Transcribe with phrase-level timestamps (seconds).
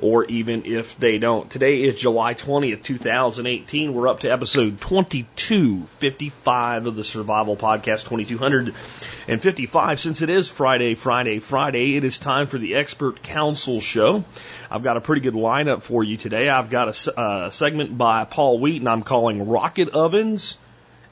[0.00, 1.48] or even if they don't.
[1.50, 3.92] Today is July 20th, 2018.
[3.94, 10.00] We're up to episode 2255 of the Survival Podcast, 2255.
[10.00, 14.24] Since it is Friday, Friday, Friday, it is time for the Expert Council Show.
[14.70, 16.48] I've got a pretty good lineup for you today.
[16.48, 20.56] I've got a, uh, segment by Paul Wheaton I'm calling Rocket Ovens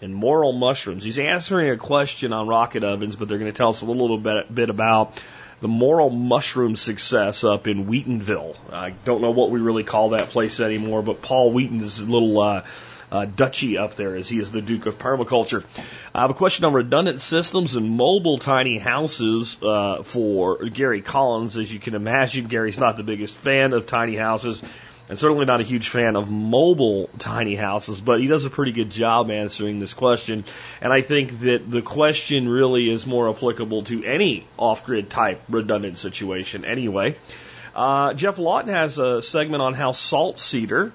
[0.01, 1.05] and Morel Mushrooms.
[1.05, 4.19] He's answering a question on rocket ovens, but they're going to tell us a little
[4.19, 5.21] bit, bit about
[5.61, 8.57] the Morel Mushroom success up in Wheatonville.
[8.73, 12.65] I don't know what we really call that place anymore, but Paul Wheaton's little uh,
[13.11, 15.65] uh, duchy up there as he is the Duke of Permaculture.
[16.15, 21.57] I have a question on redundant systems and mobile tiny houses uh, for Gary Collins.
[21.57, 24.63] As you can imagine, Gary's not the biggest fan of tiny houses
[25.09, 28.73] and certainly not a huge fan of mobile tiny houses, but he does a pretty
[28.73, 30.45] good job answering this question.
[30.81, 35.41] And I think that the question really is more applicable to any off grid type
[35.49, 37.17] redundant situation anyway.
[37.75, 40.93] Uh, Geoff Lawton has a segment on how salt cedar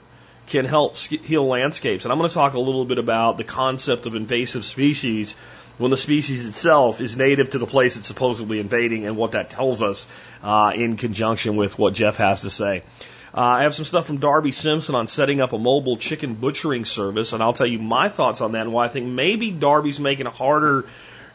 [0.47, 2.03] can help heal landscapes.
[2.05, 5.35] And I'm going to talk a little bit about the concept of invasive species
[5.77, 9.49] when the species itself is native to the place it's supposedly invading and what that
[9.49, 10.05] tells us
[10.43, 12.83] uh, in conjunction with what Geoff has to say.
[13.35, 16.85] Uh, I have some stuff from Darby Simpson on setting up a mobile chicken butchering
[16.85, 19.99] service, and I'll tell you my thoughts on that and why I think maybe Darby's
[19.99, 20.85] making it harder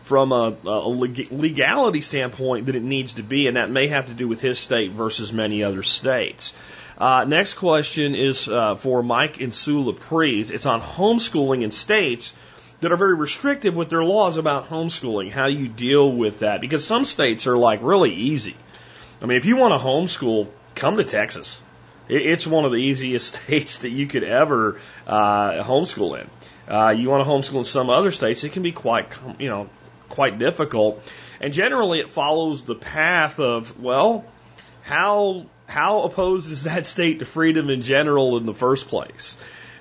[0.02, 4.14] from a, a legality standpoint than it needs to be, and that may have to
[4.14, 6.54] do with his state versus many other states.
[6.96, 10.50] Uh, next question is uh, for Mike and Sue Laprise.
[10.52, 12.32] It's on homeschooling in states
[12.80, 15.32] that are very restrictive with their laws about homeschooling.
[15.32, 16.60] How do you deal with that?
[16.60, 18.56] Because some states are like really easy.
[19.20, 21.60] I mean, if you want to homeschool, come to Texas.
[22.08, 26.30] It's one of the easiest states that you could ever uh, homeschool in.
[26.72, 29.06] Uh, you want to homeschool in some other states, it can be quite,
[29.38, 29.70] you know,
[30.08, 31.02] quite difficult.
[31.40, 34.24] And generally, it follows the path of well,
[34.82, 39.36] how how opposed is that state to freedom in general in the first place?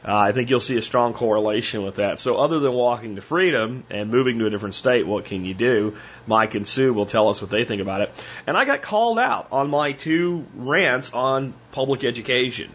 [0.07, 2.21] Uh, I think you'll see a strong correlation with that.
[2.21, 5.53] So, other than walking to freedom and moving to a different state, what can you
[5.53, 5.97] do?
[6.25, 8.11] Mike and Sue will tell us what they think about it.
[8.47, 12.71] And I got called out on my two rants on public education.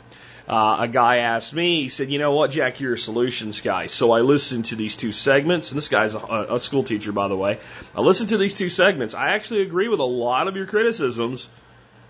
[0.46, 3.86] Uh, a guy asked me, he said, You know what, Jack, you're a solutions guy.
[3.86, 6.18] So I listened to these two segments, and this guy's a,
[6.50, 7.60] a school teacher, by the way.
[7.96, 9.14] I listened to these two segments.
[9.14, 11.48] I actually agree with a lot of your criticisms,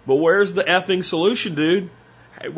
[0.04, 1.90] but where's the effing solution, dude?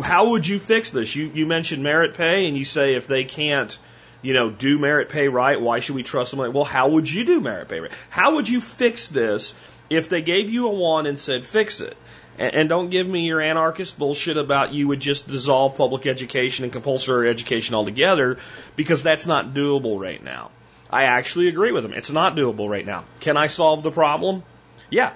[0.03, 1.15] How would you fix this?
[1.15, 3.77] You, you mentioned merit pay, and you say if they can't,
[4.23, 6.41] you know, do merit pay right, why should we trust them?
[6.41, 7.93] Like, well, how would you do merit pay right?
[8.11, 9.55] How would you fix this
[9.91, 11.97] if they gave you a wand and said fix it?
[12.39, 16.65] And, and don't give me your anarchist bullshit about you would just dissolve public education
[16.65, 18.39] and compulsory education altogether,
[18.77, 20.51] because that's not doable right now.
[20.91, 21.93] I actually agree with them.
[21.93, 23.05] It's not doable right now.
[23.21, 24.43] Can I solve the problem?
[24.91, 25.13] Yeah,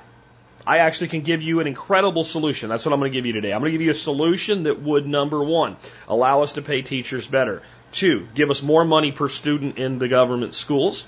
[0.69, 2.69] I actually can give you an incredible solution.
[2.69, 3.55] That's what I'm going to give you today.
[3.55, 6.83] I'm going to give you a solution that would, number one, allow us to pay
[6.83, 7.62] teachers better.
[7.91, 11.07] Two, give us more money per student in the government schools.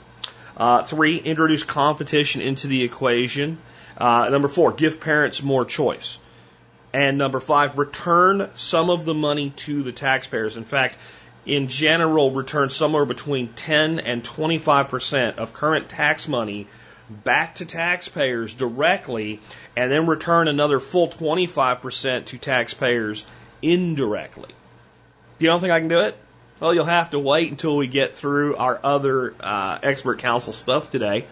[0.57, 3.59] Uh, three, introduce competition into the equation.
[3.99, 6.19] Uh, number four, give parents more choice.
[6.95, 10.57] And number five, return some of the money to the taxpayers.
[10.57, 10.97] In fact,
[11.45, 16.67] in general, return somewhere between 10 and 25 percent of current tax money
[17.11, 19.41] back to taxpayers directly
[19.77, 23.27] and then return another full 25% to taxpayers
[23.61, 24.55] indirectly.
[25.39, 26.17] You don't think I can do it?
[26.61, 30.91] Well, you'll have to wait until we get through our other uh, expert council stuff
[30.91, 31.27] today.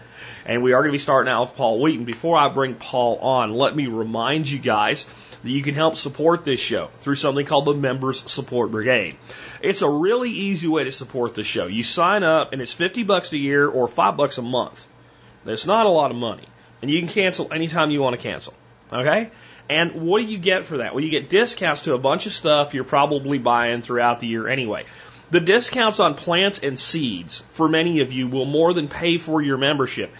[0.45, 2.05] And we are going to be starting out with Paul Wheaton.
[2.05, 5.05] Before I bring Paul on, let me remind you guys
[5.43, 9.15] that you can help support this show through something called the Members Support Brigade.
[9.61, 11.67] It's a really easy way to support the show.
[11.67, 14.87] You sign up and it's 50 bucks a year or 5 bucks a month.
[15.45, 16.43] It's not a lot of money.
[16.81, 18.53] And you can cancel anytime you want to cancel.
[18.91, 19.31] Okay?
[19.69, 20.93] And what do you get for that?
[20.93, 24.47] Well, you get discounts to a bunch of stuff you're probably buying throughout the year
[24.47, 24.85] anyway.
[25.31, 29.41] The discounts on plants and seeds for many of you will more than pay for
[29.41, 30.11] your membership.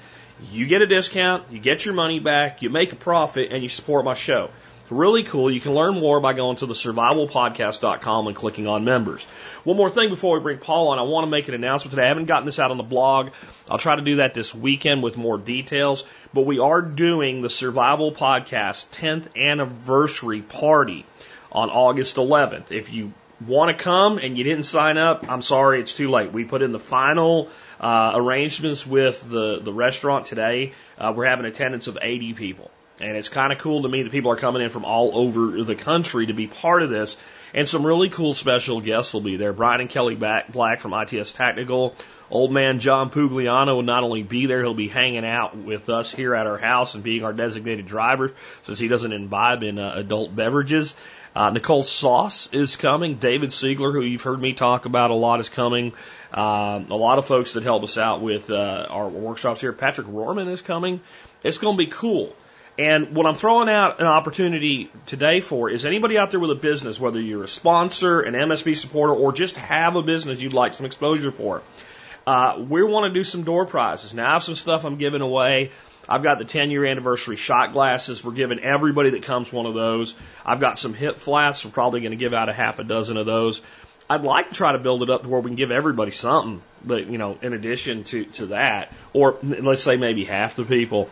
[0.52, 3.70] You get a discount, you get your money back, you make a profit, and you
[3.70, 4.52] support my show.
[4.90, 5.52] Really cool.
[5.52, 9.24] You can learn more by going to the survivalpodcast.com and clicking on members.
[9.64, 12.06] One more thing before we bring Paul on, I want to make an announcement today.
[12.06, 13.30] I haven't gotten this out on the blog.
[13.70, 17.52] I'll try to do that this weekend with more details, but we are doing the
[17.52, 21.06] Survival Podcast 10th anniversary party
[21.52, 22.72] on August 11th.
[22.72, 23.14] If you
[23.46, 26.32] want to come and you didn't sign up, I'm sorry, it's too late.
[26.32, 27.50] We put in the final
[27.80, 30.74] uh, arrangements with the, the restaurant today.
[30.98, 32.72] Uh, we're having attendance of 80 people.
[33.02, 35.64] And it's kind of cool to me that people are coming in from all over
[35.64, 37.18] the country to be part of this.
[37.54, 39.54] And some really cool special guests will be there.
[39.54, 41.96] Brian and Kelly Black from ITS Tactical.
[42.30, 46.12] Old man John Pugliano will not only be there, he'll be hanging out with us
[46.12, 49.94] here at our house and being our designated driver since he doesn't imbibe in uh,
[49.96, 50.94] adult beverages.
[51.36, 53.16] Uh, Nicole Sauce is coming.
[53.16, 55.94] David Siegler, who you've heard me talk about a lot, is coming.
[56.32, 59.74] Uh, a lot of folks that help us out with uh, our workshops here.
[59.74, 61.02] Patrick Rohrman is coming.
[61.44, 62.36] It's going to be cool.
[62.80, 66.56] And what I'm throwing out an opportunity today for is anybody out there with a
[66.56, 70.74] business, whether you're a sponsor, an MSB supporter, or just have a business you'd like
[70.74, 71.62] some exposure for.
[72.26, 74.14] Uh, we want to do some door prizes.
[74.14, 75.72] Now, I have some stuff I'm giving away.
[76.08, 78.24] I've got the 10 year anniversary shot glasses.
[78.24, 80.16] We're giving everybody that comes one of those.
[80.46, 81.66] I've got some hip flats.
[81.66, 83.62] We're probably going to give out a half a dozen of those.
[84.10, 86.62] I'd like to try to build it up to where we can give everybody something,
[86.84, 91.10] but you know, in addition to, to that, or let's say maybe half the people.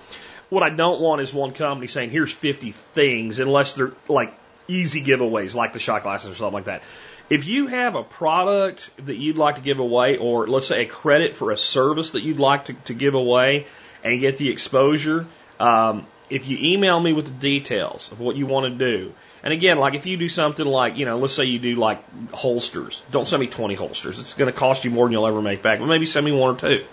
[0.49, 4.33] What I don't want is one company saying, here's 50 things, unless they're like
[4.67, 6.81] easy giveaways, like the shot glasses or something like that.
[7.29, 10.85] If you have a product that you'd like to give away, or let's say a
[10.87, 13.67] credit for a service that you'd like to, to give away,
[14.03, 15.27] and get the exposure,
[15.59, 19.13] um, if you email me with the details of what you want to do,
[19.43, 22.01] and again, like if you do something like, you know, let's say you do like
[22.31, 24.19] holsters, don't send me 20 holsters.
[24.19, 26.31] It's going to cost you more than you'll ever make back, but maybe send me
[26.31, 26.85] one or two.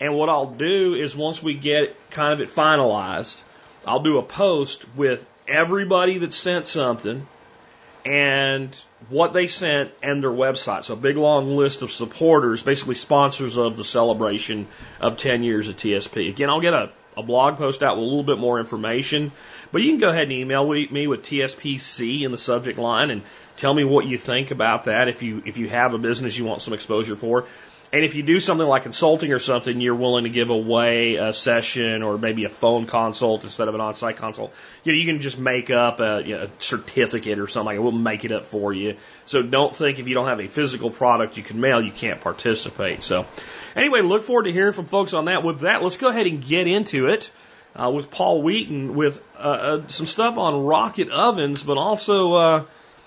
[0.00, 3.42] And what I'll do is once we get kind of it finalized,
[3.86, 7.26] I'll do a post with everybody that sent something
[8.04, 10.84] and what they sent and their website.
[10.84, 14.66] So a big long list of supporters, basically sponsors of the celebration
[15.00, 16.28] of 10 years of TSP.
[16.28, 19.32] Again, I'll get a, a blog post out with a little bit more information,
[19.72, 23.22] but you can go ahead and email me with TSPC in the subject line and
[23.56, 26.44] tell me what you think about that if you, if you have a business you
[26.44, 27.46] want some exposure for.
[27.94, 31.32] And if you do something like consulting or something, you're willing to give away a
[31.32, 34.52] session or maybe a phone consult instead of an on-site consult.
[34.82, 37.80] You know, you can just make up a, you know, a certificate or something.
[37.80, 38.96] We'll make it up for you.
[39.26, 42.20] So don't think if you don't have a physical product you can mail, you can't
[42.20, 43.04] participate.
[43.04, 43.26] So
[43.76, 45.44] anyway, look forward to hearing from folks on that.
[45.44, 47.30] With that, let's go ahead and get into it.
[47.76, 52.64] Uh, with Paul Wheaton with uh, uh, some stuff on rocket ovens, but also uh,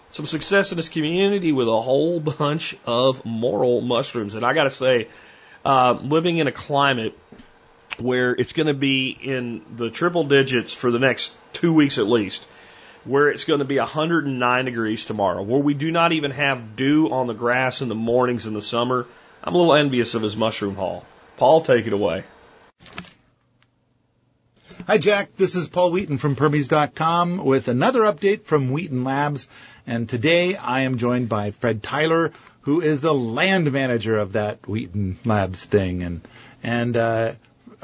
[0.10, 4.36] some success in this community with a whole bunch of morel mushrooms.
[4.36, 5.08] And I got to say,
[5.66, 7.18] uh, living in a climate
[8.00, 12.08] where it's going to be in the triple digits for the next two weeks at
[12.08, 12.48] least,
[13.06, 17.10] where it's going to be 109 degrees tomorrow, where we do not even have dew
[17.10, 19.08] on the grass in the mornings in the summer.
[19.44, 21.06] I'm a little envious of his mushroom haul.
[21.38, 22.24] Paul, take it away.
[24.86, 25.36] Hi, Jack.
[25.36, 29.48] This is Paul Wheaton from Permies.com with another update from Wheaton Labs.
[29.88, 34.68] And today I am joined by Fred Tyler, who is the land manager of that
[34.68, 36.04] Wheaton Labs thing.
[36.04, 36.22] And,
[36.62, 37.34] and, uh,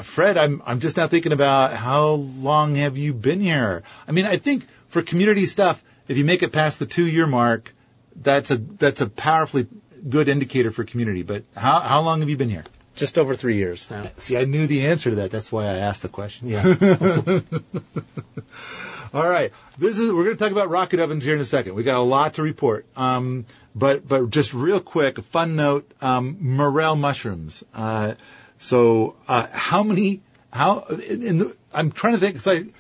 [0.01, 3.83] Fred, I'm, I'm just now thinking about how long have you been here?
[4.05, 7.25] I mean, I think for community stuff, if you make it past the two year
[7.25, 7.73] mark,
[8.15, 9.67] that's a, that's a powerfully
[10.07, 11.23] good indicator for community.
[11.23, 12.65] But how, how long have you been here?
[12.95, 14.11] Just over three years now.
[14.17, 15.31] See, I knew the answer to that.
[15.31, 16.49] That's why I asked the question.
[16.49, 17.39] Yeah.
[19.13, 19.51] All right.
[19.77, 21.75] This is, we're going to talk about rocket ovens here in a second.
[21.75, 22.87] We got a lot to report.
[22.95, 23.45] Um,
[23.75, 27.63] but, but just real quick, a fun note, um, morel mushrooms.
[27.75, 28.15] Uh,
[28.57, 32.73] so, uh, how many, how, in the, I'm trying to think, it's like,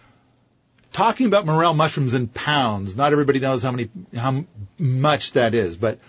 [0.91, 4.45] talking about morel mushrooms in pounds, not everybody knows how many, how
[4.79, 5.99] much that is, but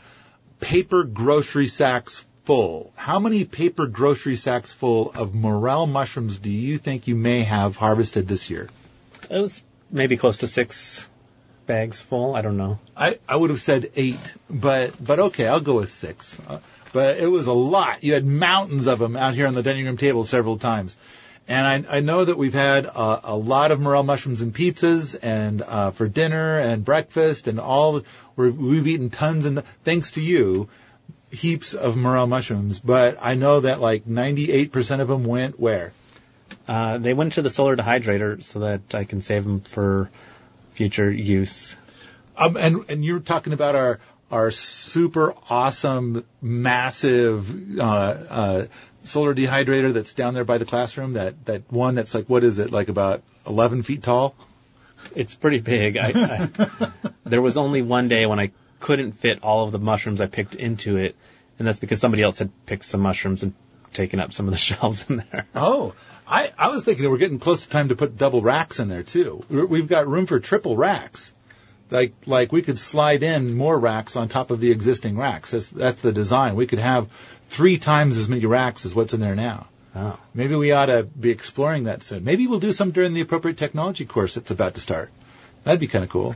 [0.61, 2.93] paper grocery sacks full.
[2.97, 7.77] How many paper grocery sacks full of morel mushrooms do you think you may have
[7.77, 8.71] harvested this year?
[9.31, 11.09] It was maybe close to six
[11.67, 12.35] bags full.
[12.35, 12.79] I don't know.
[12.97, 14.19] I, I would have said eight,
[14.51, 16.39] but but okay, I'll go with six.
[16.47, 16.59] Uh,
[16.93, 18.05] but it was a lot.
[18.05, 20.97] You had mountains of them out here on the dining room table several times.
[21.47, 25.17] And I, I know that we've had uh, a lot of morel mushrooms and pizzas
[25.21, 28.03] and uh, for dinner and breakfast and all.
[28.37, 30.69] we we've eaten tons and thanks to you,
[31.31, 32.79] heaps of morel mushrooms.
[32.79, 35.93] But I know that like 98% of them went where?
[36.67, 40.11] Uh, they went to the solar dehydrator so that I can save them for
[40.73, 41.77] future use.
[42.37, 48.67] Um, and and you're talking about our our super awesome, massive uh, uh,
[49.03, 51.15] solar dehydrator that's down there by the classroom.
[51.15, 54.35] That that one that's like what is it like about 11 feet tall?
[55.15, 55.97] It's pretty big.
[55.99, 56.91] I, I,
[57.25, 60.55] there was only one day when I couldn't fit all of the mushrooms I picked
[60.55, 61.15] into it,
[61.59, 63.53] and that's because somebody else had picked some mushrooms and
[63.93, 65.47] taken up some of the shelves in there.
[65.55, 65.95] Oh,
[66.27, 69.03] I, I was thinking we're getting close to time to put double racks in there
[69.03, 69.45] too.
[69.49, 71.33] We've got room for triple racks.
[71.91, 75.51] Like, like we could slide in more racks on top of the existing racks.
[75.51, 76.57] That's, that's the design.
[76.57, 77.09] We could have
[77.49, 79.69] three times as many racks as what's in there now.
[79.95, 80.19] Oh.
[80.33, 82.25] Maybe we ought to be exploring that soon.
[82.25, 85.11] Maybe we'll do some during the appropriate technology course that's about to start.
[85.63, 86.35] That'd be kind of cool.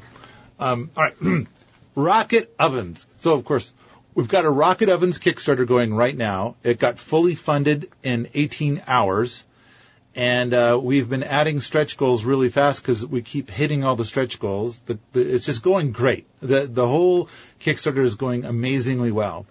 [0.61, 1.47] Um, all right.
[1.95, 3.05] rocket ovens.
[3.17, 3.73] So, of course,
[4.15, 6.55] we've got a rocket ovens Kickstarter going right now.
[6.63, 9.45] It got fully funded in 18 hours.
[10.19, 14.05] And uh, we've been adding stretch goals really fast because we keep hitting all the
[14.05, 14.81] stretch goals.
[14.87, 16.27] The, the, it's just going great.
[16.41, 17.29] The, the whole
[17.61, 19.47] Kickstarter is going amazingly well.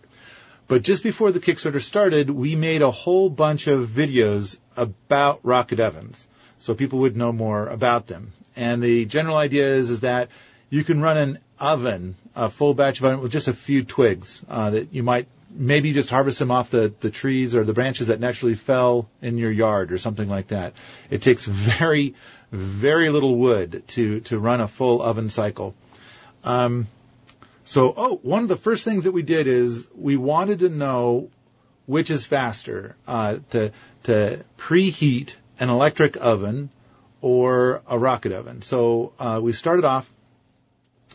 [0.67, 5.79] But just before the Kickstarter started, we made a whole bunch of videos about rocket
[5.79, 6.27] ovens
[6.59, 8.33] so people would know more about them.
[8.57, 10.27] And the general idea is, is that
[10.69, 14.43] you can run an oven, a full batch of oven with just a few twigs
[14.50, 17.74] uh, that you might maybe you just harvest them off the, the trees or the
[17.74, 20.74] branches that naturally fell in your yard or something like that.
[21.10, 22.16] It takes very,
[22.51, 25.75] very little wood to, to run a full oven cycle.
[26.44, 26.88] Um,
[27.66, 31.30] so, oh, one of the first things that we did is we wanted to know
[31.86, 33.72] which is faster, uh, to,
[34.04, 36.70] to preheat an electric oven
[37.22, 38.62] or a rocket oven.
[38.62, 40.10] So, uh, we started off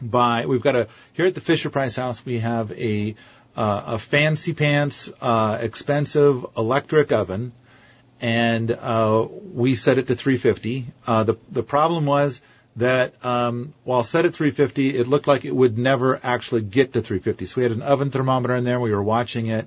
[0.00, 3.14] by, we've got a, here at the Fisher Price House, we have a,
[3.56, 7.52] uh, a fancy pants, uh, expensive electric oven,
[8.20, 10.86] and uh, we set it to 350.
[11.06, 12.40] Uh, the the problem was
[12.76, 17.02] that um, while set at 350, it looked like it would never actually get to
[17.02, 17.46] 350.
[17.46, 18.80] So we had an oven thermometer in there.
[18.80, 19.66] We were watching it,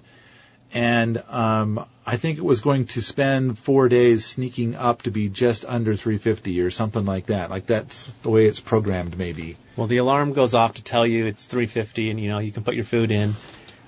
[0.73, 5.29] and um, I think it was going to spend four days sneaking up to be
[5.29, 7.49] just under 350 or something like that.
[7.49, 9.57] Like that's the way it's programmed, maybe.
[9.75, 12.63] Well, the alarm goes off to tell you it's 350, and you know you can
[12.63, 13.35] put your food in.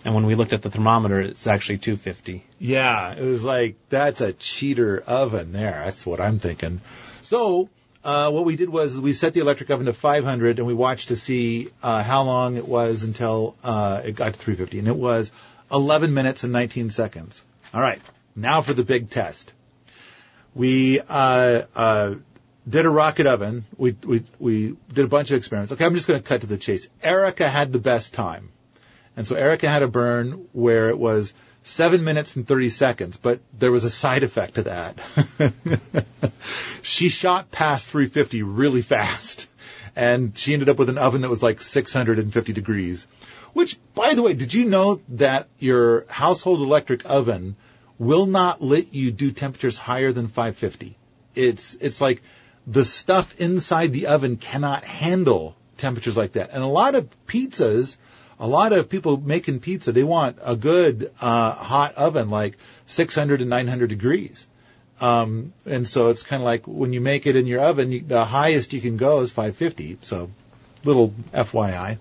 [0.08, 2.42] And when we looked at the thermometer, it's actually 250.
[2.60, 5.82] Yeah, it was like that's a cheater oven there.
[5.84, 6.80] That's what I'm thinking.
[7.24, 7.68] So
[8.06, 11.10] uh, what we did was we set the electric oven to 500 and we watched
[11.10, 14.96] to see uh, how long it was until uh, it got to 350, and it
[14.96, 15.30] was
[15.74, 17.42] 11 minutes and 19 seconds.
[17.74, 18.00] All right,
[18.34, 19.52] now for the big test.
[20.56, 22.16] We uh, uh,
[22.66, 23.66] did a rocket oven.
[23.76, 25.74] We we we did a bunch of experiments.
[25.74, 26.88] Okay, I'm just going to cut to the chase.
[27.04, 28.52] Erica had the best time.
[29.18, 31.34] And so Erica had a burn where it was
[31.64, 36.06] seven minutes and 30 seconds, but there was a side effect to that.
[36.82, 39.48] she shot past 350 really fast
[39.98, 43.08] and she ended up with an oven that was like 650 degrees.
[43.54, 47.56] Which, by the way, did you know that your household electric oven
[47.98, 50.96] will not let you do temperatures higher than 550?
[51.34, 52.22] It's, it's like
[52.68, 56.52] the stuff inside the oven cannot handle temperatures like that.
[56.54, 57.98] And a lot of pizzas,
[58.40, 63.42] a lot of people making pizza, they want a good uh, hot oven, like 600
[63.42, 64.48] and 900 degrees.
[65.00, 68.02] Um, and so it's kind of like when you make it in your oven, you,
[68.02, 70.00] the highest you can go is 550.
[70.02, 70.30] So,
[70.84, 71.98] little FYI.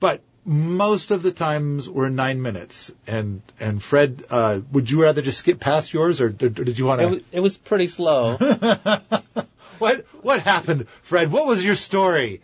[0.00, 2.90] But most of the times we're nine minutes.
[3.06, 6.86] And and Fred, uh, would you rather just skip past yours, or, or did you
[6.86, 7.10] want It to?
[7.10, 8.36] was, it was pretty slow.
[9.78, 11.30] What what happened, Fred?
[11.30, 12.40] What was your story?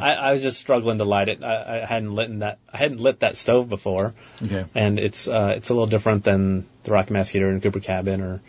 [0.00, 1.42] I, I was just struggling to light it.
[1.42, 2.58] I, I hadn't lit that.
[2.72, 4.64] I hadn't lit that stove before, Okay.
[4.74, 8.20] and it's uh, it's a little different than the rocket mass heater in Cooper Cabin
[8.20, 8.40] or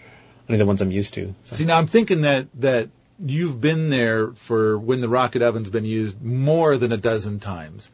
[0.50, 1.36] any of the ones I'm used to.
[1.44, 1.56] So.
[1.56, 2.90] See, now I'm thinking that that
[3.20, 7.90] you've been there for when the rocket oven's been used more than a dozen times,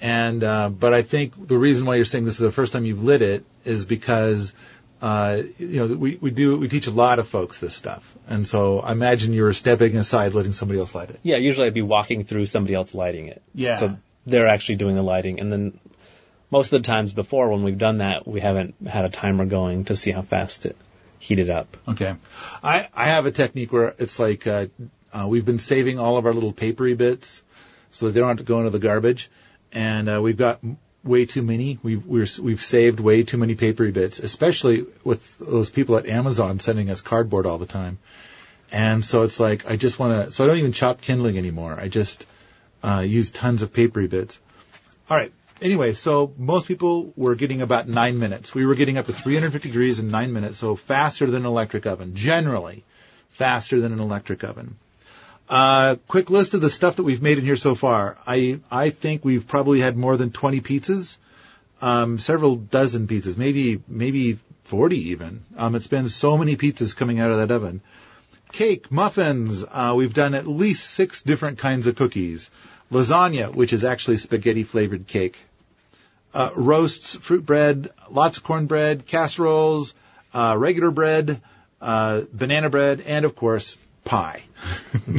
[0.00, 2.84] and uh, but I think the reason why you're saying this is the first time
[2.84, 4.52] you've lit it is because
[5.00, 8.46] uh, you know we we do we teach a lot of folks this stuff, and
[8.46, 11.20] so I imagine you're stepping aside, letting somebody else light it.
[11.22, 13.42] Yeah, usually I'd be walking through somebody else lighting it.
[13.54, 13.76] Yeah.
[13.76, 15.78] So they're actually doing the lighting, and then
[16.50, 19.84] most of the times before when we've done that, we haven't had a timer going
[19.86, 20.76] to see how fast it
[21.18, 21.76] heated up.
[21.86, 22.14] Okay.
[22.62, 24.66] I, I have a technique where it's like, uh,
[25.12, 27.42] uh, we've been saving all of our little papery bits
[27.90, 29.30] so that they don't have to go into the garbage.
[29.72, 30.60] And, uh, we've got
[31.08, 31.78] way too many.
[31.82, 36.60] We've, we're, we've saved way too many papery bits, especially with those people at Amazon
[36.60, 37.98] sending us cardboard all the time.
[38.70, 41.76] And so it's like, I just want to, so I don't even chop kindling anymore.
[41.80, 42.26] I just,
[42.82, 44.38] uh, use tons of papery bits.
[45.08, 45.32] All right.
[45.60, 48.54] Anyway, so most people were getting about nine minutes.
[48.54, 51.86] We were getting up to 350 degrees in nine minutes, so faster than an electric
[51.86, 52.14] oven.
[52.14, 52.84] Generally,
[53.30, 54.76] faster than an electric oven.
[55.48, 58.18] Uh, quick list of the stuff that we've made in here so far.
[58.26, 61.16] I I think we've probably had more than 20 pizzas,
[61.80, 65.44] um, several dozen pizzas, maybe maybe 40 even.
[65.56, 67.80] Um, it's been so many pizzas coming out of that oven.
[68.52, 69.64] Cake, muffins.
[69.64, 72.50] Uh, we've done at least six different kinds of cookies.
[72.92, 75.38] Lasagna, which is actually spaghetti flavored cake
[76.34, 79.94] uh, roasts, fruit bread, lots of cornbread, casseroles,
[80.34, 81.40] uh, regular bread,
[81.80, 83.76] uh, banana bread, and of course,
[84.08, 84.42] pie.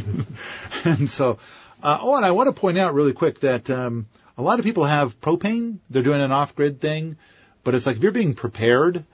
[0.83, 1.37] and so,
[1.81, 4.65] Uh, oh, and I want to point out really quick that um, a lot of
[4.65, 5.79] people have propane.
[5.89, 7.15] They're doing an off-grid thing,
[7.63, 9.05] but it's like if you're being prepared,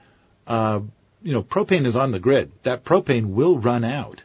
[0.48, 0.80] uh,
[1.22, 2.50] you know, propane is on the grid.
[2.64, 4.24] That propane will run out,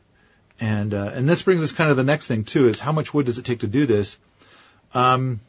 [0.60, 3.14] and uh, and this brings us kind of the next thing too is how much
[3.14, 4.18] wood does it take to do this?
[4.94, 5.40] Um,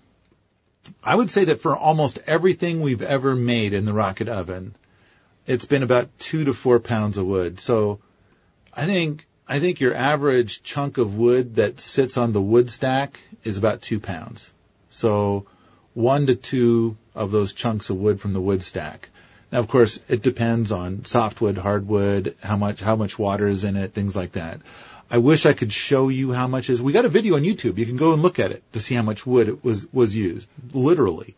[1.02, 4.74] I would say that for almost everything we've ever made in the rocket oven,
[5.46, 7.60] it's been about two to four pounds of wood.
[7.60, 8.00] So
[8.74, 13.20] I think I think your average chunk of wood that sits on the wood stack
[13.44, 14.50] is about two pounds.
[14.88, 15.44] So
[15.92, 19.10] one to two of those chunks of wood from the wood stack.
[19.52, 23.76] Now, of course, it depends on softwood, hardwood, how much how much water is in
[23.76, 24.62] it, things like that.
[25.10, 26.80] I wish I could show you how much is.
[26.80, 27.76] We got a video on YouTube.
[27.76, 30.16] You can go and look at it to see how much wood it was was
[30.16, 31.34] used, literally.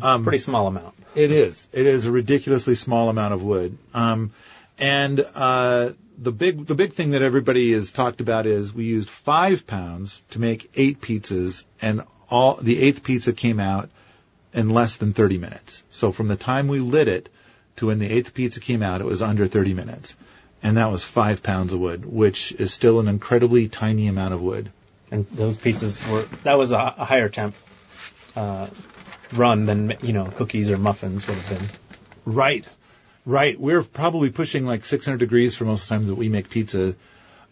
[0.00, 0.94] Um, Pretty small amount.
[1.14, 1.68] It is.
[1.74, 3.76] It is a ridiculously small amount of wood.
[3.92, 4.30] Um,
[4.78, 9.08] and uh, the big the big thing that everybody has talked about is we used
[9.08, 13.88] five pounds to make eight pizzas, and all the eighth pizza came out
[14.52, 15.82] in less than 30 minutes.
[15.90, 17.28] So from the time we lit it
[17.76, 20.16] to when the eighth pizza came out, it was under 30 minutes,
[20.62, 24.42] and that was five pounds of wood, which is still an incredibly tiny amount of
[24.42, 24.72] wood.
[25.10, 27.54] And those pizzas were that was a, a higher temp
[28.34, 28.68] uh,
[29.32, 31.68] run than you know cookies or muffins would have been.
[32.24, 32.66] Right.
[33.28, 33.60] Right.
[33.60, 36.94] We're probably pushing like 600 degrees for most of the times that we make pizza.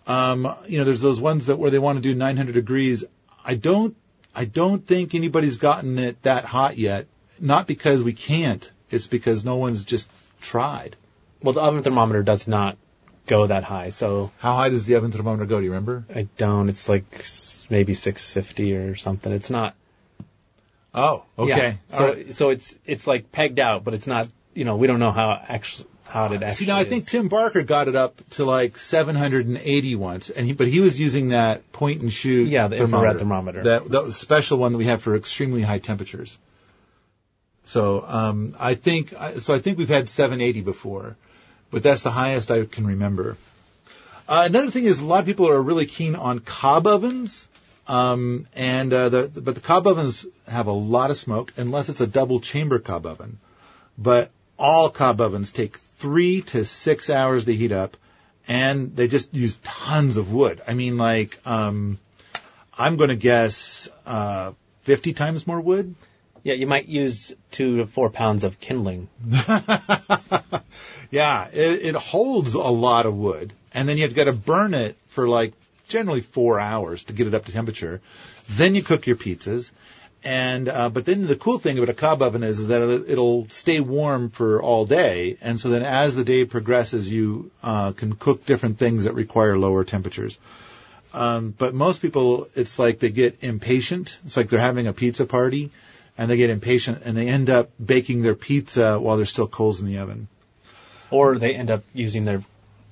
[0.06, 3.04] Um, you know, there's those ones that where they want to do 900 degrees.
[3.44, 3.94] I don't,
[4.34, 7.08] I don't think anybody's gotten it that hot yet.
[7.38, 8.70] Not because we can't.
[8.90, 10.08] It's because no one's just
[10.40, 10.96] tried.
[11.42, 12.78] Well, the oven thermometer does not
[13.26, 15.58] go that high, so How high does the oven thermometer go?
[15.58, 16.06] Do you remember?
[16.08, 16.70] I don't.
[16.70, 17.04] It's like
[17.68, 19.30] maybe 650 or something.
[19.30, 19.74] It's not.
[20.94, 21.78] Oh, okay.
[21.90, 21.98] Yeah.
[21.98, 24.28] So so it's it's like pegged out, but it's not.
[24.56, 26.52] You know, we don't know how actually how it actually.
[26.52, 27.06] See, now I think.
[27.06, 31.28] Tim Barker got it up to like 780 once, and he, but he was using
[31.28, 32.48] that point and shoot.
[32.48, 33.62] Yeah, the infrared thermometer.
[33.64, 36.38] That that was a special one that we have for extremely high temperatures.
[37.64, 39.52] So um, I think so.
[39.52, 41.16] I think we've had 780 before,
[41.70, 43.36] but that's the highest I can remember.
[44.28, 47.46] Uh, another thing is a lot of people are really keen on cob ovens.
[47.88, 52.00] Um, and uh, the but the cob ovens have a lot of smoke unless it's
[52.00, 53.38] a double chamber cob oven.
[53.96, 57.96] But all cob ovens take three to six hours to heat up,
[58.48, 60.62] and they just use tons of wood.
[60.66, 61.98] I mean, like um,
[62.76, 64.52] I'm going to guess uh,
[64.84, 65.94] 50 times more wood.
[66.42, 69.08] Yeah, you might use two to four pounds of kindling.
[71.10, 74.96] Yeah, it, it holds a lot of wood, and then you've got to burn it
[75.08, 75.52] for like
[75.88, 78.00] generally four hours to get it up to temperature.
[78.50, 79.70] Then you cook your pizzas,
[80.26, 83.10] and uh, but then the cool thing about a cob oven is, is that it,
[83.10, 87.92] it'll stay warm for all day, and so then as the day progresses, you uh,
[87.92, 90.36] can cook different things that require lower temperatures.
[91.14, 94.18] Um, but most people, it's like they get impatient.
[94.26, 95.70] It's like they're having a pizza party,
[96.18, 99.80] and they get impatient, and they end up baking their pizza while there's still coals
[99.80, 100.26] in the oven.
[101.12, 102.42] Or they end up using their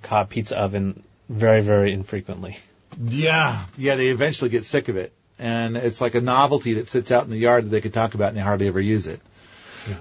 [0.03, 2.59] cob pizza oven very, very infrequently.
[3.03, 7.11] Yeah, yeah, they eventually get sick of it, and it's like a novelty that sits
[7.11, 9.21] out in the yard that they could talk about and they hardly ever use it.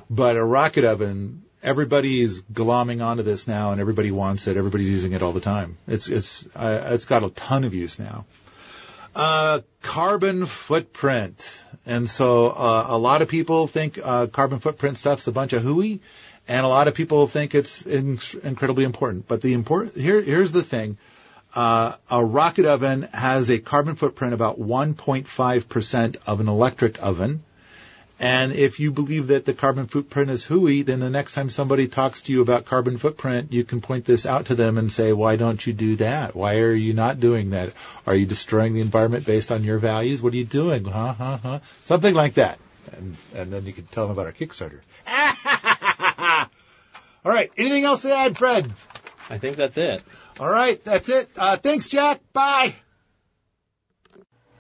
[0.10, 4.58] But a rocket oven, everybody's glomming onto this now, and everybody wants it.
[4.58, 5.78] Everybody's using it all the time.
[5.88, 8.26] It's it's uh, it's got a ton of use now.
[9.16, 15.28] Uh, carbon footprint, and so uh, a lot of people think uh, carbon footprint stuff's
[15.28, 16.02] a bunch of hooey,
[16.48, 19.28] and a lot of people think it's in- incredibly important.
[19.28, 20.98] But the important here here's the thing.
[21.56, 27.44] Uh, a rocket oven has a carbon footprint about 1.5% of an electric oven.
[28.20, 31.88] And if you believe that the carbon footprint is hooey, then the next time somebody
[31.88, 35.14] talks to you about carbon footprint, you can point this out to them and say,
[35.14, 36.36] why don't you do that?
[36.36, 37.74] Why are you not doing that?
[38.08, 40.22] Are you destroying the environment based on your values?
[40.22, 40.86] What are you doing?
[40.86, 41.60] Huh, huh, huh?
[41.84, 42.60] Something like that.
[42.94, 44.80] And, and then you can tell them about our Kickstarter.
[47.26, 47.52] All right.
[47.58, 48.72] Anything else to add, Fred?
[49.30, 50.02] I think that's it.
[50.40, 50.84] All right.
[50.84, 51.30] That's it.
[51.38, 52.22] Uh, thanks, Jack.
[52.34, 52.74] Bye.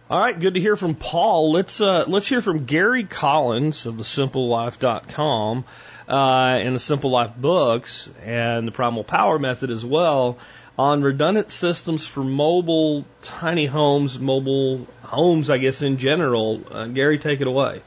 [0.09, 1.53] All right, good to hear from Paul.
[1.53, 5.65] Let's uh, let's hear from Gary Collins of the SimpleLife.com
[6.07, 10.37] uh, and the Simple Life books and the Primal Power Method as well
[10.77, 16.61] on redundant systems for mobile tiny homes, mobile homes, I guess in general.
[16.69, 17.81] Uh, Gary, take it away.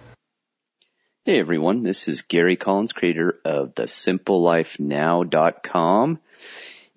[1.24, 6.20] Hey everyone, this is Gary Collins, creator of the simplelifenow.com.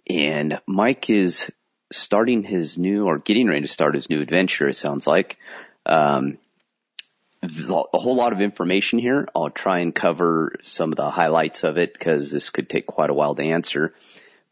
[0.10, 1.52] And Mike is
[1.92, 5.38] starting his new, or getting ready to start his new adventure, it sounds like.
[5.86, 6.38] Um,
[7.42, 7.48] a
[7.98, 9.28] whole lot of information here.
[9.36, 13.10] I'll try and cover some of the highlights of it because this could take quite
[13.10, 13.94] a while to answer.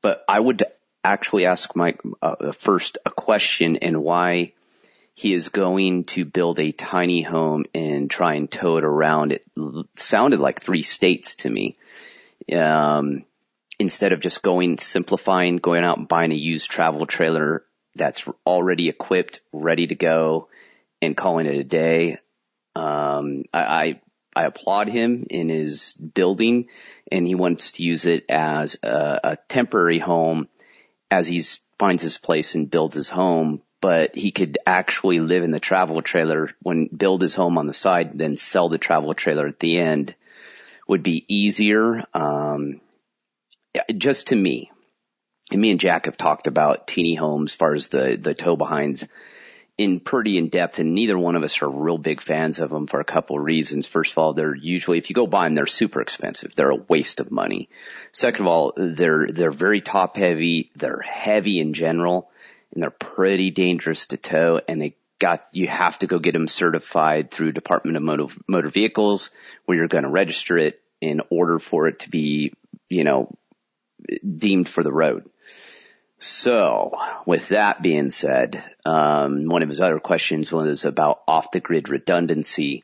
[0.01, 0.63] But I would
[1.03, 4.53] actually ask Mike uh, first a question and why
[5.15, 9.31] he is going to build a tiny home and try and tow it around.
[9.33, 9.43] It
[9.95, 11.75] sounded like three states to me.
[12.53, 13.25] Um,
[13.79, 17.63] instead of just going, simplifying, going out and buying a used travel trailer
[17.95, 20.49] that's already equipped, ready to go
[21.01, 22.17] and calling it a day.
[22.75, 24.01] Um, I, I,
[24.35, 26.67] I applaud him in his building
[27.11, 30.47] and he wants to use it as a, a temporary home
[31.09, 31.41] as he
[31.79, 36.01] finds his place and builds his home, but he could actually live in the travel
[36.01, 39.77] trailer when build his home on the side, then sell the travel trailer at the
[39.77, 40.15] end
[40.87, 42.03] would be easier.
[42.13, 42.81] Um,
[43.95, 44.71] just to me,
[45.51, 48.55] and me and Jack have talked about teeny homes as far as the, the tow
[48.55, 49.07] behinds
[49.77, 52.87] in pretty in depth and neither one of us are real big fans of them
[52.87, 53.85] for a couple of reasons.
[53.85, 56.55] First of all, they're usually, if you go buy them, they're super expensive.
[56.55, 57.69] They're a waste of money.
[58.11, 60.71] Second of all, they're, they're very top heavy.
[60.75, 62.31] They're heavy in general
[62.73, 66.47] and they're pretty dangerous to tow and they got, you have to go get them
[66.47, 69.29] certified through Department of Motor, Motor Vehicles
[69.65, 72.51] where you're going to register it in order for it to be,
[72.89, 73.31] you know,
[74.37, 75.29] deemed for the road.
[76.19, 81.59] So, with that being said, um, one of his other questions was about off the
[81.59, 82.83] grid redundancy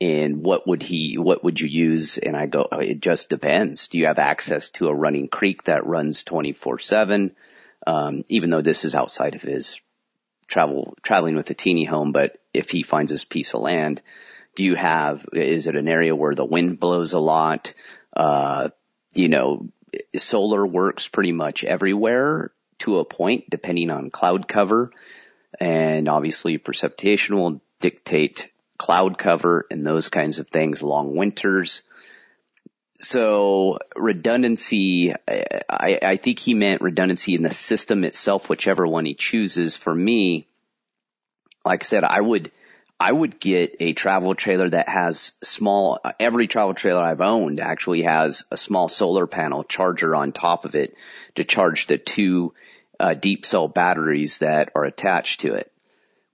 [0.00, 2.18] and what would he, what would you use?
[2.18, 3.88] And I go, oh, it just depends.
[3.88, 7.34] Do you have access to a running creek that runs 24 seven?
[7.86, 9.80] Um, even though this is outside of his
[10.46, 14.02] travel, traveling with a teeny home, but if he finds this piece of land,
[14.54, 17.72] do you have, is it an area where the wind blows a lot?
[18.14, 18.68] Uh,
[19.14, 19.68] you know,
[20.16, 24.90] solar works pretty much everywhere to a point, depending on cloud cover.
[25.60, 31.82] And obviously precipitation will dictate cloud cover and those kinds of things, long winters.
[33.00, 39.14] So redundancy, I, I think he meant redundancy in the system itself, whichever one he
[39.14, 39.76] chooses.
[39.76, 40.48] For me,
[41.64, 42.50] like I said, I would,
[43.00, 48.02] I would get a travel trailer that has small, every travel trailer I've owned actually
[48.02, 50.96] has a small solar panel charger on top of it
[51.36, 52.54] to charge the two
[52.98, 55.70] uh, deep cell batteries that are attached to it,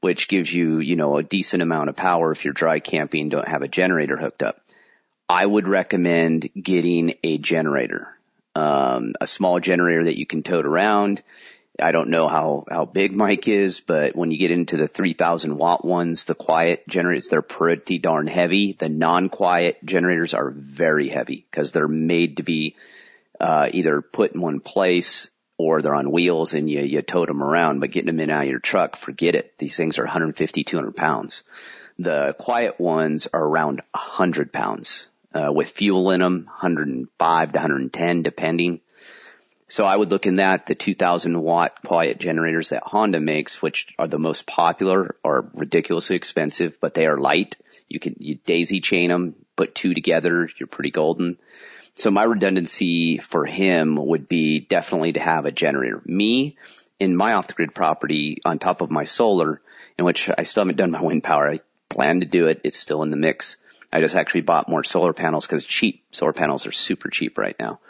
[0.00, 3.46] which gives you, you know, a decent amount of power if you're dry camping, don't
[3.48, 4.61] have a generator hooked up.
[5.29, 8.09] I would recommend getting a generator,
[8.55, 11.22] um, a small generator that you can tote around.
[11.80, 15.56] I don't know how, how big Mike is, but when you get into the 3000
[15.56, 18.72] watt ones, the quiet generators, they're pretty darn heavy.
[18.72, 22.76] The non-quiet generators are very heavy because they're made to be,
[23.40, 27.42] uh, either put in one place or they're on wheels and you, you tote them
[27.42, 29.58] around, but getting them in and out of your truck, forget it.
[29.58, 31.42] These things are 150, 200 pounds.
[31.98, 38.22] The quiet ones are around 100 pounds, uh, with fuel in them, 105 to 110
[38.22, 38.80] depending.
[39.68, 43.94] So I would look in that, the 2000 watt quiet generators that Honda makes, which
[43.98, 47.57] are the most popular, are ridiculously expensive, but they are light.
[47.88, 51.38] You can, you daisy chain them, put two together, you're pretty golden.
[51.94, 56.03] So my redundancy for him would be definitely to have a generator.
[56.05, 56.57] Me,
[57.00, 59.61] in my off the grid property on top of my solar,
[59.98, 61.48] in which I still haven't done my wind power.
[61.48, 62.61] I plan to do it.
[62.64, 63.57] It's still in the mix.
[63.92, 67.57] I just actually bought more solar panels because cheap solar panels are super cheap right
[67.59, 67.81] now.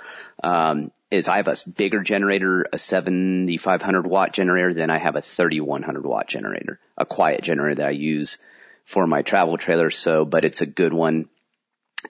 [0.42, 5.22] Um, is I have a bigger generator, a 7500 watt generator than I have a
[5.22, 8.38] 3100 watt generator, a quiet generator that I use
[8.84, 9.90] for my travel trailer.
[9.90, 11.28] So, but it's a good one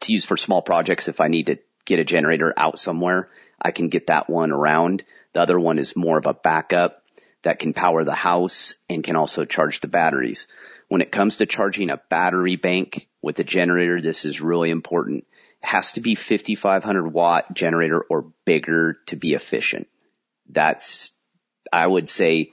[0.01, 1.09] to use for small projects.
[1.09, 3.29] If I need to get a generator out somewhere,
[3.61, 5.05] I can get that one around.
[5.33, 7.03] The other one is more of a backup
[7.43, 10.47] that can power the house and can also charge the batteries.
[10.89, 15.27] When it comes to charging a battery bank with a generator, this is really important.
[15.65, 19.89] Has to be 5500 watt generator or bigger to be efficient.
[20.49, 21.11] That's,
[21.73, 22.53] I would say,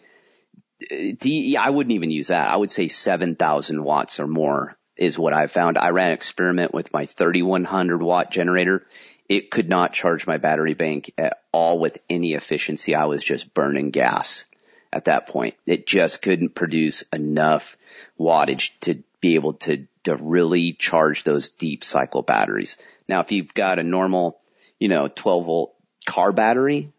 [0.90, 2.50] I wouldn't even use that.
[2.50, 5.78] I would say 7000 watts or more is what I found.
[5.78, 8.86] I ran an experiment with my 3100 watt generator
[9.32, 12.96] it could not charge my battery bank at all with any efficiency.
[12.96, 14.44] I was just burning gas
[14.92, 15.56] at that point.
[15.66, 17.78] It just couldn't produce enough
[18.20, 22.76] wattage to be able to, to really charge those deep cycle batteries.
[23.12, 24.40] Now, if you've got a normal,
[24.80, 26.94] you know, 12 volt car battery,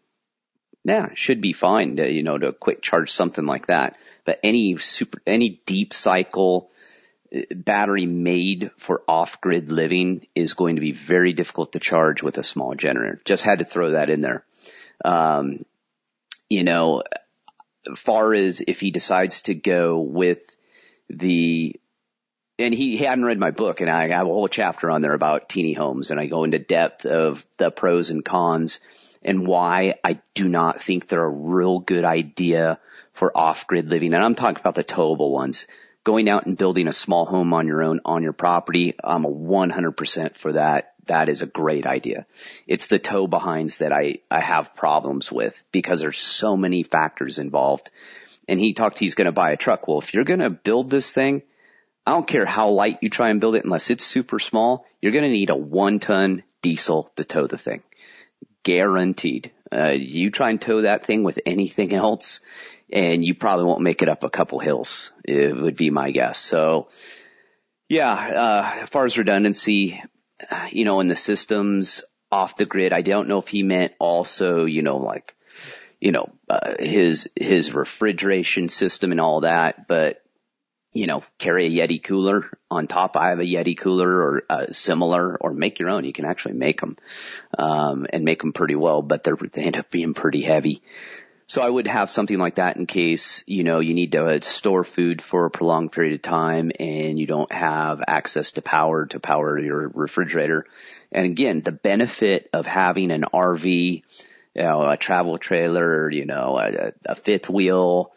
[0.83, 3.97] yeah, should be fine to, you know, to quick charge something like that.
[4.23, 6.69] But any super, any deep cycle,
[7.55, 12.43] battery made for off-grid living is going to be very difficult to charge with a
[12.43, 13.19] small generator.
[13.25, 14.45] Just had to throw that in there.
[15.03, 15.65] Um,
[16.47, 17.01] you know,
[17.95, 20.43] far as if he decides to go with
[21.09, 21.75] the,
[22.63, 25.49] and he, hadn't read my book and I have a whole chapter on there about
[25.49, 28.79] teeny homes and I go into depth of the pros and cons
[29.21, 32.79] and why I do not think they're a real good idea
[33.13, 34.13] for off-grid living.
[34.13, 35.67] And I'm talking about the towable ones.
[36.03, 39.31] Going out and building a small home on your own, on your property, I'm a
[39.31, 40.95] 100% for that.
[41.05, 42.25] That is a great idea.
[42.67, 47.39] It's the tow behinds that I, I have problems with because there's so many factors
[47.39, 47.89] involved.
[48.49, 49.87] And he talked, he's going to buy a truck.
[49.87, 51.43] Well, if you're going to build this thing,
[52.05, 55.11] I don't care how light you try and build it unless it's super small, you're
[55.11, 57.81] going to need a one ton diesel to tow the thing.
[58.63, 59.51] Guaranteed.
[59.71, 62.41] Uh, you try and tow that thing with anything else
[62.91, 65.11] and you probably won't make it up a couple hills.
[65.25, 66.39] It would be my guess.
[66.39, 66.89] So
[67.89, 70.01] yeah, uh, as far as redundancy,
[70.71, 74.65] you know, in the systems off the grid, I don't know if he meant also,
[74.65, 75.35] you know, like,
[75.99, 80.22] you know, uh, his, his refrigeration system and all that, but
[80.93, 83.17] you know, carry a Yeti cooler on top.
[83.17, 86.05] I have a Yeti cooler or uh, similar, or make your own.
[86.05, 86.97] You can actually make them
[87.57, 90.81] um, and make them pretty well, but they they end up being pretty heavy.
[91.47, 94.83] So I would have something like that in case, you know, you need to store
[94.83, 99.19] food for a prolonged period of time and you don't have access to power to
[99.19, 100.65] power your refrigerator.
[101.11, 104.03] And again, the benefit of having an RV,
[104.55, 108.13] you know, a travel trailer, you know, a, a fifth wheel,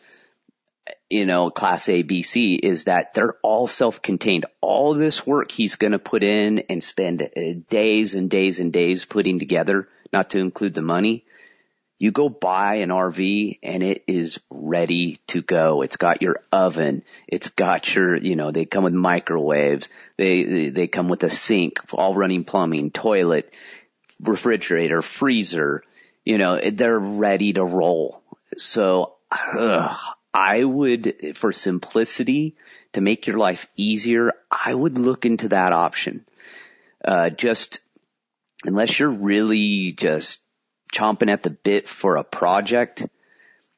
[1.08, 4.46] you know, class A, B, C is that they're all self-contained.
[4.60, 8.72] All this work he's going to put in and spend uh, days and days and
[8.72, 11.24] days putting together, not to include the money.
[11.98, 15.80] You go buy an RV and it is ready to go.
[15.80, 17.04] It's got your oven.
[17.26, 19.88] It's got your, you know, they come with microwaves.
[20.18, 23.54] They, they, come with a sink, all running plumbing, toilet,
[24.20, 25.84] refrigerator, freezer.
[26.24, 28.22] You know, they're ready to roll.
[28.58, 29.96] So, ugh,
[30.36, 32.56] I would, for simplicity,
[32.92, 36.26] to make your life easier, I would look into that option.
[37.02, 37.78] Uh, just,
[38.62, 40.40] unless you're really just
[40.92, 43.06] chomping at the bit for a project,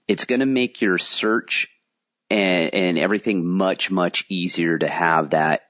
[0.09, 1.69] it's going to make your search
[2.29, 5.63] and, and everything much, much easier to have that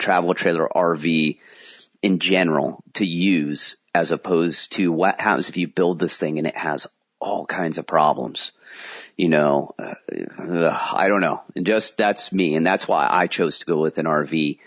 [0.00, 1.38] travel trailer RV
[2.02, 6.46] in general to use as opposed to what happens if you build this thing and
[6.48, 6.88] it has
[7.20, 8.52] all kinds of problems
[9.18, 9.94] you know, uh,
[10.92, 11.42] I don't know.
[11.56, 12.54] And just that's me.
[12.54, 14.58] And that's why I chose to go with an RV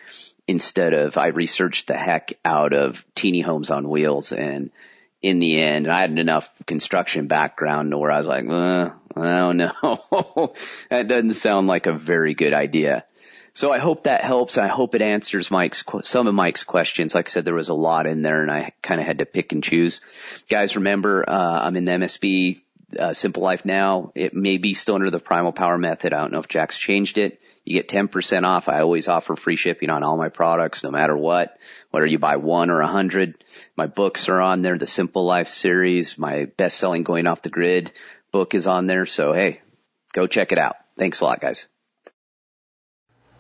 [0.45, 4.33] instead of I researched the heck out of teeny homes on wheels.
[4.33, 4.69] And
[5.21, 9.37] in the end, I had enough construction background to where I was like, uh, I
[9.37, 10.53] don't know.
[10.89, 13.05] that doesn't sound like a very good idea.
[13.53, 14.57] So I hope that helps.
[14.57, 17.13] I hope it answers Mike's, some of Mike's questions.
[17.13, 19.25] Like I said, there was a lot in there and I kind of had to
[19.25, 19.99] pick and choose.
[20.49, 22.61] Guys, remember, uh, I'm in the MSB
[22.97, 24.11] uh, Simple Life now.
[24.15, 26.13] It may be still under the Primal Power method.
[26.13, 27.41] I don't know if Jack's changed it.
[27.65, 28.69] You get 10% off.
[28.69, 31.57] I always offer free shipping on all my products, no matter what,
[31.91, 33.43] whether you buy one or a hundred.
[33.75, 34.77] My books are on there.
[34.77, 37.91] The Simple Life series, my best selling going off the grid
[38.31, 39.05] book is on there.
[39.05, 39.61] So hey,
[40.13, 40.77] go check it out.
[40.97, 41.67] Thanks a lot, guys.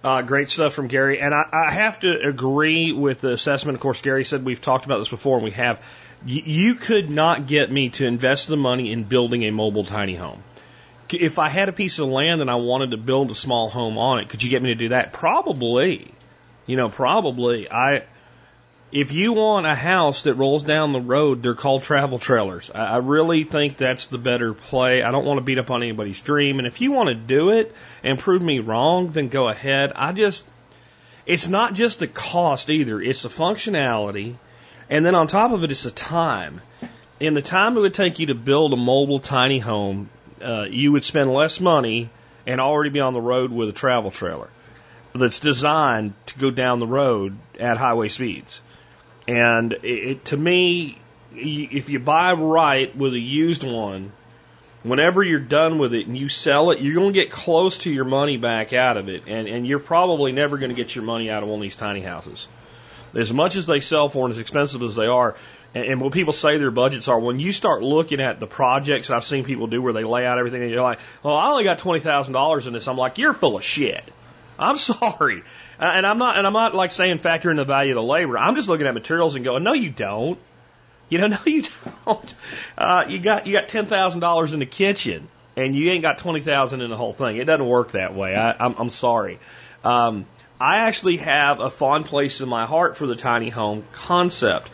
[0.03, 1.21] Uh, great stuff from Gary.
[1.21, 3.75] And I, I have to agree with the assessment.
[3.75, 5.81] Of course, Gary said we've talked about this before and we have
[6.25, 10.43] you could not get me to invest the money in building a mobile tiny home.
[11.09, 13.97] If I had a piece of land and I wanted to build a small home
[13.97, 15.13] on it, could you get me to do that?
[15.13, 16.13] Probably.
[16.67, 17.69] You know, probably.
[17.69, 18.03] I,
[18.91, 22.69] if you want a house that rolls down the road, they're called travel trailers.
[22.71, 25.01] I, really think that's the better play.
[25.01, 26.59] I don't want to beat up on anybody's dream.
[26.59, 27.73] And if you want to do it
[28.03, 29.93] and prove me wrong, then go ahead.
[29.95, 30.43] I just,
[31.25, 32.99] it's not just the cost either.
[33.01, 34.35] It's the functionality
[34.91, 36.59] and then on top of it, it's the time.
[37.21, 40.09] In the time it would take you to build a mobile tiny home,
[40.43, 42.09] uh, you would spend less money
[42.45, 44.49] and already be on the road with a travel trailer
[45.15, 48.61] that's designed to go down the road at highway speeds.
[49.31, 50.99] And it, to me,
[51.33, 54.11] if you buy right with a used one,
[54.83, 57.91] whenever you're done with it and you sell it, you're going to get close to
[57.91, 59.23] your money back out of it.
[59.27, 61.77] And, and you're probably never going to get your money out of one of these
[61.77, 62.47] tiny houses
[63.15, 65.35] as much as they sell for and as expensive as they are,
[65.73, 69.09] and, and what people say their budgets are, when you start looking at the projects
[69.09, 71.63] I've seen people do where they lay out everything and you're like, well, I only
[71.63, 72.87] got $20,000 in this.
[72.87, 74.03] I'm like, you're full of shit.
[74.61, 75.43] I'm sorry.
[75.79, 78.37] And I'm not, and I'm not like saying factor in the value of the labor.
[78.37, 80.39] I'm just looking at materials and going, no, you don't.
[81.09, 81.63] You know, no, you
[82.05, 82.35] don't.
[82.77, 86.89] Uh, you got, you got $10,000 in the kitchen and you ain't got 20,000 in
[86.89, 87.37] the whole thing.
[87.37, 88.35] It doesn't work that way.
[88.35, 89.39] I, I'm, I'm sorry.
[89.83, 90.25] Um,
[90.59, 94.69] I actually have a fond place in my heart for the tiny home concept.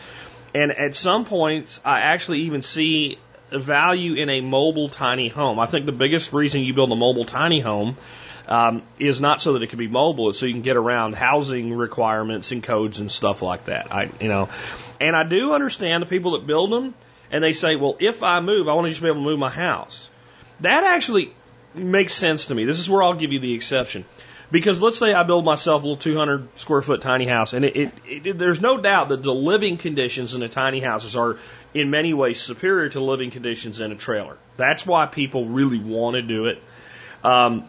[0.54, 3.18] And at some points, I actually even see
[3.50, 5.58] value in a mobile tiny home.
[5.58, 7.96] I think the biggest reason you build a mobile tiny home
[8.48, 11.14] um, is not so that it can be mobile, it's so you can get around
[11.14, 13.92] housing requirements and codes and stuff like that.
[13.92, 14.48] I, you know,
[15.00, 16.94] and I do understand the people that build them,
[17.30, 19.38] and they say, well, if I move, I want to just be able to move
[19.38, 20.10] my house.
[20.60, 21.32] That actually
[21.74, 22.64] makes sense to me.
[22.64, 24.04] This is where I'll give you the exception.
[24.50, 27.76] Because let's say I build myself a little 200 square foot tiny house, and it,
[27.76, 31.36] it, it, there's no doubt that the living conditions in the tiny houses are
[31.74, 34.38] in many ways superior to living conditions in a trailer.
[34.56, 36.62] That's why people really want to do it.
[37.22, 37.68] Um,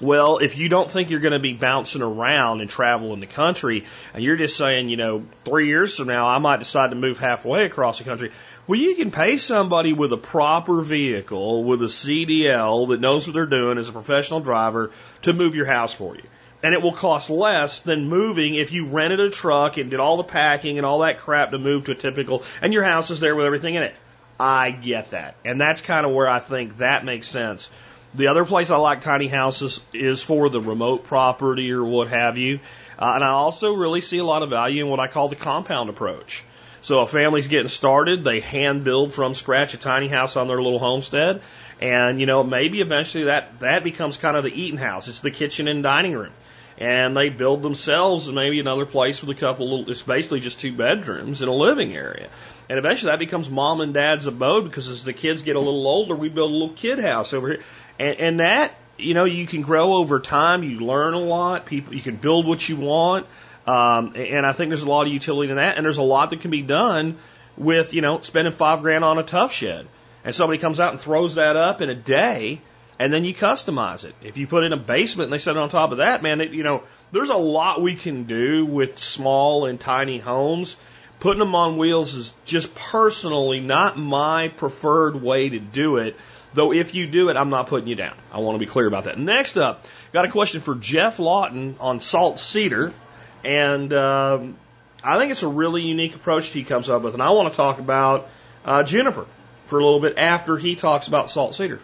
[0.00, 3.84] well, if you don't think you're going to be bouncing around and traveling the country,
[4.14, 7.18] and you're just saying, you know, three years from now, I might decide to move
[7.18, 8.30] halfway across the country,
[8.66, 13.34] well, you can pay somebody with a proper vehicle, with a CDL that knows what
[13.34, 16.22] they're doing as a professional driver to move your house for you.
[16.62, 20.16] And it will cost less than moving if you rented a truck and did all
[20.16, 23.18] the packing and all that crap to move to a typical, and your house is
[23.18, 23.94] there with everything in it.
[24.38, 25.36] I get that.
[25.44, 27.68] And that's kind of where I think that makes sense.
[28.14, 32.36] The other place I like tiny houses is for the remote property or what have
[32.36, 32.60] you.
[32.98, 35.36] Uh, and I also really see a lot of value in what I call the
[35.36, 36.44] compound approach.
[36.82, 40.60] So a family's getting started, they hand build from scratch a tiny house on their
[40.60, 41.40] little homestead,
[41.80, 45.06] and you know maybe eventually that that becomes kind of the eating house.
[45.06, 46.32] It's the kitchen and dining room,
[46.78, 49.70] and they build themselves maybe another place with a couple.
[49.70, 52.28] Little, it's basically just two bedrooms and a living area,
[52.68, 55.86] and eventually that becomes mom and dad's abode because as the kids get a little
[55.86, 57.62] older, we build a little kid house over here,
[57.98, 60.62] and, and that you know you can grow over time.
[60.62, 61.66] You learn a lot.
[61.66, 63.26] People, you can build what you want.
[63.66, 66.30] Um, and I think there's a lot of utility in that, and there's a lot
[66.30, 67.18] that can be done
[67.56, 69.86] with, you know, spending five grand on a Tuff Shed.
[70.24, 72.60] And somebody comes out and throws that up in a day,
[72.98, 74.14] and then you customize it.
[74.22, 76.40] If you put in a basement and they set it on top of that, man,
[76.40, 80.76] it, you know, there's a lot we can do with small and tiny homes.
[81.20, 86.16] Putting them on wheels is just personally not my preferred way to do it.
[86.54, 88.14] Though if you do it, I'm not putting you down.
[88.32, 89.18] I want to be clear about that.
[89.18, 92.92] Next up, got a question for Geoff Lawton on salt cedar.
[93.44, 94.56] And um,
[95.02, 97.14] I think it's a really unique approach he comes up with.
[97.14, 98.28] And I want to talk about
[98.64, 99.26] uh, juniper
[99.66, 101.80] for a little bit after he talks about salt cedar.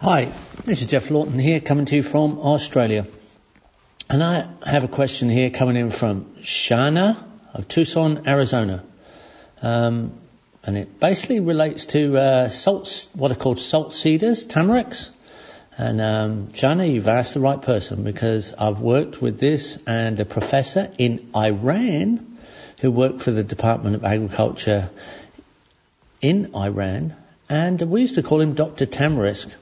[0.00, 0.32] Hi,
[0.64, 3.06] this is Geoff Lawton here coming to you from Australia.
[4.10, 7.16] And I have a question here coming in from Shana
[7.54, 8.84] of Tucson, Arizona.
[9.62, 10.18] Um,
[10.64, 15.10] and it basically relates to uh, salts, what are called salt cedars, tamarisks.
[15.76, 20.24] And um, Jana, you've asked the right person because I've worked with this and a
[20.24, 22.38] professor in Iran
[22.80, 24.90] who worked for the Department of Agriculture
[26.20, 27.16] in Iran,
[27.48, 28.86] and we used to call him Dr.
[28.86, 29.52] Tamarisk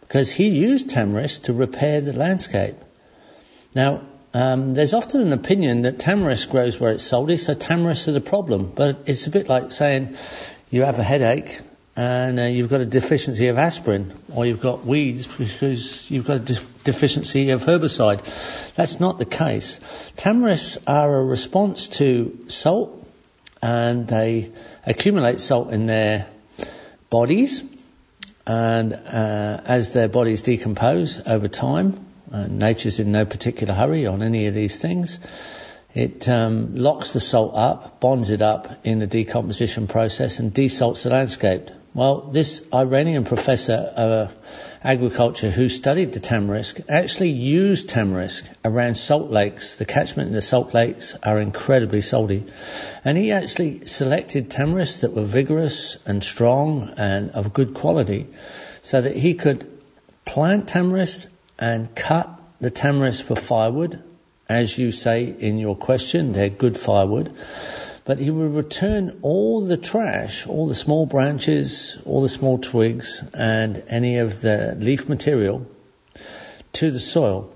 [0.00, 2.76] because he used tamarisk to repair the landscape.
[3.76, 8.16] Now, um, there's often an opinion that tamarisk grows where it's salty, so tamarisk is
[8.16, 8.72] a problem.
[8.74, 10.16] But it's a bit like saying
[10.70, 11.60] you have a headache
[11.96, 16.36] and uh, you've got a deficiency of aspirin, or you've got weeds because you've got
[16.36, 18.22] a de- deficiency of herbicide.
[18.74, 19.78] That's not the case.
[20.16, 23.06] Tamarisks are a response to salt,
[23.60, 24.50] and they
[24.86, 26.28] accumulate salt in their
[27.10, 27.64] bodies,
[28.46, 34.22] and uh, as their bodies decompose over time, uh, nature's in no particular hurry on
[34.22, 35.18] any of these things.
[35.94, 41.02] It um, locks the salt up, bonds it up in the decomposition process, and desalts
[41.02, 41.70] the landscape.
[41.92, 44.32] Well, this Iranian professor of
[44.84, 49.76] agriculture who studied the tamarisk actually used tamarisk around salt lakes.
[49.76, 52.44] The catchment in the salt lakes are incredibly salty.
[53.04, 58.28] And he actually selected tamarisks that were vigorous and strong and of good quality
[58.82, 59.66] so that he could
[60.24, 61.26] plant tamarisk
[61.60, 62.28] and cut
[62.60, 64.02] the tamarisk for firewood.
[64.48, 67.32] As you say in your question, they're good firewood
[68.10, 73.22] but he would return all the trash, all the small branches, all the small twigs,
[73.34, 75.64] and any of the leaf material
[76.72, 77.52] to the soil.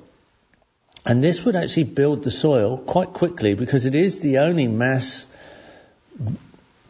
[1.05, 5.27] And this would actually build the soil quite quickly because it is the only mass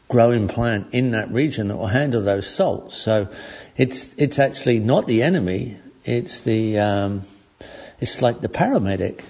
[0.09, 2.95] growing plant in that region that will handle those salts.
[2.95, 3.29] So
[3.77, 5.79] it's it's actually not the enemy.
[6.05, 7.23] It's the um,
[8.01, 9.21] it's like the paramedic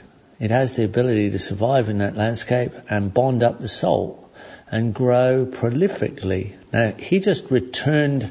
[0.40, 4.30] it has the ability to survive in that landscape and bond up the salt
[4.70, 6.54] and grow prolifically.
[6.72, 8.30] Now, he just returned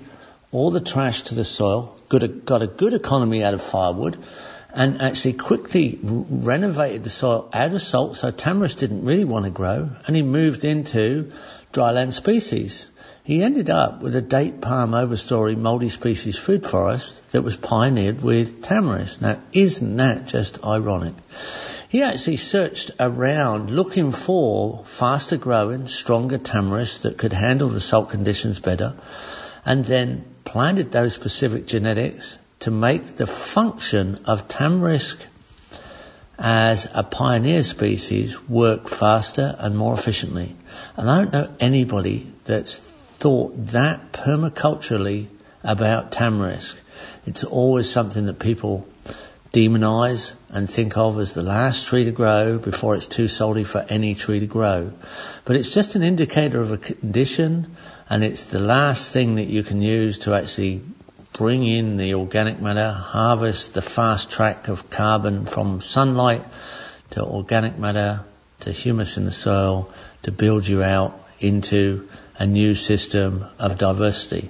[0.52, 4.18] all the trash to the soil, got a, got a good economy out of firewood,
[4.74, 9.52] and actually quickly renovated the soil out of salt, so tamarisk didn't really want to
[9.52, 11.32] grow, and he moved into
[11.72, 12.90] dryland species.
[13.26, 18.62] He ended up with a date palm overstory multi-species food forest that was pioneered with
[18.62, 19.22] tamarisk.
[19.22, 21.14] Now, isn't that just ironic?
[21.88, 28.10] He actually searched around looking for faster growing, stronger tamarisks that could handle the salt
[28.10, 28.96] conditions better,
[29.66, 35.26] and then planted those specific genetics to make the function of tamarisk
[36.38, 40.58] as a pioneer species work faster and more efficiently.
[40.98, 42.86] And I don't know anybody that's
[43.24, 45.28] thought that permaculturally
[45.64, 46.76] about tamarisk.
[47.26, 48.86] It's always something that people
[49.54, 53.80] demonize and think of as the last tree to grow before it's too salty for
[53.80, 54.92] any tree to grow.
[55.46, 57.78] But it's just an indicator of a condition
[58.10, 60.82] and it's the last thing that you can use to actually
[61.32, 66.44] bring in the organic matter, harvest the fast track of carbon from sunlight
[67.12, 68.26] to organic matter
[68.60, 69.94] to humus in the soil
[70.24, 74.50] to build you out into a new system of diversity.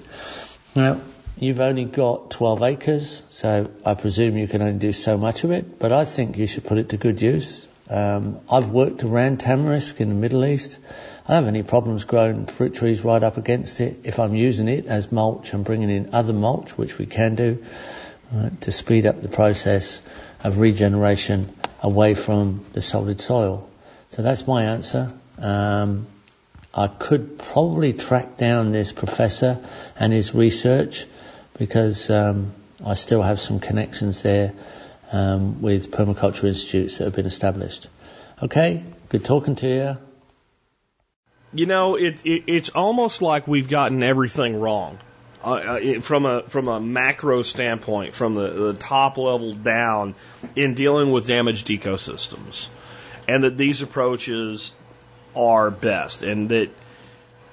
[0.75, 1.01] Now,
[1.37, 5.51] you've only got 12 acres, so I presume you can only do so much of
[5.51, 7.67] it, but I think you should put it to good use.
[7.89, 10.79] Um, I've worked around tamarisk in the Middle East.
[11.25, 14.67] I don't have any problems growing fruit trees right up against it if I'm using
[14.67, 17.63] it as mulch and bringing in other mulch, which we can do,
[18.33, 20.01] uh, to speed up the process
[20.43, 23.69] of regeneration away from the solid soil.
[24.09, 25.13] So that's my answer.
[25.37, 26.07] Um,
[26.73, 29.59] I could probably track down this professor
[29.95, 31.05] and his research
[31.57, 32.53] because um,
[32.83, 34.53] I still have some connections there
[35.11, 37.87] um, with permaculture institutes that have been established.
[38.41, 39.97] Okay, good talking to you.
[41.53, 44.97] You know, it, it it's almost like we've gotten everything wrong.
[45.43, 50.15] Uh, uh, from a from a macro standpoint, from the, the top level down,
[50.55, 52.69] in dealing with damaged ecosystems,
[53.27, 54.73] and that these approaches
[55.35, 56.69] are best, and that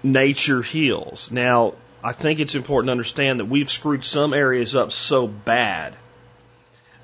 [0.03, 1.31] nature heals.
[1.31, 5.95] Now, I think it's important to understand that we've screwed some areas up so bad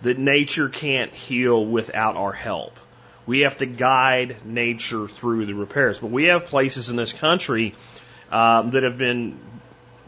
[0.02, 2.78] that nature can't heal without our help.
[3.26, 5.98] We have to guide nature through the repairs.
[5.98, 7.74] But we have places in this country
[8.30, 9.38] um, that have been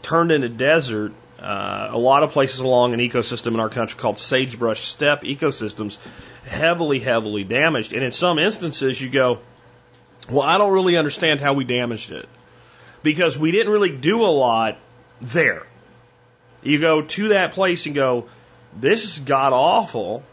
[0.01, 1.11] turned into desert.
[1.37, 5.97] Uh, a lot of places along an ecosystem in our country called sagebrush steppe ecosystems,
[6.45, 7.93] heavily, heavily damaged.
[7.93, 9.39] And in some instances, you go,
[10.29, 12.27] well, I don't really understand how we damaged it
[13.03, 14.77] because we didn't really do a lot
[15.21, 15.65] there.
[16.61, 18.27] You go to that place and go,
[18.77, 20.23] this is god awful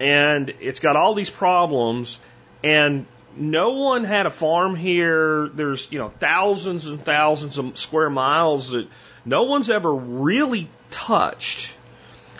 [0.00, 2.18] and it's got all these problems
[2.62, 3.06] and
[3.36, 5.48] no one had a farm here.
[5.48, 8.88] There's, you know, thousands and thousands of square miles that
[9.24, 11.74] no one's ever really touched.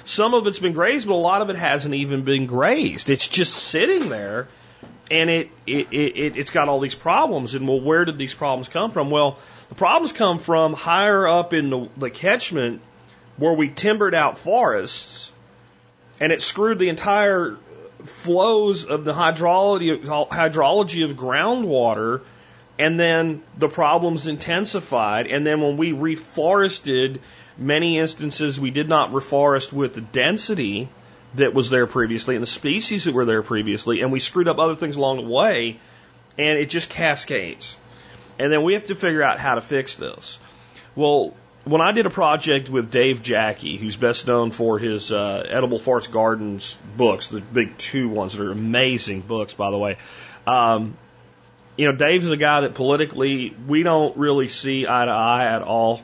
[0.05, 3.11] Some of it's been grazed, but a lot of it hasn't even been grazed.
[3.11, 4.49] It's just sitting there
[5.11, 7.55] and it, it, it, it's got all these problems.
[7.55, 9.11] And well, where did these problems come from?
[9.11, 9.39] Well,
[9.69, 12.83] the problems come from higher up in the, the catchment
[13.37, 15.33] where we timbered out forests
[16.21, 17.57] and it screwed the entire
[18.05, 22.23] flows of the hydrology, hydrology of groundwater
[22.79, 25.27] and then the problems intensified.
[25.27, 27.19] And then when we reforested,
[27.57, 30.89] many instances we did not reforest with the density
[31.35, 34.59] that was there previously and the species that were there previously, and we screwed up
[34.59, 35.79] other things along the way,
[36.39, 37.77] and it just cascades.
[38.39, 40.39] And then we have to figure out how to fix this.
[40.95, 45.45] Well, when I did a project with Dave Jacke, who's best known for his uh,
[45.49, 49.99] Edible Forest Gardens books, the big two ones that are amazing books, by the way.
[50.47, 50.97] Um,
[51.77, 55.63] you know, Dave's a guy that politically we don't really see eye to eye at
[55.63, 56.03] all.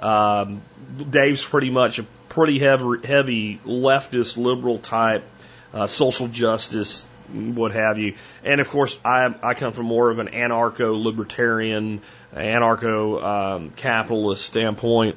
[0.00, 0.62] Um,
[1.10, 5.24] Dave's pretty much a pretty heavy, heavy leftist, liberal type,
[5.72, 8.14] uh, social justice, what have you.
[8.44, 12.00] And of course, I, I come from more of an anarcho libertarian,
[12.34, 15.16] anarcho um, capitalist standpoint.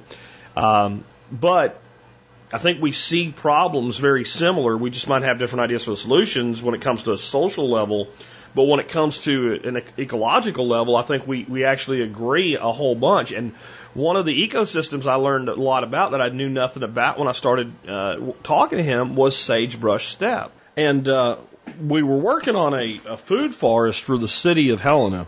[0.55, 1.80] Um, but
[2.51, 4.76] I think we see problems very similar.
[4.76, 8.07] We just might have different ideas for solutions when it comes to a social level.
[8.55, 12.72] But when it comes to an ecological level, I think we, we actually agree a
[12.72, 13.32] whole bunch.
[13.32, 13.53] And
[13.93, 17.27] one of the ecosystems I learned a lot about that I knew nothing about when
[17.27, 20.51] I started uh, talking to him was sagebrush steppe.
[20.77, 21.37] And uh,
[21.81, 25.27] we were working on a, a food forest for the city of Helena.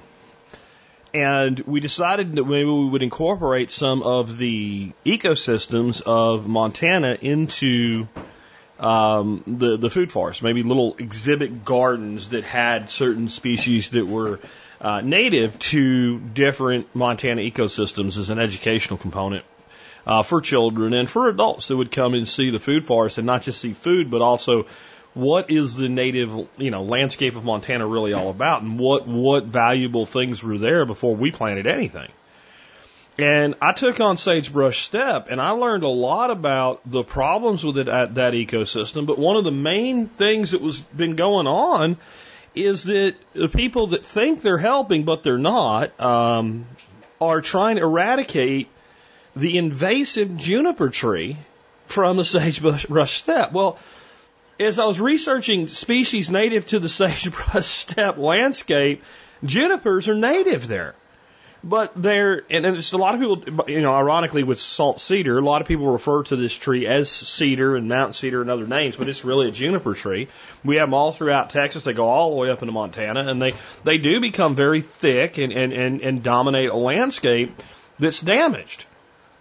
[1.14, 8.08] And we decided that maybe we would incorporate some of the ecosystems of Montana into
[8.80, 14.40] um, the the food forest, maybe little exhibit gardens that had certain species that were
[14.82, 19.46] uh, native to different Montana ecosystems as an educational component
[20.08, 23.28] uh, for children and for adults that would come and see the food forest and
[23.28, 24.66] not just see food, but also
[25.14, 29.46] what is the native, you know, landscape of Montana really all about, and what what
[29.46, 32.10] valuable things were there before we planted anything.
[33.20, 37.78] And I took on sagebrush steppe, and I learned a lot about the problems with
[37.78, 39.06] it at that ecosystem.
[39.06, 41.98] But one of the main things that was been going on
[42.54, 46.66] is that the people that think they're helping but they're not um,
[47.20, 48.68] are trying to eradicate
[49.36, 51.38] the invasive juniper tree
[51.86, 53.52] from the sagebrush steppe.
[53.52, 53.78] Well,
[54.60, 59.04] as I was researching species native to the sagebrush steppe landscape,
[59.44, 60.96] junipers are native there.
[61.64, 65.42] But there, and it's a lot of people, you know, ironically with salt cedar, a
[65.42, 68.96] lot of people refer to this tree as cedar and mountain cedar and other names,
[68.96, 70.28] but it's really a juniper tree.
[70.64, 71.84] We have them all throughout Texas.
[71.84, 73.54] They go all the way up into Montana, and they
[73.84, 77.62] they do become very thick and and and, and dominate a landscape
[78.00, 78.88] that's damaged.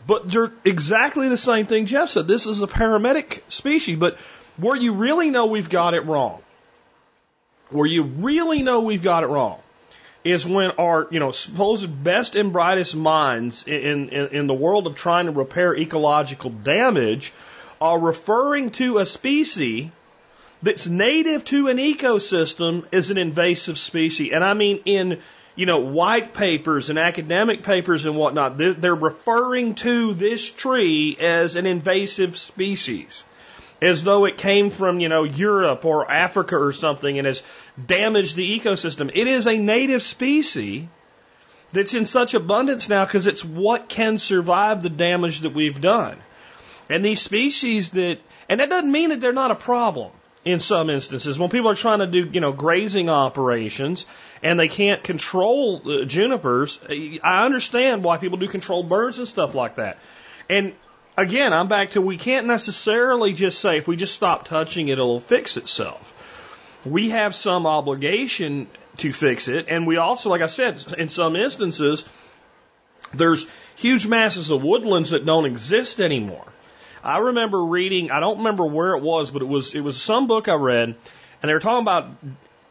[0.06, 2.28] But they're exactly the same thing Geoff said.
[2.28, 4.18] This is a paramedic species, but
[4.58, 6.42] where you really know we've got it wrong,
[7.70, 9.58] where you really know we've got it wrong,
[10.24, 14.86] is when our, you know, supposed best and brightest minds in, in, in the world
[14.86, 17.32] of trying to repair ecological damage
[17.80, 19.88] are referring to a species
[20.62, 24.32] that's native to an ecosystem as an invasive species.
[24.32, 25.20] And I mean in,
[25.56, 31.16] you know, white papers and academic papers and whatnot, they're, they're referring to this tree
[31.18, 33.24] as an invasive species
[33.81, 37.43] as though it came from, you know, Europe or Africa or something and has
[37.85, 39.11] damaged the ecosystem.
[39.14, 40.87] It is a native species
[41.72, 46.18] that's in such abundance now because it's what can survive the damage that we've done.
[46.89, 48.18] And these species that,
[48.49, 50.11] and that doesn't mean that they're not a problem
[50.45, 51.39] in some instances.
[51.39, 54.07] When people are trying to do, you know, grazing operations
[54.43, 56.81] and they can't control uh, junipers,
[57.22, 59.99] I understand why people do controlled birds and stuff like that.
[60.49, 60.74] And
[61.16, 64.92] again, I'm back to we can't necessarily just say if we just stop touching it,
[64.92, 66.14] it'll fix itself.
[66.84, 71.36] We have some obligation to fix it, and we also, like I said, in some
[71.36, 72.04] instances,
[73.12, 73.46] there's
[73.76, 76.46] huge masses of woodlands that don't exist anymore.
[77.02, 80.26] I remember reading, I don't remember where it was, but it was it was some
[80.26, 82.08] book I read, and they were talking about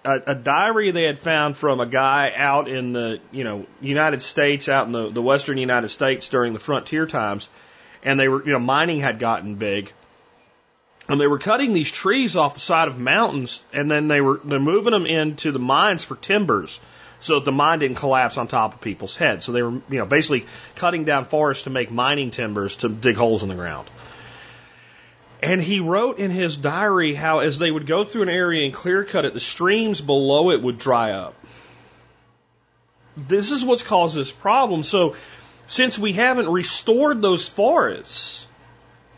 [0.05, 4.21] a, a diary they had found from a guy out in the you know United
[4.21, 7.49] States, out in the, the western United States during the frontier times
[8.03, 9.91] and they were, you know, mining had gotten big.
[11.07, 14.39] And they were cutting these trees off the side of mountains, and then they were
[14.43, 16.79] they're moving them into the mines for timbers,
[17.19, 19.45] so that the mine didn't collapse on top of people's heads.
[19.45, 20.45] So they were, you know, basically
[20.75, 23.89] cutting down forests to make mining timbers to dig holes in the ground.
[25.41, 28.73] And he wrote in his diary how as they would go through an area and
[28.73, 31.33] clear cut it, the streams below it would dry up.
[33.15, 34.83] This is what's caused this problem.
[34.83, 35.15] So
[35.69, 38.47] since we haven't restored those forests,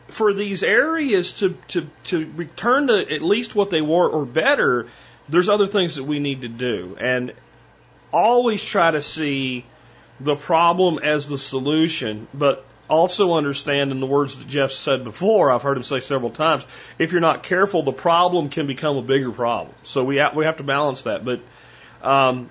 [0.10, 4.88] for these areas to, to, to return to at least what they were or better,
[5.30, 6.98] there's other things that we need to do.
[7.00, 7.34] And
[8.12, 9.66] always try to see
[10.20, 15.50] the problem as the solution, but also understand in the words that Geoff said before,
[15.50, 16.66] I've heard him say several times,
[17.00, 19.74] if you're not careful, the problem can become a bigger problem.
[19.84, 21.24] So we have, we have to balance that.
[21.24, 21.40] But
[22.02, 22.50] um,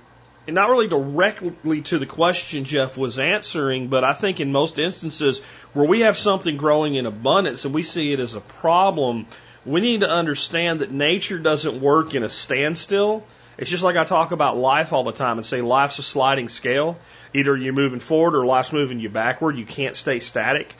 [0.51, 4.81] and not really directly to the question Geoff was answering, but I think in most
[4.81, 5.39] instances
[5.75, 9.27] where we have something growing in abundance and we see it as a problem,
[9.65, 13.25] we need to understand that nature doesn't work in a standstill.
[13.59, 16.49] It's just like I talk about life all the time and say life's a sliding
[16.49, 16.99] scale.
[17.33, 19.57] Either you're moving forward or life's moving you backward.
[19.57, 20.75] You can't stay static.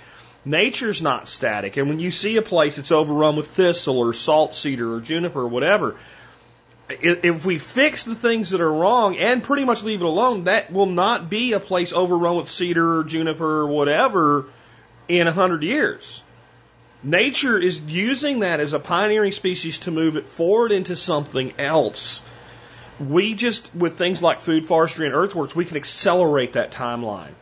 [0.45, 1.77] Nature's not static.
[1.77, 5.43] And when you see a place that's overrun with thistle or salt cedar or juniper
[5.43, 5.95] or whatever,
[7.01, 10.73] if we fix the things that are wrong and pretty much leave it alone, that
[10.73, 14.47] will not be a place overrun with cedar or juniper or whatever
[15.09, 16.23] in a hundred years.
[17.03, 22.23] Nature is using that as a pioneering species to move it forward into something else.
[22.99, 27.33] We just, with things like food, forestry, and earthworks, we can accelerate that timeline.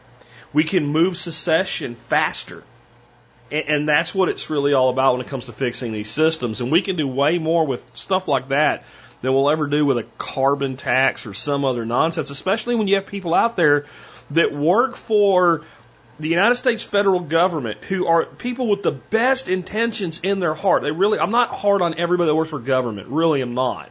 [0.53, 2.62] We can move succession faster.
[3.51, 6.61] And that's what it's really all about when it comes to fixing these systems.
[6.61, 8.84] And we can do way more with stuff like that
[9.23, 12.97] than we'll ever do with a carbon tax or some other nonsense, especially when you
[12.97, 13.87] have people out there
[14.31, 15.62] that work for
[16.21, 20.83] the United States federal government who are people with the best intentions in their heart.
[20.83, 23.91] They really, I'm not hard on everybody that works for government, really am not.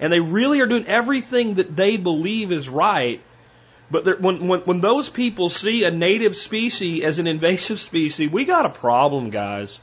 [0.00, 3.20] And they really are doing everything that they believe is right.
[3.90, 8.44] But when, when, when those people see a native species as an invasive species, we
[8.44, 9.80] got a problem, guys.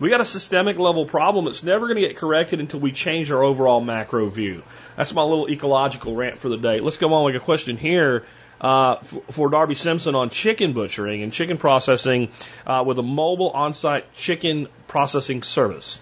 [0.00, 3.30] We got a systemic level problem that's never going to get corrected until we change
[3.30, 4.62] our overall macro view.
[4.96, 6.80] That's my little ecological rant for the day.
[6.80, 8.24] Let's go on with a question here.
[8.60, 8.96] Uh,
[9.32, 12.28] for Darby Simpson on chicken butchering and chicken processing
[12.64, 15.98] uh, with a mobile on-site chicken processing service.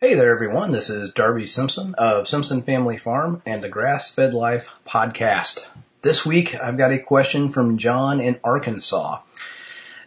[0.00, 0.70] Hey there, everyone.
[0.70, 5.66] This is Darby Simpson of Simpson Family Farm and the Grass Fed Life podcast.
[6.00, 9.20] This week, I've got a question from John in Arkansas.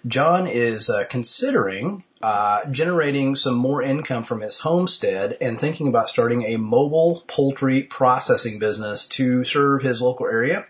[0.05, 6.09] John is uh, considering uh, generating some more income from his homestead and thinking about
[6.09, 10.65] starting a mobile poultry processing business to serve his local area.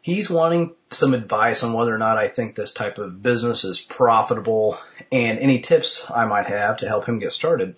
[0.00, 3.80] He's wanting some advice on whether or not I think this type of business is
[3.80, 4.76] profitable
[5.12, 7.76] and any tips I might have to help him get started.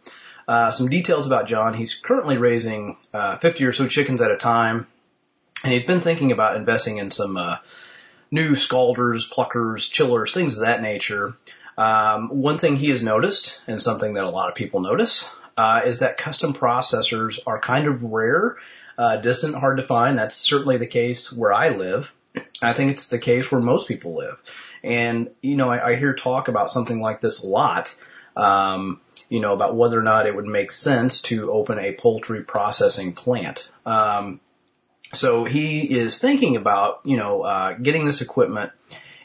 [0.49, 1.75] Uh, some details about John.
[1.75, 4.87] He's currently raising uh, 50 or so chickens at a time
[5.65, 7.57] and he's been thinking about investing in some uh,
[8.35, 11.37] new scalders, pluckers, chillers, things of that nature.
[11.79, 15.83] Um, one thing he has noticed, and something that a lot of people notice, uh,
[15.85, 18.57] is that custom processors are kind of rare,
[18.99, 20.19] uh, distant, hard to find.
[20.19, 22.13] That's certainly the case where I live.
[22.61, 24.37] I think it's the case where most people live.
[24.83, 27.97] And, you know, I, I hear talk about something like this a lot,
[28.37, 32.43] um, you know, about whether or not it would make sense to open a poultry
[32.43, 33.71] processing plant.
[33.87, 34.41] Um,
[35.17, 38.73] so he is thinking about, you know, uh, getting this equipment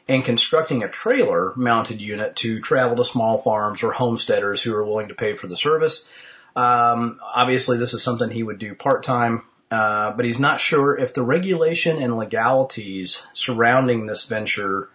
[0.07, 4.83] and constructing a trailer mounted unit to travel to small farms or homesteaders who are
[4.83, 6.09] willing to pay for the service.
[6.55, 10.97] Um, obviously, this is something he would do part time, uh, but he's not sure
[10.97, 14.89] if the regulation and legalities surrounding this venture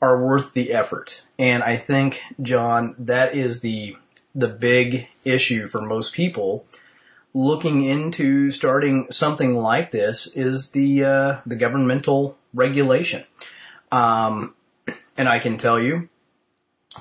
[0.00, 1.22] are worth the effort.
[1.38, 3.96] And I think, John, that is the
[4.34, 6.64] the big issue for most people
[7.32, 13.24] looking into starting something like this is the uh, the governmental regulation.
[13.92, 14.54] Um,
[15.16, 16.08] and I can tell you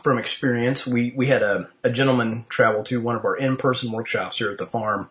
[0.04, 4.38] from experience, we, we had a, a gentleman travel to one of our in-person workshops
[4.38, 5.10] here at the farm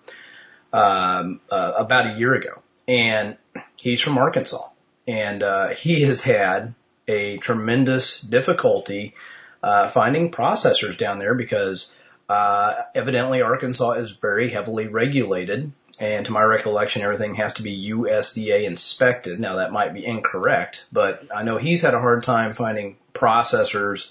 [0.73, 3.37] um, uh, about a year ago, and
[3.81, 4.69] he's from Arkansas,
[5.07, 6.75] and uh, he has had
[7.09, 9.14] a tremendous difficulty
[9.62, 11.93] uh, finding processors down there because
[12.29, 17.91] uh, evidently Arkansas is very heavily regulated and to my recollection, everything has to be
[17.91, 19.41] USDA inspected.
[19.41, 24.09] Now that might be incorrect, but I know he's had a hard time finding processors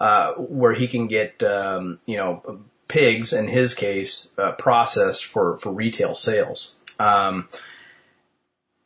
[0.00, 5.58] uh, where he can get, um, you know, pigs in his case uh, processed for
[5.58, 6.74] for retail sales.
[6.98, 7.48] Um,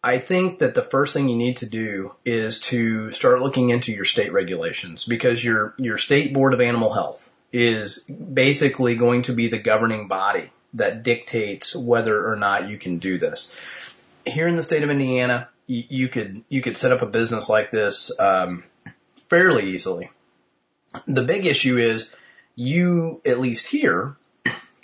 [0.04, 3.92] I think that the first thing you need to do is to start looking into
[3.92, 9.32] your state regulations because your your state board of animal health is basically going to
[9.32, 13.54] be the governing body that dictates whether or not you can do this.
[14.26, 17.48] Here in the state of Indiana, you, you could you could set up a business
[17.48, 18.64] like this um,
[19.28, 20.10] fairly easily.
[21.06, 22.10] The big issue is
[22.54, 24.16] you, at least here,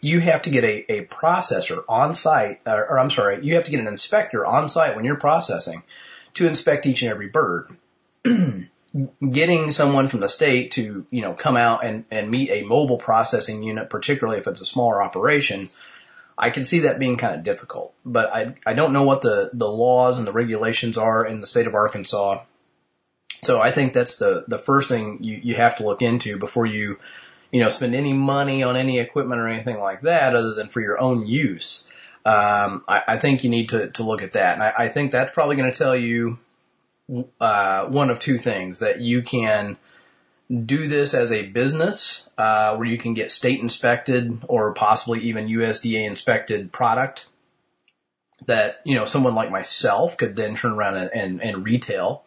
[0.01, 3.65] you have to get a, a processor on site, or, or I'm sorry, you have
[3.65, 5.83] to get an inspector on site when you're processing
[6.35, 7.77] to inspect each and every bird.
[9.21, 12.99] Getting someone from the state to, you know, come out and, and meet a mobile
[12.99, 15.69] processing unit, particularly if it's a smaller operation,
[16.37, 17.93] I can see that being kind of difficult.
[18.05, 21.47] But I, I don't know what the, the laws and the regulations are in the
[21.47, 22.43] state of Arkansas.
[23.43, 26.67] So I think that's the, the first thing you, you have to look into before
[26.67, 26.99] you,
[27.53, 30.81] you know, spend any money on any equipment or anything like that other than for
[30.81, 31.87] your own use.
[32.25, 34.55] Um, I, I think you need to, to look at that.
[34.55, 36.39] And I, I think that's probably going to tell you,
[37.41, 39.77] uh, one of two things that you can
[40.51, 45.49] do this as a business, uh, where you can get state inspected or possibly even
[45.49, 47.27] USDA inspected product
[48.47, 52.25] that, you know, someone like myself could then turn around and, and, and retail.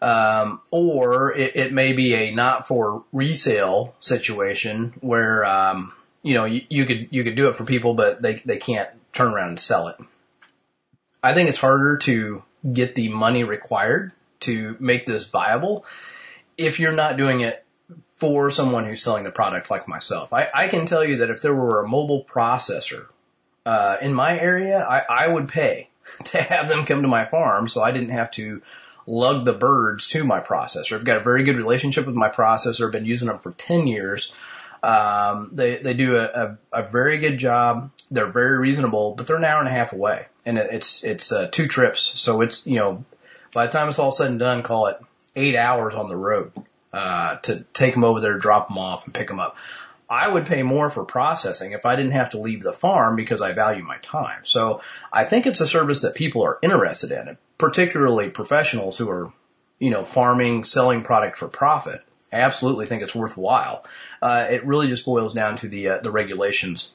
[0.00, 5.92] Um, or it, it may be a not for resale situation where, um,
[6.22, 8.88] you know, you, you could, you could do it for people, but they, they can't
[9.12, 9.96] turn around and sell it.
[11.22, 12.42] I think it's harder to
[12.72, 15.84] get the money required to make this viable
[16.56, 17.64] if you're not doing it
[18.16, 20.32] for someone who's selling the product like myself.
[20.32, 23.06] I, I can tell you that if there were a mobile processor
[23.64, 25.88] uh, in my area, I, I would pay
[26.24, 28.62] to have them come to my farm so I didn't have to
[29.06, 30.96] lug the birds to my processor.
[30.96, 32.86] I've got a very good relationship with my processor.
[32.86, 34.32] I've been using them for 10 years.
[34.82, 37.90] Um, they, they do a, a, a very good job.
[38.10, 41.48] They're very reasonable, but they're an hour and a half away and it's, it's, uh,
[41.50, 42.20] two trips.
[42.20, 43.04] So it's, you know,
[43.52, 44.98] by the time it's all said and done, call it
[45.36, 46.52] eight hours on the road,
[46.92, 49.56] uh, to take them over there, drop them off and pick them up.
[50.10, 53.42] I would pay more for processing if I didn't have to leave the farm because
[53.42, 54.40] I value my time.
[54.44, 54.80] So
[55.12, 59.32] I think it's a service that people are interested in, particularly professionals who are,
[59.78, 62.00] you know, farming, selling product for profit.
[62.32, 63.84] I absolutely think it's worthwhile.
[64.22, 66.90] Uh, it really just boils down to the uh, the regulations.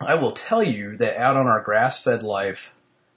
[0.00, 2.74] I will tell you that out on our Grass Fed Life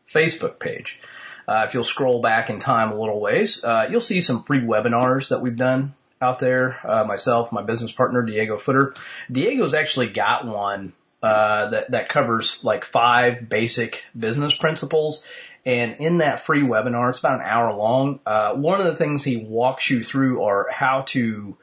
[0.10, 1.00] Facebook page,
[1.48, 4.62] uh, if you'll scroll back in time a little ways, uh, you'll see some free
[4.62, 6.80] webinars that we've done out there.
[6.84, 8.94] Uh, myself, my business partner, Diego Footer.
[9.32, 15.26] Diego's actually got one uh, that that covers like five basic business principles.
[15.66, 18.20] And in that free webinar, it's about an hour long.
[18.26, 21.56] Uh, one of the things he walks you through are how to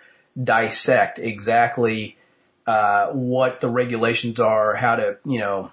[0.43, 2.17] dissect exactly
[2.67, 5.71] uh, what the regulations are, how to you know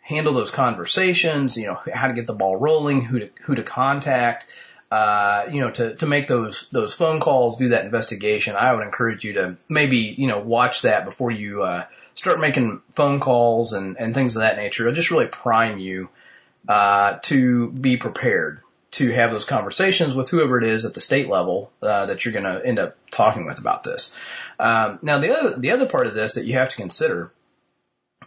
[0.00, 3.62] handle those conversations, you know how to get the ball rolling, who to who to
[3.62, 4.46] contact
[4.90, 8.82] uh, you know, to, to make those, those phone calls, do that investigation, I would
[8.82, 11.84] encourage you to maybe, you know, watch that before you, uh,
[12.14, 14.88] start making phone calls and, and things of that nature.
[14.88, 16.08] It'll just really prime you,
[16.68, 18.62] uh, to be prepared.
[18.92, 22.32] to have those conversations with whoever it is at the state level uh, that you're
[22.32, 24.16] going to end up talking with about this.
[24.60, 27.32] Um, now, the other the other part of this that you have to consider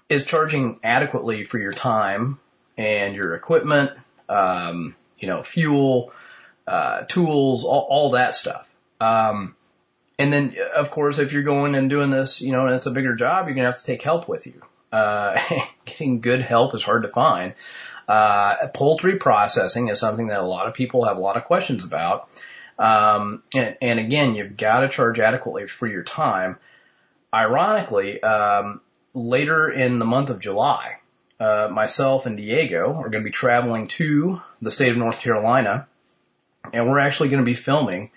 [0.10, 2.40] is charging adequately for your time
[2.78, 3.92] and your equipment,
[4.28, 6.12] um, you know, fuel,
[6.68, 8.68] uh, tools, all, all that stuff.
[9.00, 9.56] Um,
[10.18, 12.92] and then, of course, if you're going and doing this, you know, and it's a
[12.92, 14.62] bigger job, you're to have to take help with you.
[14.92, 15.40] Uh,
[15.86, 17.54] getting good help is hard to find.
[18.08, 21.84] Uh, poultry processing is something that a lot of people have a lot of questions
[21.84, 22.28] about.
[22.78, 26.58] Um, and, and again, you've got to charge adequately for your time.
[27.34, 28.82] Ironically, um,
[29.14, 30.98] later in the month of July,
[31.40, 35.88] uh, myself and Diego are going to be traveling to the state of North Carolina,
[36.72, 38.12] and we're actually going to be filming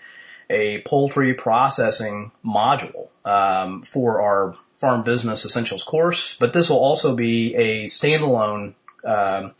[0.49, 6.35] a poultry processing module um, for our farm business essentials course.
[6.39, 9.53] But this will also be a standalone um,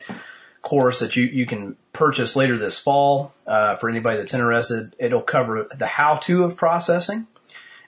[0.68, 4.96] course that you you can purchase later this fall uh, for anybody that's interested.
[5.00, 7.26] It'll cover the how-to of processing.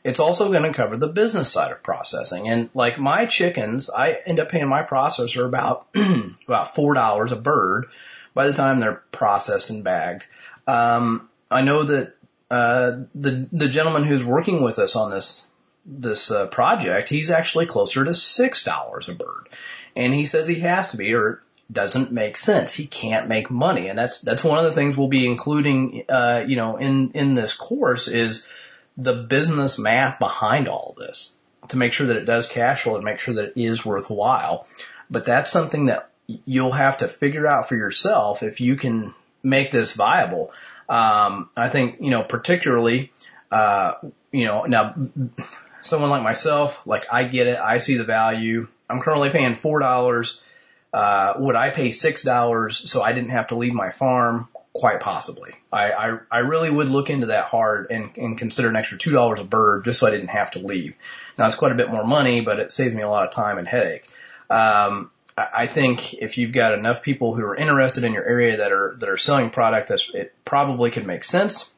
[0.01, 2.47] It's also going to cover the business side of processing.
[2.47, 5.87] And like my chickens, I end up paying my processor about
[6.47, 7.87] about four dollars a bird
[8.33, 10.25] by the time they're processed and bagged.
[10.65, 12.15] Um, I know that
[12.49, 15.45] uh, the the gentleman who's working with us on this
[15.85, 19.49] this uh, project, he's actually closer to six dollars a bird,
[19.97, 22.73] and he says he has to be, or doesn't make sense.
[22.73, 26.43] He can't make money, and that's that's one of the things we'll be including, uh,
[26.47, 28.45] you know, in in this course is
[28.97, 31.33] the business math behind all of this
[31.69, 34.67] to make sure that it does cash flow and make sure that it is worthwhile.
[35.09, 36.09] But that's something that
[36.45, 39.13] you'll have to figure out for yourself if you can
[39.43, 40.51] make this viable.
[40.87, 43.11] Um, I think you know particularly,
[43.51, 43.93] uh,
[44.31, 44.95] you know, now
[45.83, 48.67] someone like myself, like I get it, I see the value.
[48.89, 50.41] I'm currently paying four dollars
[50.93, 54.47] uh, would I pay six dollars so I didn't have to leave my farm?
[54.71, 55.55] Quite possibly.
[55.73, 59.11] I, I, I really would look into that hard and, and consider an extra two
[59.11, 60.95] dollars a bird just so I didn't have to leave.
[61.37, 63.57] Now it's quite a bit more money, but it saves me a lot of time
[63.57, 64.09] and headache.
[64.49, 68.71] Um, I think if you've got enough people who are interested in your area that
[68.71, 71.69] are that are selling product, that's it probably could make sense.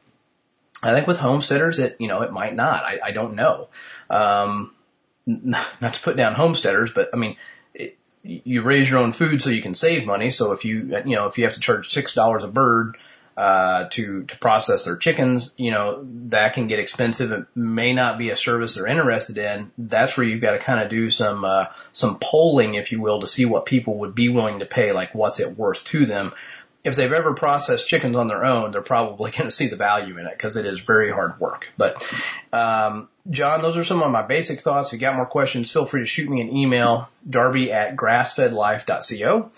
[0.82, 2.82] I think with homesteaders, it you know it might not.
[2.82, 3.68] I, I don't know.
[4.10, 4.74] Um,
[5.26, 7.36] not to put down homesteaders, but I mean
[8.22, 10.30] you raise your own food so you can save money.
[10.30, 12.96] So if you, you know, if you have to charge six dollars a bird,
[13.34, 17.32] uh, to, to process their chickens, you know, that can get expensive.
[17.32, 19.70] It may not be a service they're interested in.
[19.78, 23.20] That's where you've got to kind of do some, uh, some polling, if you will,
[23.20, 26.34] to see what people would be willing to pay, like what's it worth to them
[26.84, 30.18] if they've ever processed chickens on their own, they're probably going to see the value
[30.18, 31.68] in it because it is very hard work.
[31.76, 32.12] But,
[32.52, 34.88] um, John, those are some of my basic thoughts.
[34.88, 39.50] If you got more questions, feel free to shoot me an email, darby at grassfedlife.co.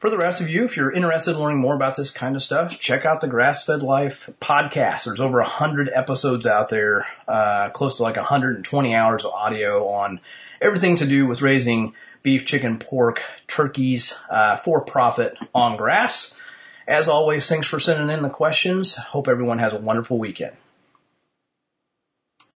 [0.00, 2.42] For the rest of you, if you're interested in learning more about this kind of
[2.42, 5.04] stuff, check out the Grass-Fed Life podcast.
[5.04, 10.20] There's over 100 episodes out there, uh, close to like 120 hours of audio on
[10.60, 16.36] everything to do with raising beef, chicken, pork, turkeys, uh, for profit on grass.
[16.86, 18.96] As always, thanks for sending in the questions.
[18.96, 20.54] Hope everyone has a wonderful weekend.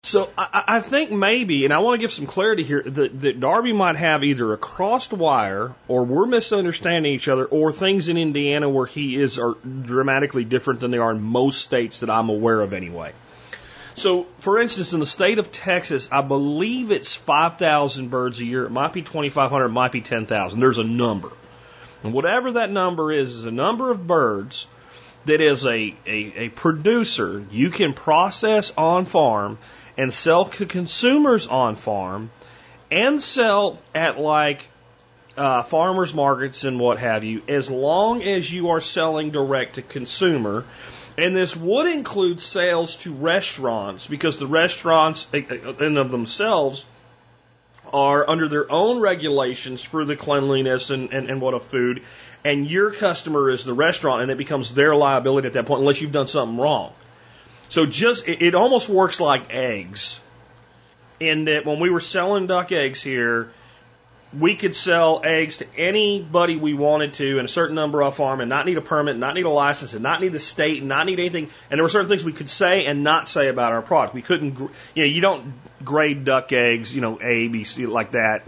[0.05, 3.41] So I, I think maybe, and I want to give some clarity here, that, that
[3.41, 8.17] Darby might have either a crossed wire, or we're misunderstanding each other, or things in
[8.17, 12.29] Indiana where he is are dramatically different than they are in most states that I'm
[12.29, 13.13] aware of anyway.
[13.97, 18.65] So, for instance, in the state of Texas, I believe it's 5,000 birds a year.
[18.65, 20.61] It might be 2,500, it might be 10,000.
[20.61, 21.33] There's a number.
[22.05, 24.69] And whatever that number is, is a number of birds
[25.25, 29.59] that is a, a, a producer you can process on farm
[29.99, 32.31] and sell to consumers on farm
[32.91, 34.65] and sell at like
[35.37, 39.83] uh, farmers markets and what have you, as long as you are selling direct to
[39.83, 40.65] consumer.
[41.19, 46.85] And this would include sales to restaurants because the restaurants in of themselves
[47.93, 52.03] are under their own regulations for the cleanliness and, and, and what of food,
[52.45, 56.01] and your customer is the restaurant, and it becomes their liability at that point unless
[56.01, 56.93] you've done something wrong.
[57.69, 60.21] So just it, it almost works like eggs,
[61.21, 63.51] in that when we were selling duck eggs here,
[64.39, 68.41] we could sell eggs to anybody we wanted to in a certain number of farm
[68.41, 70.89] and not need a permit, not need a license, and not need the state, and
[70.89, 71.49] not need anything.
[71.71, 74.15] And there were certain things we could say and not say about our product.
[74.15, 78.13] We couldn't, you know, you don't grade duck eggs, you know, A, B, C, like
[78.13, 78.43] that,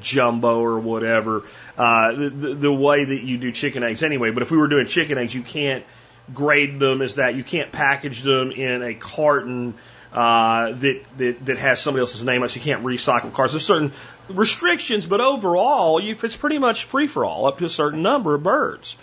[0.00, 1.44] jumbo or whatever,
[1.76, 4.30] uh, the, the, the way that you do chicken eggs anyway.
[4.30, 5.84] But if we were doing chicken eggs, you can't
[6.32, 7.34] grade them is that.
[7.34, 9.74] You can't package them in a carton
[10.12, 12.48] uh, that, that that has somebody else's name on it.
[12.50, 13.52] So you can't recycle cars.
[13.52, 13.92] There's certain
[14.28, 18.34] restrictions, but overall, you, it's pretty much free for all up to a certain number
[18.34, 18.96] of birds.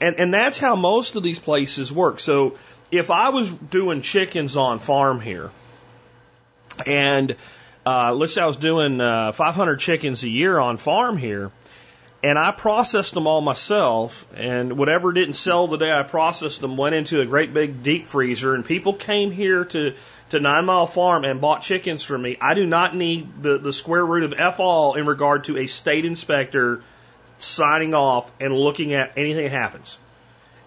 [0.00, 2.18] And, and that's how most of these places work.
[2.18, 2.56] So
[2.90, 5.50] if I was doing chickens on farm here,
[6.86, 7.36] and
[7.84, 11.50] uh, let's say I was doing uh, 500 chickens a year on farm here,
[12.22, 16.76] and I processed them all myself, and whatever didn't sell the day I processed them
[16.76, 19.94] went into a great big deep freezer, and people came here to
[20.30, 22.38] to Nine Mile Farm and bought chickens from me.
[22.40, 25.66] I do not need the the square root of f all in regard to a
[25.66, 26.82] state inspector
[27.38, 29.98] signing off and looking at anything that happens.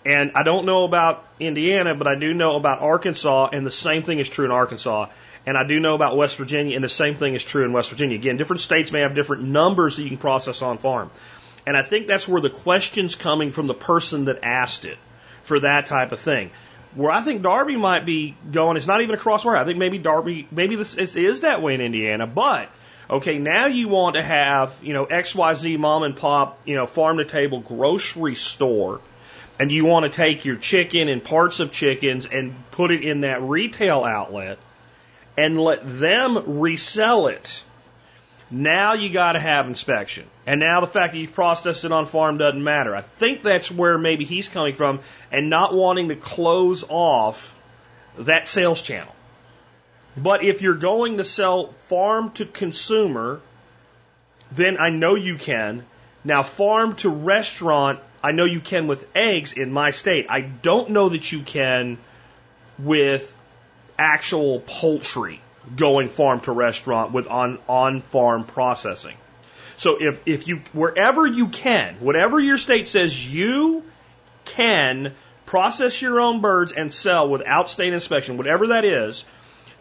[0.05, 4.03] And I don't know about Indiana, but I do know about Arkansas, and the same
[4.03, 5.07] thing is true in Arkansas.
[5.47, 7.89] And I do know about West Virginia, and the same thing is true in West
[7.89, 8.15] Virginia.
[8.15, 11.11] Again, different states may have different numbers that you can process on farm.
[11.65, 14.97] And I think that's where the question's coming from the person that asked it
[15.43, 16.51] for that type of thing.
[16.93, 19.97] Where I think Darby might be going, it's not even across where I think maybe
[19.97, 22.69] Darby, maybe this is that way in Indiana, but
[23.09, 27.17] okay, now you want to have, you know, XYZ mom and pop, you know, farm
[27.17, 29.01] to table grocery store
[29.59, 33.21] and you want to take your chicken and parts of chickens and put it in
[33.21, 34.57] that retail outlet
[35.37, 37.63] and let them resell it.
[38.51, 40.25] Now you got to have inspection.
[40.45, 42.95] And now the fact that you've processed it on farm doesn't matter.
[42.95, 44.99] I think that's where maybe he's coming from
[45.31, 47.55] and not wanting to close off
[48.19, 49.13] that sales channel.
[50.15, 53.41] But if you're going to sell farm to consumer,
[54.51, 55.83] then I know you can.
[56.23, 60.27] Now farm to restaurant, I know you can with eggs in my state.
[60.29, 61.97] I don't know that you can
[62.77, 63.35] with
[63.97, 65.41] actual poultry
[65.75, 69.15] going farm to restaurant with on on farm processing.
[69.77, 73.83] So if if you wherever you can, whatever your state says you
[74.45, 75.13] can
[75.45, 79.25] process your own birds and sell without state inspection, whatever that is,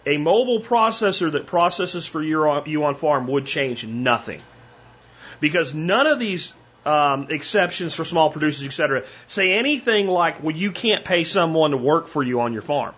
[0.06, 4.40] a mobile processor that processes for you you on farm would change nothing.
[5.40, 6.54] Because none of these
[6.84, 11.70] um, exceptions for small producers, et cetera, say anything like, well, you can't pay someone
[11.70, 12.94] to work for you on your farm.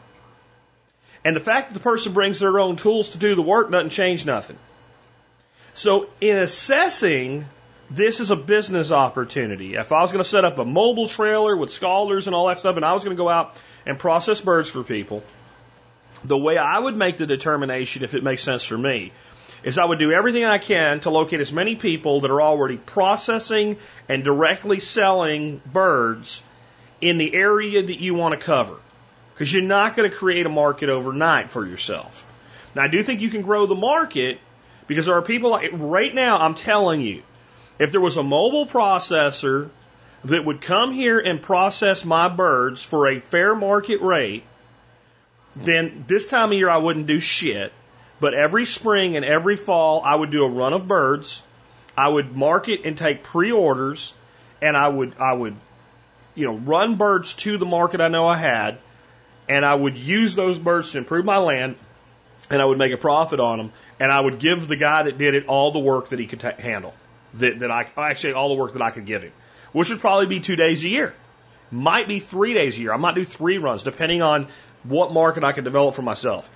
[1.26, 3.90] And the fact that the person brings their own tools to do the work doesn't
[3.90, 4.56] change nothing.
[5.74, 7.46] So in assessing,
[7.90, 9.74] this is a business opportunity.
[9.74, 12.60] If I was going to set up a mobile trailer with scalders and all that
[12.60, 15.24] stuff, and I was going to go out and process birds for people,
[16.22, 19.10] the way I would make the determination, if it makes sense for me,
[19.64, 22.76] is I would do everything I can to locate as many people that are already
[22.76, 26.40] processing and directly selling birds
[27.00, 28.76] in the area that you want to cover.
[29.36, 32.24] Because you're not going to create a market overnight for yourself.
[32.74, 34.40] Now, I do think you can grow the market
[34.86, 37.22] because there are people like, right now, I'm telling you,
[37.78, 39.68] if there was a mobile processor
[40.24, 44.42] that would come here and process my birds for a fair market rate,
[45.54, 47.74] then this time of year I wouldn't do shit.
[48.20, 51.42] But every spring and every fall I would do a run of birds.
[51.94, 54.14] I would market and take pre-orders
[54.62, 55.56] and I would, I would,
[56.34, 58.78] you know, run birds to the market I know I had
[59.48, 61.76] and I would use those birds to improve my land
[62.50, 65.18] and I would make a profit on them and I would give the guy that
[65.18, 66.94] did it all the work that he could handle.
[67.34, 69.32] That, that I, actually all the work that I could give him,
[69.72, 71.14] which would probably be two days a year.
[71.70, 72.92] Might be three days a year.
[72.92, 74.48] I might do three runs depending on
[74.84, 76.48] what market I can develop for myself.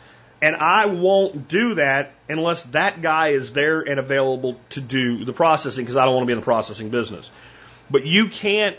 [0.43, 5.35] And I won't do that unless that guy is there and available to do the
[5.35, 7.31] processing because I don't want to be in the processing business.
[7.91, 8.77] But you can't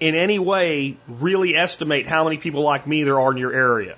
[0.00, 3.96] in any way really estimate how many people like me there are in your area.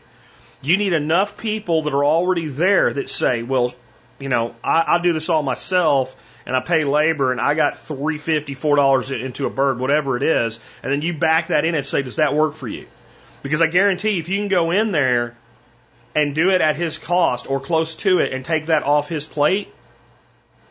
[0.63, 3.75] You need enough people that are already there that say, well,
[4.19, 6.17] you know, I, I'll do this all myself
[6.47, 10.17] and I pay labor and I got three fifty, four dollars into a bird, whatever
[10.17, 12.87] it is, and then you back that in and say, does that work for you?
[13.43, 15.37] Because I guarantee if you can go in there
[16.15, 19.27] and do it at his cost or close to it and take that off his
[19.27, 19.73] plate,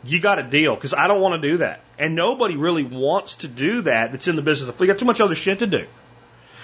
[0.06, 0.76] you got a deal.
[0.76, 1.82] Because I don't want to do that.
[1.98, 4.70] And nobody really wants to do that that's in the business.
[4.70, 5.88] Of we got too much other shit to do.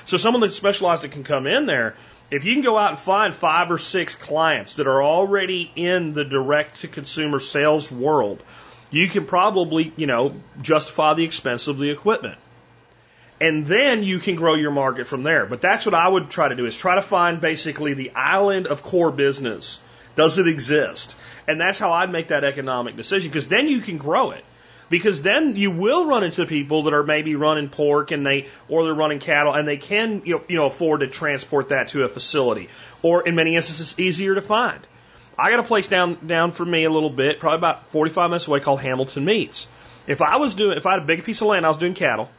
[0.05, 1.95] So someone that's specialized that can come in there,
[2.31, 6.13] if you can go out and find five or six clients that are already in
[6.13, 8.41] the direct to consumer sales world,
[8.89, 12.37] you can probably, you know, justify the expense of the equipment
[13.41, 15.47] and then you can grow your market from there.
[15.47, 18.67] But that's what I would try to do is try to find basically the island
[18.67, 19.79] of core business.
[20.15, 21.15] Does it exist?
[21.47, 24.43] And that's how I'd make that economic decision because then you can grow it.
[24.89, 28.83] Because then you will run into people that are maybe running pork and they, or
[28.83, 32.03] they're running cattle and they can, you know, you know afford to transport that to
[32.03, 32.67] a facility.
[33.01, 34.85] Or in many instances, easier to find.
[35.37, 38.47] I got a place down, down for me a little bit, probably about 45 minutes
[38.47, 39.67] away called Hamilton Meats.
[40.07, 41.93] If I was doing, if I had a big piece of land, I was doing
[41.93, 42.29] cattle,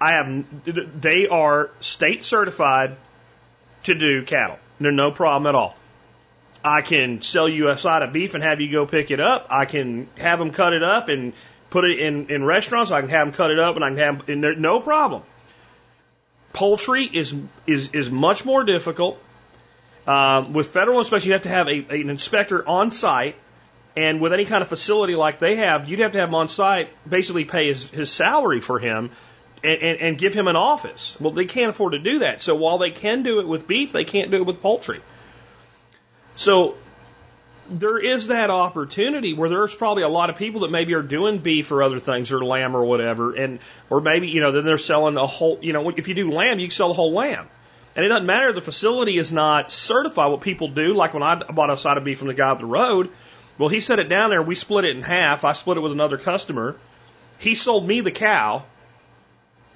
[0.00, 2.96] I have, they are state certified
[3.84, 4.58] to do cattle.
[4.80, 5.76] They're no problem at all.
[6.64, 9.48] I can sell you a side of beef and have you go pick it up.
[9.50, 11.34] I can have them cut it up and
[11.68, 12.90] put it in, in restaurants.
[12.90, 15.22] I can have them cut it up and I can have, and no problem.
[16.54, 17.34] Poultry is
[17.66, 19.20] is is much more difficult.
[20.06, 23.36] Um, with federal inspection, you have to have a, an inspector on site,
[23.96, 26.48] and with any kind of facility like they have, you'd have to have him on
[26.48, 29.10] site, basically pay his, his salary for him,
[29.64, 31.16] and, and, and give him an office.
[31.18, 32.42] Well, they can't afford to do that.
[32.42, 35.00] So while they can do it with beef, they can't do it with poultry.
[36.34, 36.76] So
[37.70, 41.38] there is that opportunity where there's probably a lot of people that maybe are doing
[41.38, 43.58] beef or other things or lamb or whatever, and
[43.90, 45.58] or maybe you know then they're selling a whole.
[45.62, 47.48] You know, if you do lamb, you can sell the whole lamb.
[47.96, 50.32] And it doesn't matter the facility is not certified.
[50.32, 52.58] What people do, like when I bought a side of beef from the guy up
[52.58, 53.10] the road,
[53.56, 54.42] well, he set it down there.
[54.42, 55.44] We split it in half.
[55.44, 56.76] I split it with another customer.
[57.38, 58.64] He sold me the cow,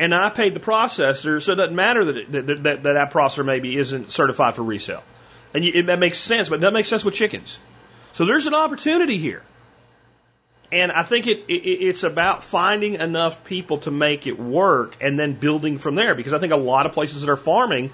[0.00, 1.40] and I paid the processor.
[1.40, 4.64] So it doesn't matter that it, that, that, that that processor maybe isn't certified for
[4.64, 5.04] resale.
[5.54, 7.58] And you, it, that makes sense, but it doesn't make sense with chickens.
[8.12, 9.42] So there's an opportunity here.
[10.70, 15.18] And I think it, it, it's about finding enough people to make it work and
[15.18, 16.14] then building from there.
[16.14, 17.90] Because I think a lot of places that are farming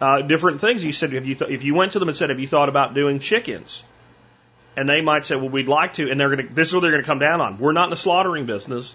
[0.00, 0.82] uh, different things.
[0.82, 2.68] You said if you th- if you went to them and said, "Have you thought
[2.68, 3.82] about doing chickens?"
[4.76, 6.80] and they might say, "Well, we'd like to," and they're going to this is what
[6.80, 7.58] they're going to come down on.
[7.58, 8.94] We're not in the slaughtering business,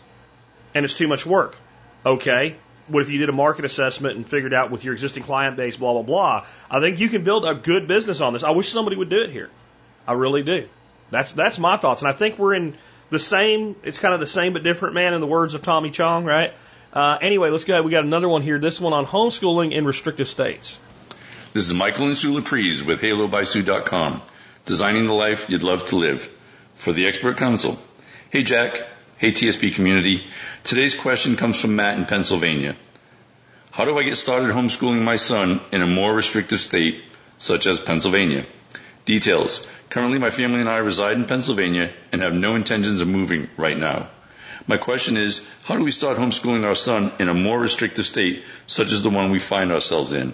[0.73, 1.57] and it's too much work.
[2.05, 2.55] Okay.
[2.89, 5.77] What if you did a market assessment and figured out with your existing client base,
[5.77, 6.45] blah blah blah?
[6.69, 8.43] I think you can build a good business on this.
[8.43, 9.49] I wish somebody would do it here.
[10.07, 10.67] I really do.
[11.11, 12.75] That's that's my thoughts, and I think we're in
[13.09, 13.75] the same.
[13.83, 15.13] It's kind of the same but different, man.
[15.13, 16.53] In the words of Tommy Chong, right?
[16.91, 17.81] Uh, anyway, let's go.
[17.83, 18.59] We got another one here.
[18.59, 20.79] This one on homeschooling in restrictive states.
[21.53, 24.21] This is Michael and Sue Laprise with HaloBySue.com,
[24.65, 26.23] designing the life you'd love to live
[26.75, 27.79] for the expert council.
[28.29, 28.83] Hey Jack,
[29.19, 30.25] hey TSP community.
[30.63, 32.77] Today's question comes from Matt in Pennsylvania.
[33.69, 37.03] How do I get started homeschooling my son in a more restrictive state,
[37.37, 38.45] such as Pennsylvania?
[39.03, 39.67] Details.
[39.89, 43.77] Currently, my family and I reside in Pennsylvania and have no intentions of moving right
[43.77, 44.07] now.
[44.67, 48.45] My question is, how do we start homeschooling our son in a more restrictive state,
[48.67, 50.33] such as the one we find ourselves in?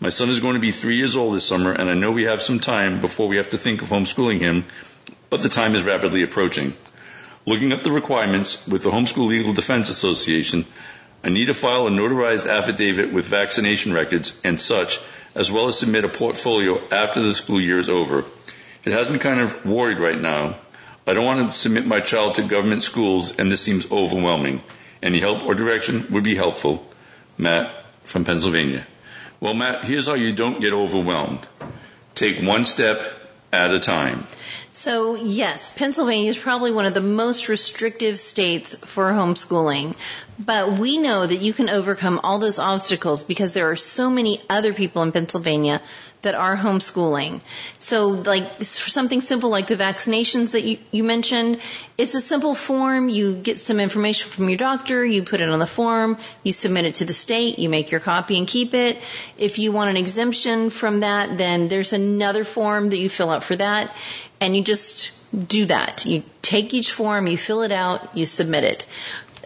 [0.00, 2.22] My son is going to be three years old this summer, and I know we
[2.22, 4.64] have some time before we have to think of homeschooling him,
[5.28, 6.72] but the time is rapidly approaching.
[7.46, 10.64] Looking up the requirements with the Homeschool Legal Defense Association,
[11.22, 14.98] I need to file a notarized affidavit with vaccination records and such,
[15.34, 18.24] as well as submit a portfolio after the school year is over.
[18.84, 20.56] It has me kind of worried right now.
[21.06, 24.62] I don't want to submit my child to government schools, and this seems overwhelming.
[25.02, 26.86] Any help or direction would be helpful.
[27.36, 27.70] Matt
[28.04, 28.86] from Pennsylvania.
[29.40, 31.46] Well, Matt, here's how you don't get overwhelmed.
[32.14, 33.04] Take one step
[33.52, 34.26] at a time.
[34.74, 39.94] So yes, Pennsylvania is probably one of the most restrictive states for homeschooling.
[40.36, 44.40] But we know that you can overcome all those obstacles because there are so many
[44.50, 45.80] other people in Pennsylvania
[46.22, 47.40] that are homeschooling.
[47.78, 51.60] So like something simple like the vaccinations that you, you mentioned,
[51.98, 53.08] it's a simple form.
[53.08, 56.86] You get some information from your doctor, you put it on the form, you submit
[56.86, 58.98] it to the state, you make your copy and keep it.
[59.38, 63.44] If you want an exemption from that, then there's another form that you fill out
[63.44, 63.94] for that
[64.40, 65.12] and you just
[65.48, 66.06] do that.
[66.06, 68.86] You take each form, you fill it out, you submit it.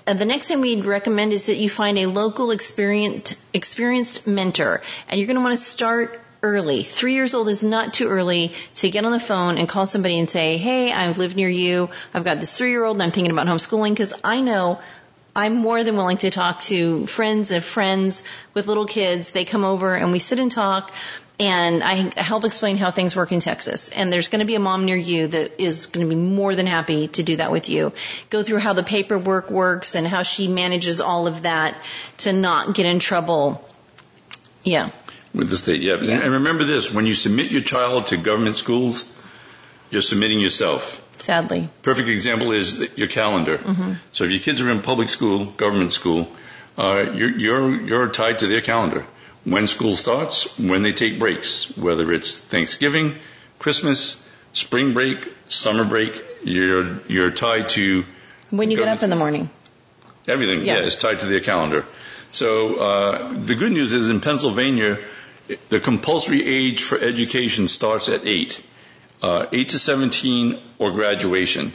[0.05, 5.21] The next thing we'd recommend is that you find a local experienced, experienced mentor and
[5.21, 6.83] you're going to want to start early.
[6.83, 10.19] Three years old is not too early to get on the phone and call somebody
[10.19, 11.91] and say, Hey, I live near you.
[12.15, 14.79] I've got this three year old and I'm thinking about homeschooling because I know
[15.37, 18.25] I'm more than willing to talk to friends of friends
[18.55, 19.31] with little kids.
[19.31, 20.93] They come over and we sit and talk
[21.41, 23.91] and I help explain how things work in Texas.
[23.91, 26.55] And there's going to be a mom near you that is going to be more
[26.55, 27.93] than happy to do that with you.
[28.29, 31.77] Go through how the paperwork works and how she manages all of that
[32.19, 33.65] to not get in trouble.
[34.65, 34.89] Yeah.
[35.33, 36.01] With the state, yeah.
[36.01, 36.21] Yeah.
[36.21, 39.15] And remember this, when you submit your child to government schools,
[39.91, 41.05] you're submitting yourself.
[41.21, 41.69] Sadly.
[41.83, 43.59] Perfect example is your calendar.
[44.13, 46.29] So if your kids are in public school, government school,
[46.77, 49.05] uh, you're, you're, you're tied to their calendar.
[49.45, 53.15] When school starts, when they take breaks, whether it's Thanksgiving,
[53.59, 54.23] Christmas,
[54.53, 56.13] spring break, summer break,
[56.45, 58.05] you're, you're tied to
[58.51, 59.49] When you get up in the morning.
[60.27, 60.79] Everything, Yeah.
[60.79, 61.85] yeah, is tied to their calendar.
[62.33, 64.99] So uh, the good news is in Pennsylvania,
[65.71, 68.61] the compulsory age for education starts at eight,
[69.23, 71.73] uh, eight to seventeen or graduation.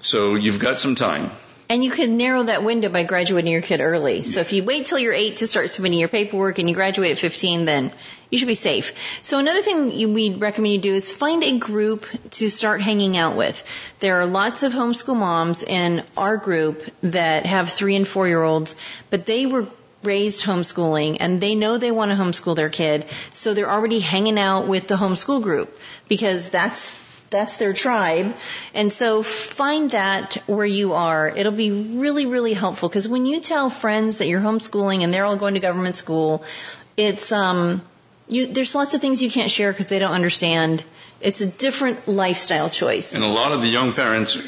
[0.00, 1.30] So you've got some time.
[1.70, 4.24] And you can narrow that window by graduating your kid early.
[4.24, 7.12] So if you wait till you're eight to start submitting your paperwork and you graduate
[7.12, 7.92] at 15, then
[8.28, 9.20] you should be safe.
[9.22, 13.16] So another thing you, we recommend you do is find a group to start hanging
[13.16, 13.62] out with.
[14.00, 18.42] There are lots of homeschool moms in our group that have three and four year
[18.42, 18.74] olds,
[19.08, 19.68] but they were
[20.02, 23.06] raised homeschooling and they know they want to homeschool their kid.
[23.32, 27.00] So they're already hanging out with the homeschool group because that's
[27.30, 28.34] that's their tribe.
[28.74, 31.28] And so find that where you are.
[31.28, 35.24] It'll be really, really helpful because when you tell friends that you're homeschooling and they're
[35.24, 36.44] all going to government school,
[36.96, 37.82] it's, um,
[38.28, 40.84] you, there's lots of things you can't share because they don't understand.
[41.20, 43.14] It's a different lifestyle choice.
[43.14, 44.38] And a lot of the young parents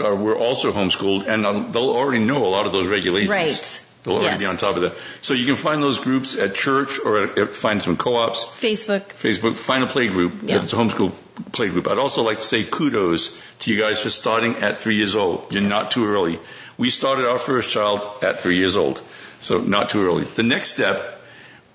[0.00, 3.30] are, were also homeschooled, and they'll already know a lot of those regulations.
[3.30, 3.84] Right.
[4.04, 4.40] They'll already Yes.
[4.40, 4.94] be on top of that.
[5.22, 9.08] So you can find those groups at church or at, find some co-ops, Facebook.
[9.08, 9.54] Facebook.
[9.54, 10.34] Find a play group.
[10.42, 10.58] Yeah.
[10.58, 11.12] A homeschool
[11.52, 11.88] play group.
[11.88, 15.52] I'd also like to say kudos to you guys for starting at three years old.
[15.52, 16.38] You're not too early.
[16.76, 19.02] We started our first child at three years old,
[19.40, 20.24] so not too early.
[20.24, 21.20] The next step,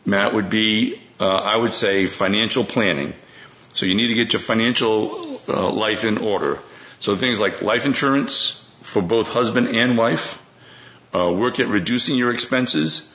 [0.06, 3.14] Matt, would be uh, I would say financial planning.
[3.74, 6.60] So you need to get your financial uh, life in order.
[7.00, 10.42] So things like life insurance for both husband and wife,
[11.14, 13.13] uh, work at reducing your expenses,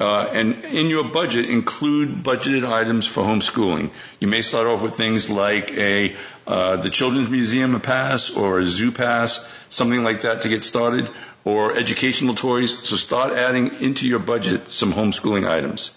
[0.00, 3.90] uh, and in your budget include budgeted items for homeschooling.
[4.20, 6.16] You may start off with things like a
[6.46, 11.08] uh, the children's museum pass or a zoo pass, something like that to get started,
[11.44, 12.76] or educational toys.
[12.88, 15.92] So start adding into your budget some homeschooling items.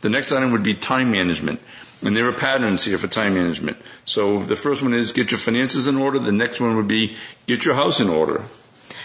[0.00, 1.60] The next item would be time management.
[2.04, 3.76] And there are patterns here for time management.
[4.04, 6.18] So the first one is get your finances in order.
[6.18, 8.42] The next one would be get your house in order.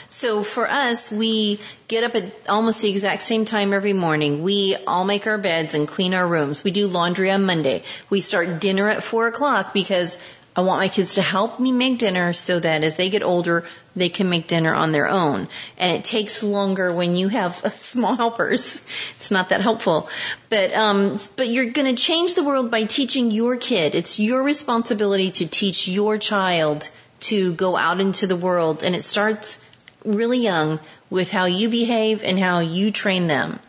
[0.10, 4.41] So for us, we get up at almost the exact same time every morning.
[4.41, 6.64] We all make our beds and clean our rooms.
[6.64, 7.84] We do laundry on Monday.
[8.10, 10.18] We start dinner at four o'clock because
[10.55, 13.66] I want my kids to help me make dinner so that as they get older,
[13.95, 15.47] they can make dinner on their own.
[15.78, 18.82] And it takes longer when you have small helpers.
[19.18, 20.10] It's not that helpful.
[20.49, 23.93] But, um, but you're going to change the world by teaching your kid.
[23.93, 26.89] It's your responsibility to teach your child
[27.20, 28.84] to go out into the world.
[28.84, 29.64] And it starts
[30.08, 30.80] really young
[31.10, 33.60] with how you behave and how you train them.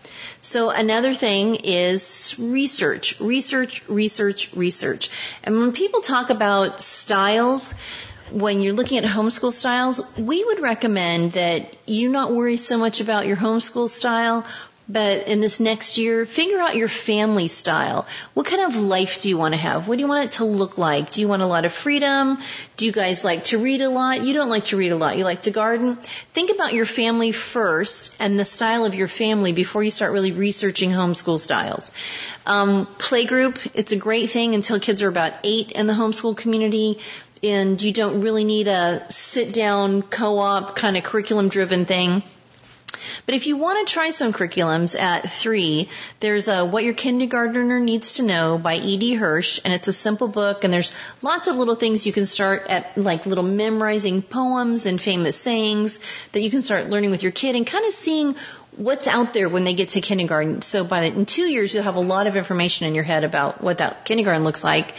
[0.41, 5.11] So another thing is research, research, research, research.
[5.43, 7.74] And when people talk about styles,
[8.30, 13.01] when you're looking at homeschool styles, we would recommend that you not worry so much
[13.01, 14.47] about your homeschool style,
[14.89, 18.07] but in this next year, figure out your family style.
[18.34, 19.86] What kind of life do you want to have?
[19.86, 21.11] What do you want it to look like?
[21.11, 22.39] Do you want a lot of freedom?
[22.76, 24.24] Do you guys like to read a lot?
[24.24, 25.18] You don't like to read a lot.
[25.18, 25.97] You like to garden?
[26.32, 30.32] Think about your family first and the style of your family before you start really
[30.32, 31.93] researching homeschool styles.
[32.47, 36.99] Um, playgroup, it's a great thing until kids are about eight in the homeschool community
[37.43, 42.22] and you don't really need a sit down co-op kind of curriculum driven thing.
[43.26, 45.88] But if you want to try some curriculums at three,
[46.20, 49.14] there's a What Your Kindergartner Needs to Know by E.D.
[49.14, 52.66] Hirsch, and it's a simple book, and there's lots of little things you can start
[52.68, 56.01] at, like little memorizing poems and famous sayings
[56.32, 58.34] that you can start learning with your kid and kind of seeing
[58.78, 60.62] what's out there when they get to kindergarten.
[60.62, 63.24] So by the, in two years, you'll have a lot of information in your head
[63.24, 64.94] about what that kindergarten looks like.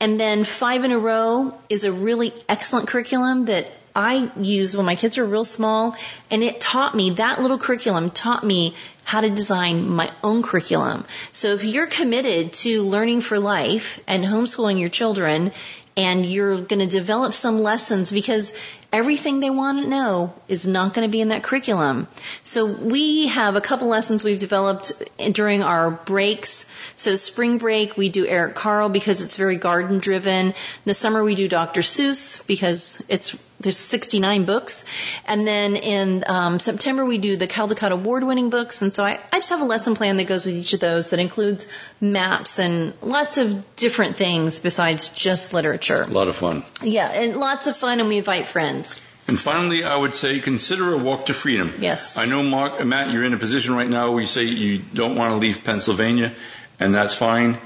[0.00, 4.86] And then five in a row is a really excellent curriculum that I use when
[4.86, 5.96] my kids are real small
[6.30, 8.74] and it taught me, that little curriculum taught me
[9.04, 11.04] how to design my own curriculum.
[11.32, 15.52] So if you're committed to learning for life and homeschooling your children
[15.98, 18.54] and you're going to develop some lessons because
[18.92, 22.06] everything they want to know is not going to be in that curriculum.
[22.44, 24.92] So we have a couple lessons we've developed
[25.32, 26.70] during our breaks.
[26.94, 30.46] So spring break we do Eric Carle because it's very garden driven.
[30.46, 31.80] In the summer we do Dr.
[31.80, 34.84] Seuss because it's there's 69 books,
[35.26, 38.82] and then in um, September we do the Caldecott Award winning books.
[38.82, 41.10] And so I, I just have a lesson plan that goes with each of those
[41.10, 41.66] that includes
[42.00, 45.87] maps and lots of different things besides just literature.
[45.96, 46.62] A lot of fun.
[46.82, 49.00] Yeah, and lots of fun, and we invite friends.
[49.26, 51.74] And finally, I would say consider a walk to freedom.
[51.80, 52.16] Yes.
[52.16, 55.16] I know, Mark, Matt, you're in a position right now where you say you don't
[55.16, 56.32] want to leave Pennsylvania,
[56.80, 57.58] and that's fine.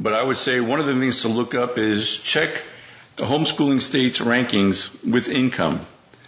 [0.00, 2.62] But I would say one of the things to look up is check
[3.16, 5.80] the homeschooling states rankings with income.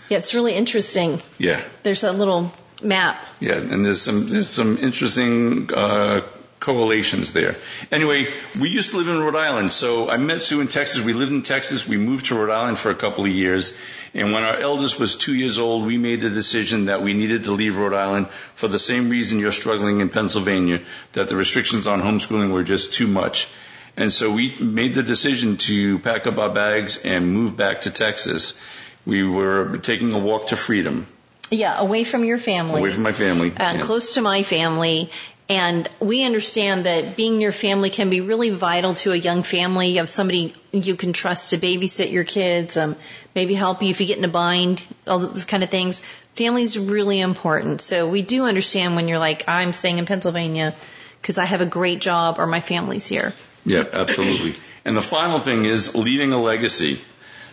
[0.09, 1.21] Yeah, it's really interesting.
[1.37, 3.17] Yeah, There's a little map.
[3.41, 6.21] yeah, and there's some there's some interesting uh,
[6.67, 7.55] correlations there.
[7.93, 8.27] Anyway,
[8.61, 11.01] we used to live in Rhode Island, so I met Sue in Texas.
[11.05, 11.87] We lived in Texas.
[11.89, 13.77] We moved to Rhode Island for a couple of years,
[14.15, 17.45] and when our eldest was two years old, we made the decision that we needed
[17.45, 20.81] to leave Rhode Island for the same reason you're struggling in Pennsylvania,
[21.13, 23.49] that the restrictions on homeschooling were just too much.
[23.97, 27.91] And so we made the decision to pack up our bags and move back to
[27.93, 28.61] Texas.
[29.07, 31.07] We were taking a walk to freedom,
[31.51, 32.81] Yeah, away from your family.
[32.81, 33.53] away from my family.
[33.57, 33.85] and Yeah.
[33.85, 35.09] close to my family.
[35.49, 39.89] And we understand that being near family can be really vital to a young family.
[39.91, 42.97] You have somebody you can trust to babysit your kids, um,
[43.35, 46.01] maybe help you if you get in a bind, all those kind of things.
[46.35, 47.81] Family's really important.
[47.81, 50.75] So we do understand when you're like, I'm staying in Pennsylvania
[51.23, 53.33] because I have a great job or my family's here.
[53.65, 54.55] Yeah, absolutely.
[54.85, 57.01] And the final thing is leaving a legacy.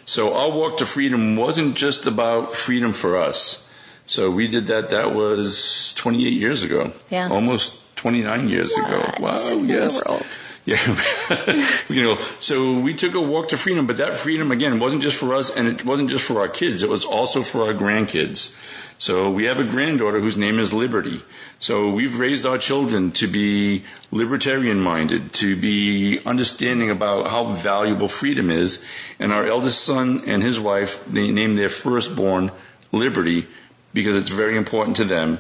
[0.06, 3.72] So our walk to freedom wasn't just about freedom for us.
[4.06, 4.90] So we did that.
[4.90, 6.92] That was 28 years ago.
[7.10, 7.30] Yeah.
[7.30, 9.14] Almost 29 years ago.
[9.20, 9.38] Wow.
[9.64, 10.04] Yes.
[10.66, 10.80] Yeah,
[11.90, 15.18] you know, so we took a walk to freedom, but that freedom again wasn't just
[15.18, 18.58] for us and it wasn't just for our kids, it was also for our grandkids.
[18.98, 21.22] So we have a granddaughter whose name is Liberty.
[21.60, 28.08] So we've raised our children to be libertarian minded, to be understanding about how valuable
[28.08, 28.86] freedom is.
[29.20, 32.52] And our eldest son and his wife, they named their firstborn
[32.94, 33.48] Liberty
[33.94, 35.40] because it's very important to them.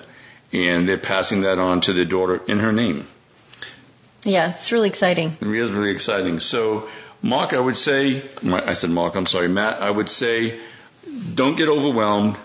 [0.53, 3.05] And they're passing that on to their daughter in her name.
[4.23, 5.35] Yeah, it's really exciting.
[5.41, 6.39] It is really exciting.
[6.39, 6.87] So,
[7.21, 10.59] Mark, I would say, I said Mark, I'm sorry, Matt, I would say,
[11.33, 12.37] don't get overwhelmed.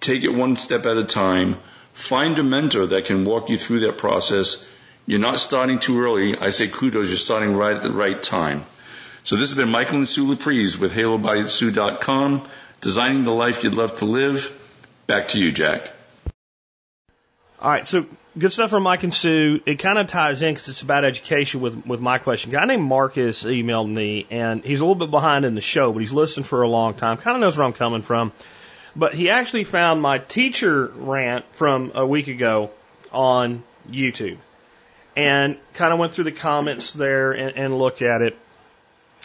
[0.00, 1.56] Take it one step at a time.
[1.92, 4.68] Find a mentor that can walk you through that process.
[5.06, 6.38] You're not starting too early.
[6.38, 8.64] I say kudos, you're starting right at the right time.
[9.24, 12.48] So this has been Michael and Sue Laprise with HaloBySue.com,
[12.80, 14.54] designing the life you'd love to live.
[15.06, 15.92] Back to you, Jack.
[17.60, 18.06] All right, so
[18.38, 19.60] good stuff from Mike and Sue.
[19.66, 22.52] It kind of ties in because it's about education with with my question.
[22.52, 25.92] A guy named Marcus emailed me, and he's a little bit behind in the show,
[25.92, 27.16] but he's listened for a long time.
[27.16, 28.30] Kind of knows where I'm coming from.
[28.94, 32.70] But he actually found my teacher rant from a week ago
[33.10, 34.38] on YouTube,
[35.16, 38.38] and kind of went through the comments there and, and looked at it,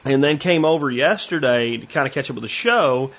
[0.06, 3.12] and then came over yesterday to kind of catch up with the show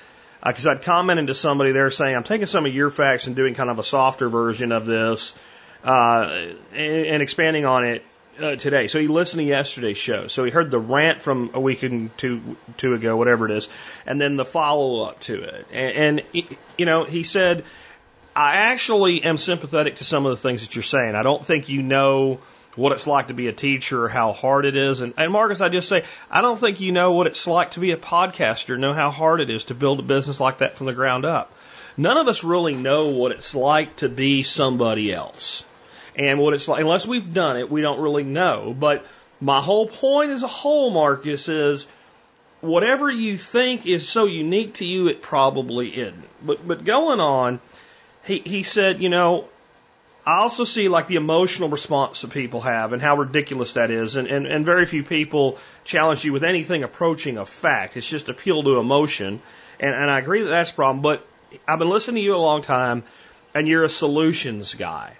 [0.45, 3.55] because I'd commented to somebody there saying, I'm taking some of your facts and doing
[3.55, 5.33] kind of a softer version of this
[5.83, 8.03] uh, and, and expanding on it
[8.39, 8.87] uh, today.
[8.87, 10.27] So he listened to yesterday's show.
[10.27, 13.69] So he heard the rant from a week and two, two ago, whatever it is,
[14.05, 15.67] and then the follow up to it.
[15.71, 16.47] And, and,
[16.77, 17.63] you know, he said,
[18.35, 21.15] I actually am sympathetic to some of the things that you're saying.
[21.15, 22.39] I don't think you know
[22.75, 24.99] what it's like to be a teacher how hard it is.
[25.01, 27.79] And, and Marcus, I just say, I don't think you know what it's like to
[27.79, 30.87] be a podcaster, know how hard it is to build a business like that from
[30.87, 31.51] the ground up.
[31.97, 35.65] None of us really know what it's like to be somebody else.
[36.17, 38.75] And what it's like, unless we've done it, we don't really know.
[38.77, 39.05] But
[39.39, 41.87] my whole point as a whole, Marcus, is
[42.61, 46.45] whatever you think is so unique to you, it probably isn't.
[46.45, 47.59] But, but going on,
[48.25, 49.47] he, he said, you know,
[50.25, 54.15] I also see like the emotional response that people have and how ridiculous that is.
[54.15, 57.95] And, and, and very few people challenge you with anything approaching a fact.
[57.95, 59.41] It's just appeal to emotion.
[59.79, 61.03] And, and I agree that that's a problem.
[61.03, 61.25] But
[61.67, 63.03] I've been listening to you a long time
[63.53, 65.15] and you're a solutions guy.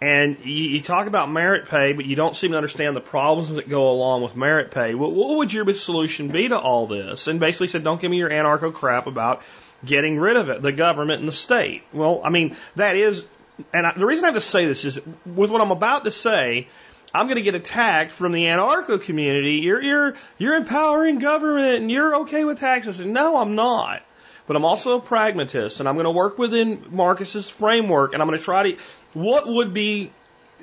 [0.00, 3.50] And you, you talk about merit pay, but you don't seem to understand the problems
[3.50, 4.94] that go along with merit pay.
[4.94, 7.26] What, what would your solution be to all this?
[7.26, 9.42] And basically said, don't give me your anarcho crap about
[9.84, 11.82] getting rid of it, the government and the state.
[11.92, 13.24] Well, I mean, that is
[13.72, 16.10] and I, the reason I have to say this is with what I'm about to
[16.10, 16.68] say,
[17.14, 19.56] I'm going to get attacked from the anarcho community.
[19.56, 23.00] You're you're you're empowering government and you're okay with taxes.
[23.00, 24.02] And no, I'm not.
[24.46, 28.28] But I'm also a pragmatist, and I'm going to work within Marcus's framework, and I'm
[28.28, 28.78] going to try to.
[29.14, 30.10] What would be,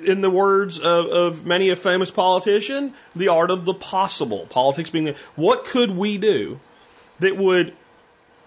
[0.04, 4.46] in the words of, of many a famous politician, the art of the possible?
[4.50, 6.60] Politics being the, what could we do
[7.18, 7.74] that would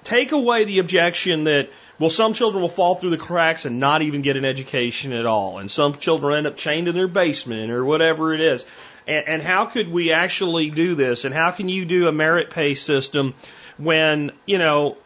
[0.05, 4.01] take away the objection that well, some children will fall through the cracks and not
[4.01, 5.59] even get an education at all.
[5.59, 8.65] And some children end up chained in their basement or whatever it is.
[9.07, 11.25] And, and how could we actually do this?
[11.25, 13.33] And how can you do a merit pay system
[13.77, 14.97] when, you know,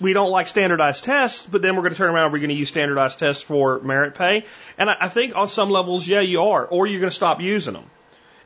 [0.00, 2.50] we don't like standardized tests, but then we're going to turn around, and we're going
[2.50, 4.44] to use standardized tests for merit pay.
[4.76, 6.66] And I, I think on some levels, yeah, you are.
[6.66, 7.88] Or you're going to stop using them.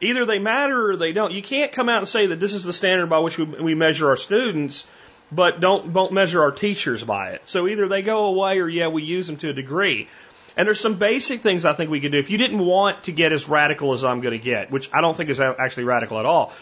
[0.02, 1.32] Either they matter or they don't.
[1.32, 3.74] You can't come out and say that this is the standard by which we, we
[3.74, 4.86] measure our students
[5.32, 7.42] but don't don't measure our teachers by it.
[7.44, 10.08] So either they go away or yeah, we use them to a degree.
[10.56, 12.18] And there's some basic things I think we could do.
[12.18, 15.00] If you didn't want to get as radical as I'm going to get, which I
[15.00, 16.52] don't think is actually radical at all,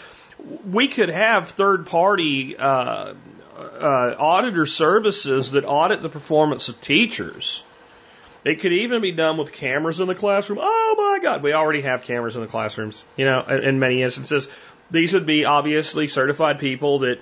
[0.70, 3.14] we could have third party uh,
[3.56, 7.64] uh, auditor services that audit the performance of teachers.
[8.44, 10.60] It could even be done with cameras in the classroom.
[10.62, 13.04] Oh my God, we already have cameras in the classrooms.
[13.16, 14.48] You know, in, in many instances,
[14.90, 17.18] these would be obviously certified people that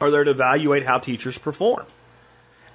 [0.00, 1.84] are there to evaluate how teachers perform.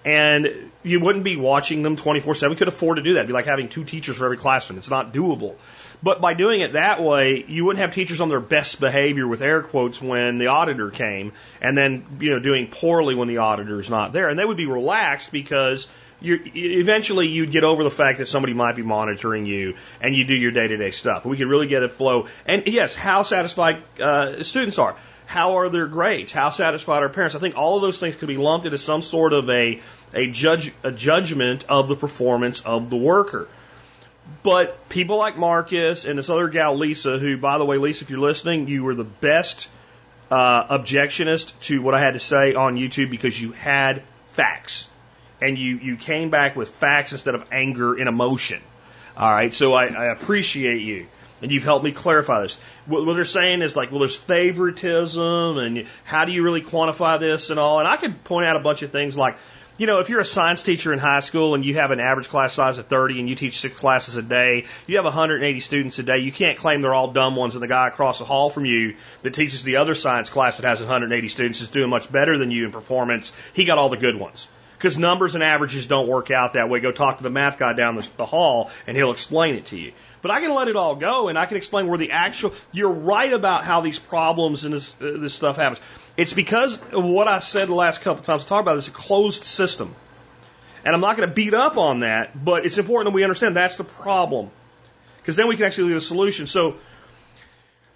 [0.06, 2.58] And you wouldn't be watching them 24 7.
[2.58, 3.20] Could afford to do that.
[3.20, 4.78] It'd be like having two teachers for every classroom.
[4.78, 5.56] It's not doable.
[6.02, 9.42] But by doing it that way, you wouldn't have teachers on their best behavior with
[9.42, 11.32] air quotes when the auditor came
[11.62, 14.28] and then, you know, doing poorly when the auditor's not there.
[14.28, 15.88] And they would be relaxed because
[16.20, 20.26] you eventually you'd get over the fact that somebody might be monitoring you and you
[20.26, 21.26] do your day to day stuff.
[21.26, 22.28] We could really get a flow.
[22.46, 24.98] And yes, how satisfied uh, students are.
[25.26, 26.32] How are their grades?
[26.32, 27.36] How satisfied are parents?
[27.36, 29.82] I think all of those things could be lumped into some sort of a,
[30.14, 33.48] a judge, a judgment of the performance of the worker.
[34.42, 38.10] But people like Marcus and this other gal, Lisa, who, by the way, Lisa, if
[38.10, 39.70] you're listening, you were the best
[40.32, 44.90] uh, objectionist to what I had to say on YouTube because you had facts
[45.42, 48.62] and you, you came back with facts instead of anger and emotion.
[49.16, 51.08] All right, so I, I appreciate you.
[51.42, 52.58] And you've helped me clarify this.
[52.86, 57.20] What, what they're saying is like, well, there's favoritism, and how do you really quantify
[57.20, 57.80] this and all?
[57.80, 59.38] And I could point out a bunch of things like,
[59.78, 62.30] you know, if you're a science teacher in high school and you have an average
[62.30, 65.98] class size of 30 and you teach six classes a day, you have 180 students
[65.98, 68.52] a day, you can't claim they're all dumb ones and the guy across the hall
[68.52, 72.12] from you that teaches the other science class that has 180 students is doing much
[72.12, 73.32] better than you in performance.
[73.54, 74.48] He got all the good ones.
[74.78, 76.82] Because numbers and averages don't work out that way.
[76.82, 79.78] Go talk to the math guy down the, the hall and he'll explain it to
[79.78, 79.94] you.
[80.24, 82.90] But I can let it all go and I can explain where the actual, you're
[82.90, 85.86] right about how these problems and this, uh, this stuff happens.
[86.16, 88.78] It's because of what I said the last couple of times to talk about.
[88.78, 89.94] It's a closed system.
[90.86, 93.58] And I'm not going to beat up on that, but it's important that we understand
[93.58, 94.50] that's the problem.
[95.18, 96.48] Because then we can actually leave a solution.
[96.48, 96.76] So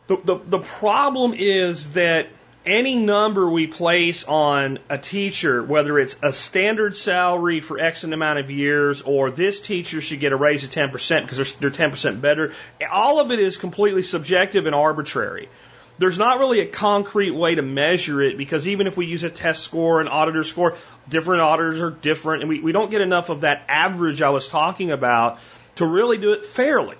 [0.07, 2.27] the, the, the problem is that
[2.67, 8.39] any number we place on a teacher, whether it's a standard salary for X amount
[8.39, 12.21] of years or this teacher should get a raise of 10% because they're, they're 10%
[12.21, 12.53] better,
[12.91, 15.49] all of it is completely subjective and arbitrary.
[15.97, 19.29] There's not really a concrete way to measure it because even if we use a
[19.29, 20.75] test score, an auditor score,
[21.09, 24.47] different auditors are different and we, we don't get enough of that average I was
[24.47, 25.39] talking about
[25.77, 26.97] to really do it fairly.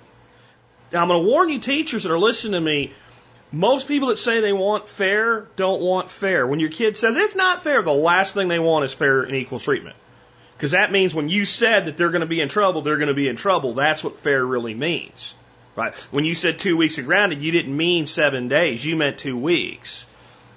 [0.92, 2.92] Now I'm going to warn you teachers that are listening to me,
[3.50, 6.46] most people that say they want fair don't want fair.
[6.46, 9.34] When your kid says it's not fair, the last thing they want is fair and
[9.34, 9.96] equal treatment.
[10.56, 13.08] Because that means when you said that they're going to be in trouble, they're going
[13.08, 13.74] to be in trouble.
[13.74, 15.34] That's what fair really means.
[15.76, 15.94] Right?
[16.10, 18.84] When you said two weeks of grounded, you didn't mean seven days.
[18.84, 20.04] You meant two weeks.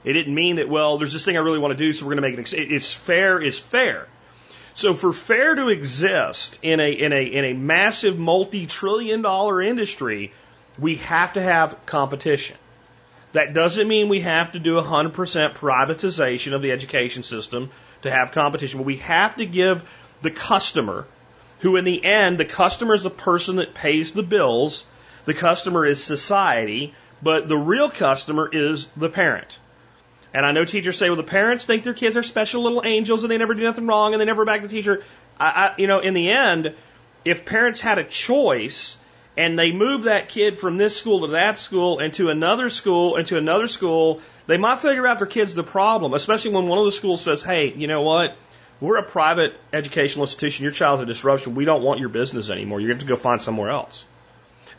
[0.04, 2.16] It didn't mean that, well, there's this thing I really want to do, so we're
[2.16, 2.72] going to make it.
[2.72, 4.08] It's fair is fair.
[4.74, 10.32] So for fair to exist in a, in a, in a massive multi-trillion dollar industry,
[10.80, 12.58] we have to have competition.
[13.34, 15.14] That doesn't mean we have to do 100%
[15.56, 17.70] privatization of the education system
[18.02, 19.90] to have competition, but we have to give
[20.22, 21.06] the customer,
[21.60, 24.86] who in the end, the customer is the person that pays the bills,
[25.26, 29.60] the customer is society, but the real customer is the parent.
[30.34, 33.24] And I know teachers say, well, the parents think their kids are special little angels
[33.24, 35.04] and they never do nothing wrong and they never back the teacher.
[35.40, 36.74] I, I, you know, in the end,
[37.26, 38.98] if parents had a choice,
[39.38, 43.16] and they move that kid from this school to that school and to another school
[43.16, 46.80] and to another school, they might figure out their kid's the problem, especially when one
[46.80, 48.36] of the schools says, hey, you know what?
[48.82, 50.64] We're a private educational institution.
[50.64, 51.56] Your child's a disruption.
[51.56, 52.80] We don't want your business anymore.
[52.80, 54.06] You're going to have to go find somewhere else.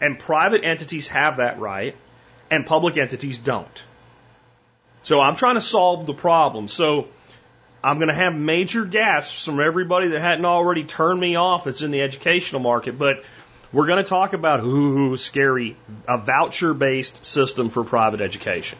[0.00, 1.94] And private entities have that right,
[2.50, 3.82] and public entities don't.
[5.04, 6.66] So I'm trying to solve the problem.
[6.66, 7.08] So
[7.82, 11.82] I'm going to have major gasps from everybody that hadn't already turned me off that's
[11.82, 13.24] in the educational market, but
[13.72, 15.76] we're going to talk about, ooh, scary,
[16.06, 18.78] a voucher based system for private education.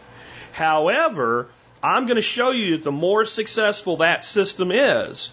[0.53, 1.49] However,
[1.83, 5.33] I'm going to show you that the more successful that system is,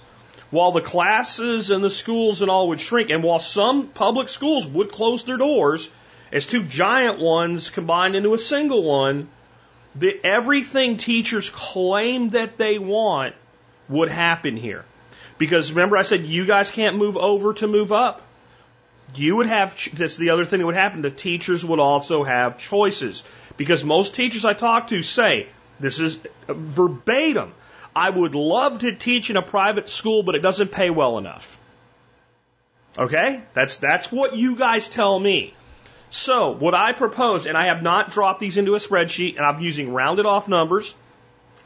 [0.49, 4.65] while the classes and the schools and all would shrink, and while some public schools
[4.65, 5.90] would close their doors
[6.31, 9.27] as two giant ones combined into a single one,
[9.95, 13.36] that everything teachers claim that they want
[13.90, 14.86] would happen here.
[15.38, 18.22] Because remember I said you guys can't move over to move up?
[19.15, 22.57] You would have, that's the other thing that would happen, the teachers would also have
[22.57, 23.23] choices.
[23.57, 25.48] Because most teachers I talk to say,
[25.80, 27.53] this is uh, verbatim,
[27.95, 31.57] I would love to teach in a private school, but it doesn't pay well enough.
[32.98, 33.41] Okay?
[33.53, 35.53] That's, that's what you guys tell me.
[36.11, 39.61] So, what I propose, and I have not dropped these into a spreadsheet, and I'm
[39.61, 40.95] using rounded off numbers,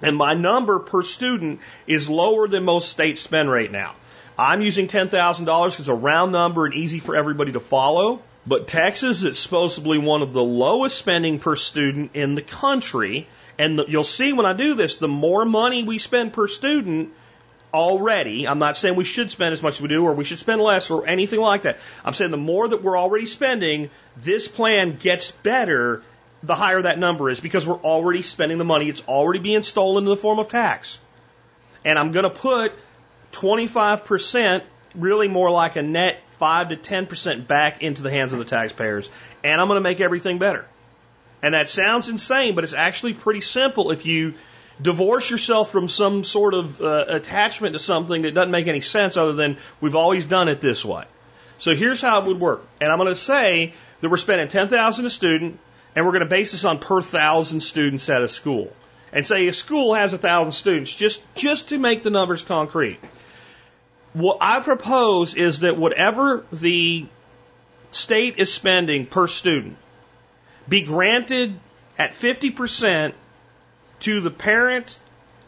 [0.02, 3.96] and my number per student is lower than most states spend right now.
[4.38, 8.22] I'm using $10,000 because it's a round number and easy for everybody to follow.
[8.46, 13.28] But Texas is supposedly one of the lowest spending per student in the country.
[13.58, 17.14] And you'll see when I do this, the more money we spend per student
[17.74, 20.40] already, I'm not saying we should spend as much as we do or we should
[20.40, 21.80] spend less or anything like that.
[22.04, 26.04] I'm saying the more that we're already spending, this plan gets better
[26.44, 28.90] the higher that number is because we're already spending the money.
[28.90, 31.00] It's already being stolen in the form of tax.
[31.86, 32.74] And I'm going to put
[33.34, 34.64] 25%,
[34.96, 39.10] really more like a net 5 to 10% back into the hands of the taxpayers.
[39.44, 40.66] And I'm going to make everything better.
[41.42, 44.36] And that sounds insane, but it's actually pretty simple if you
[44.82, 49.18] divorce yourself from some sort of uh, attachment to something that doesn't make any sense
[49.18, 51.04] other than we've always done it this way.
[51.58, 52.66] So here's how it would work.
[52.82, 55.60] And I'm going to say that we're spending 10,000 a student
[55.96, 58.72] and we're going to base this on per thousand students at a school.
[59.12, 63.00] And say a school has a thousand students just, just to make the numbers concrete.
[64.14, 67.06] What I propose is that whatever the
[67.92, 69.78] state is spending per student
[70.68, 71.60] be granted
[71.98, 73.14] at 50%
[74.02, 75.02] to the parents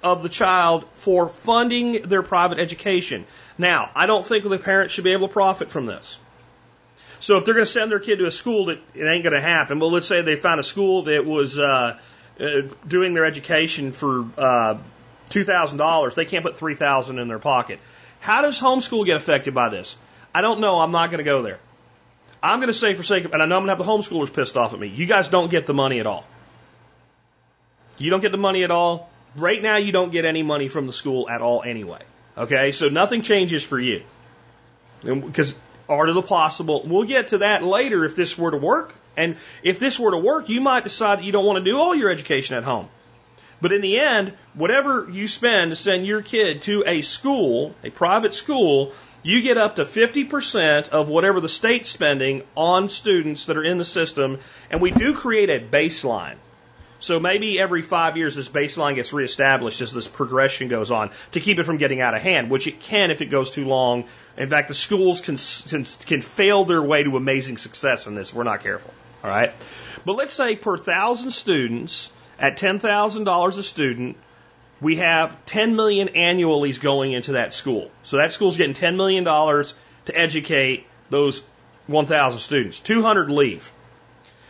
[0.03, 3.25] of the child for funding their private education.
[3.57, 6.17] Now, I don't think the parents should be able to profit from this.
[7.19, 9.33] So if they're going to send their kid to a school that it ain't going
[9.33, 11.97] to happen, but let's say they found a school that was uh,
[12.39, 12.45] uh,
[12.87, 14.77] doing their education for uh,
[15.29, 17.79] two thousand dollars, they can't put three thousand in their pocket.
[18.25, 19.95] How does homeschool get affected by this?
[20.33, 20.79] I don't know.
[20.79, 21.59] I'm not going to go there.
[22.41, 23.91] I'm going to say for sake of, and I know I'm going to have the
[23.91, 24.87] homeschoolers pissed off at me.
[24.87, 26.25] You guys don't get the money at all.
[27.99, 29.11] You don't get the money at all.
[29.35, 32.01] Right now, you don't get any money from the school at all anyway.
[32.35, 34.01] Okay, so nothing changes for you.
[35.03, 35.53] Because
[35.87, 38.95] art of the possible, we'll get to that later if this were to work.
[39.15, 41.77] And if this were to work, you might decide that you don't want to do
[41.77, 42.89] all your education at home.
[43.61, 47.89] But in the end, whatever you spend to send your kid to a school, a
[47.89, 53.57] private school, you get up to 50% of whatever the state's spending on students that
[53.57, 54.39] are in the system.
[54.69, 56.35] And we do create a baseline.
[56.99, 61.39] So maybe every five years this baseline gets reestablished as this progression goes on to
[61.39, 64.05] keep it from getting out of hand, which it can if it goes too long.
[64.37, 65.37] In fact, the schools can,
[66.05, 68.93] can, fail their way to amazing success in this if we're not careful.
[69.23, 69.53] All right.
[70.05, 74.17] But let's say per thousand students at $10,000 a student,
[74.81, 77.91] we have 10 million annuallys going into that school.
[78.03, 81.43] So that school's getting $10 million to educate those
[81.87, 82.79] 1,000 students.
[82.79, 83.71] 200 leave.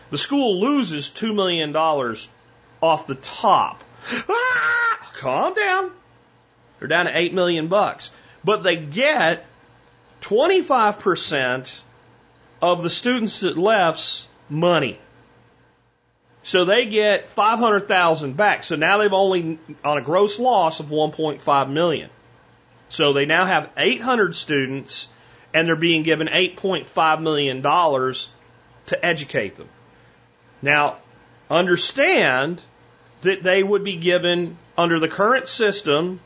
[0.10, 3.84] The school loses $2 million off the top.
[4.30, 5.92] Ah, calm down.
[6.80, 8.12] They're down to 8 million bucks.
[8.44, 9.46] But they get
[10.22, 11.82] 25%
[12.62, 15.00] of the students that left's money.
[16.46, 18.64] So they get 500,000 back.
[18.64, 22.12] So now they've only on a gross loss of 1.5 million.
[22.88, 25.08] So they now have 800 students
[25.56, 28.30] and they're being given 8.5 million dollars
[28.86, 29.68] to educate them.
[30.62, 30.98] Now,
[31.50, 32.62] understand
[33.22, 36.20] that they would be given under the current system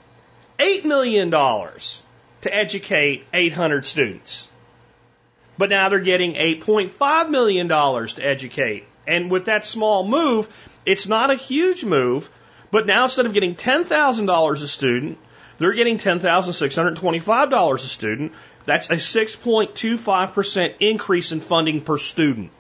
[0.59, 4.49] $8 million to educate 800 students.
[5.57, 8.85] But now they're getting $8.5 million to educate.
[9.09, 10.47] And with that small move,
[10.85, 12.29] it's not a huge move,
[12.69, 15.17] but now instead of getting $10,000 a student,
[15.57, 18.33] they're getting $10,625 a student.
[18.65, 22.51] That's a 6.25% increase in funding per student.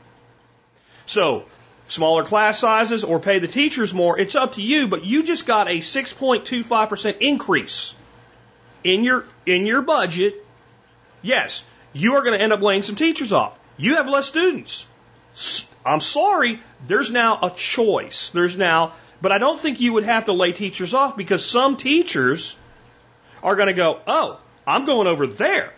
[1.05, 1.45] So,
[1.87, 5.45] smaller class sizes or pay the teachers more, it's up to you, but you just
[5.45, 7.95] got a 6.25% increase
[8.83, 10.45] in your in your budget.
[11.21, 11.63] Yes,
[11.93, 13.57] you are going to end up laying some teachers off.
[13.77, 14.87] You have less students.
[15.85, 18.29] I'm sorry, there's now a choice.
[18.29, 21.77] There's now, but I don't think you would have to lay teachers off because some
[21.77, 22.55] teachers
[23.41, 25.73] are going to go, oh, I'm going over there.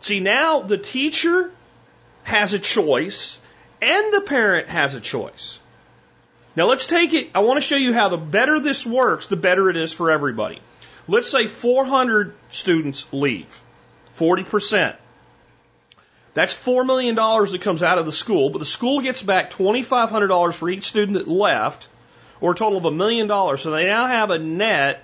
[0.00, 1.50] See, now the teacher
[2.22, 3.40] has a choice
[3.82, 5.58] and the parent has a choice.
[6.56, 9.36] Now let's take it, I want to show you how the better this works, the
[9.36, 10.60] better it is for everybody.
[11.06, 13.60] Let's say 400 students leave,
[14.16, 14.96] 40%.
[16.38, 20.54] That's $4 million that comes out of the school, but the school gets back $2,500
[20.54, 21.88] for each student that left,
[22.40, 23.62] or a total of a million dollars.
[23.62, 25.02] So they now have a net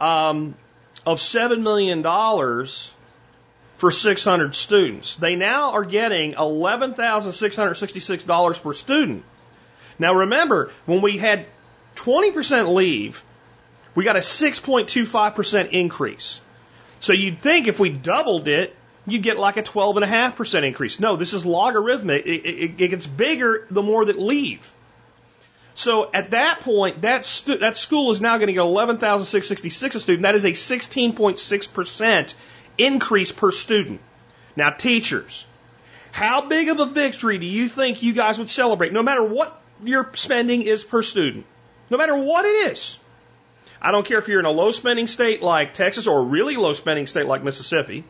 [0.00, 0.54] um,
[1.04, 5.16] of $7 million for 600 students.
[5.16, 9.24] They now are getting $11,666 per student.
[9.98, 11.46] Now remember, when we had
[11.96, 13.24] 20% leave,
[13.96, 16.40] we got a 6.25% increase.
[17.00, 18.76] So you'd think if we doubled it,
[19.06, 20.98] you get like a 12.5% increase.
[20.98, 22.24] No, this is logarithmic.
[22.26, 24.72] It, it, it, gets bigger the more that leave.
[25.74, 30.00] So at that point, that, stu- that school is now going to get 11,666 a
[30.00, 30.22] student.
[30.22, 32.34] That is a 16.6%
[32.78, 34.00] increase per student.
[34.56, 35.46] Now, teachers,
[36.12, 39.60] how big of a victory do you think you guys would celebrate, no matter what
[39.82, 41.44] your spending is per student?
[41.90, 42.98] No matter what it is.
[43.82, 46.56] I don't care if you're in a low spending state like Texas or a really
[46.56, 48.04] low spending state like Mississippi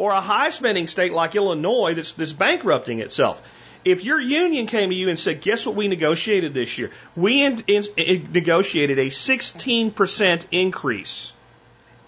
[0.00, 3.42] or a high spending state like Illinois that's, that's bankrupting itself.
[3.84, 6.90] If your union came to you and said, guess what we negotiated this year?
[7.14, 11.34] We in, in, in negotiated a 16% increase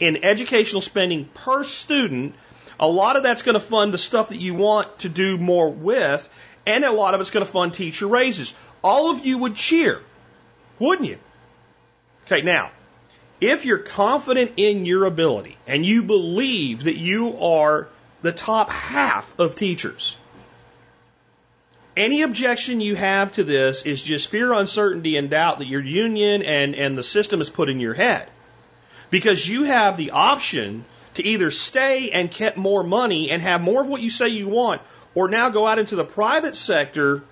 [0.01, 2.35] in educational spending per student.
[2.81, 5.69] A lot of that's going to fund the stuff that you want to do more
[5.69, 6.31] with,
[6.67, 8.55] and a lot of it's going to fund teacher raises.
[8.83, 10.01] All of you would cheer,
[10.79, 11.19] wouldn't you?
[12.25, 12.71] Okay, now,
[13.43, 17.89] if you're confident in your ability and you believe that you are
[18.23, 20.17] the top half of teachers,
[21.97, 26.43] any objection you have to this is just fear, uncertainty, and doubt that your union
[26.43, 28.29] and, and the system is put in your head.
[29.11, 33.83] Because you have the option to either stay and get more money and have more
[33.83, 34.81] of what you say you want,
[35.17, 37.25] or now go out into the private sector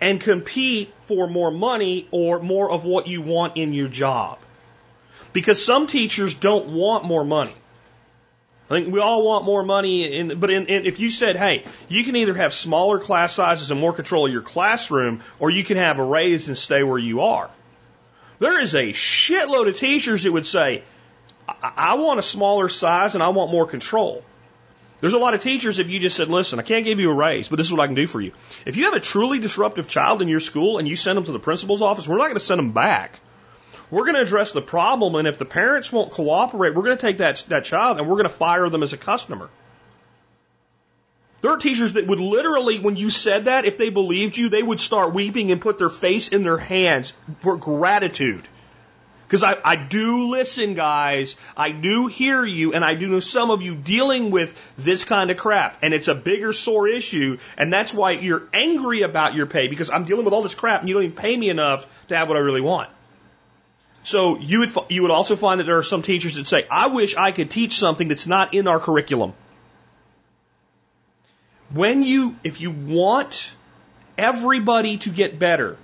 [0.00, 4.38] and compete for more money or more of what you want in your job.
[5.38, 7.54] Because some teachers don't want more money.
[8.68, 11.64] I think we all want more money, in, but in, in, if you said, hey,
[11.88, 15.62] you can either have smaller class sizes and more control of your classroom, or you
[15.62, 17.48] can have a raise and stay where you are.
[18.40, 20.82] There is a shitload of teachers that would say,
[21.48, 24.24] I, I want a smaller size and I want more control.
[25.00, 27.14] There's a lot of teachers, if you just said, listen, I can't give you a
[27.14, 28.32] raise, but this is what I can do for you.
[28.66, 31.32] If you have a truly disruptive child in your school and you send them to
[31.32, 33.20] the principal's office, we're not going to send them back.
[33.90, 37.00] We're going to address the problem, and if the parents won't cooperate, we're going to
[37.00, 39.48] take that, that child and we're going to fire them as a customer.
[41.40, 44.62] There are teachers that would literally, when you said that, if they believed you, they
[44.62, 48.46] would start weeping and put their face in their hands for gratitude.
[49.26, 51.36] Because I, I do listen, guys.
[51.56, 55.30] I do hear you, and I do know some of you dealing with this kind
[55.30, 55.78] of crap.
[55.82, 59.90] And it's a bigger, sore issue, and that's why you're angry about your pay, because
[59.90, 62.28] I'm dealing with all this crap, and you don't even pay me enough to have
[62.28, 62.90] what I really want.
[64.02, 66.86] So you would you would also find that there are some teachers that say, "I
[66.86, 69.34] wish I could teach something that's not in our curriculum."
[71.70, 73.52] When you if you want
[74.16, 75.76] everybody to get better,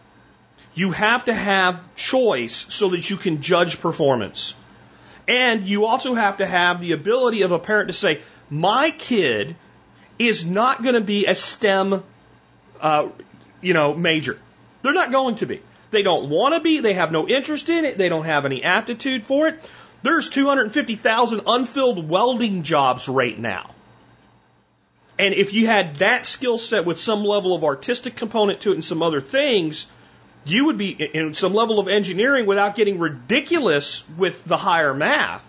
[0.74, 4.54] you have to have choice so that you can judge performance.
[5.26, 9.56] And you also have to have the ability of a parent to say, "My kid
[10.18, 12.02] is not going to be a STEM
[12.80, 13.08] uh,
[13.60, 14.38] you know, major.
[14.82, 15.62] They're not going to be.
[15.94, 16.80] They don't want to be.
[16.80, 17.96] They have no interest in it.
[17.96, 19.70] They don't have any aptitude for it.
[20.02, 23.70] There's 250,000 unfilled welding jobs right now.
[25.18, 28.74] And if you had that skill set with some level of artistic component to it
[28.74, 29.86] and some other things,
[30.44, 35.48] you would be in some level of engineering without getting ridiculous with the higher math.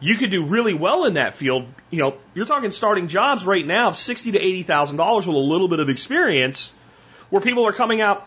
[0.00, 1.66] You could do really well in that field.
[1.90, 5.36] You know, you're talking starting jobs right now of sixty to eighty thousand dollars with
[5.36, 6.72] a little bit of experience,
[7.30, 8.26] where people are coming out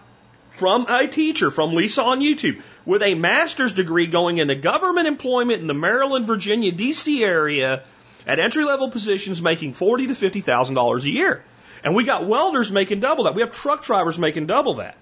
[0.62, 5.60] from a teacher from Lisa on YouTube with a master's degree going into government employment
[5.60, 7.82] in the Maryland, Virginia, DC area
[8.28, 11.44] at entry level positions making forty to fifty thousand dollars a year.
[11.84, 13.34] And we got welders making double that.
[13.34, 14.98] We have truck drivers making double that.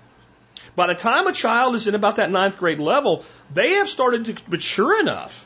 [0.77, 4.23] By the time a child is in about that ninth grade level, they have started
[4.27, 5.45] to mature enough,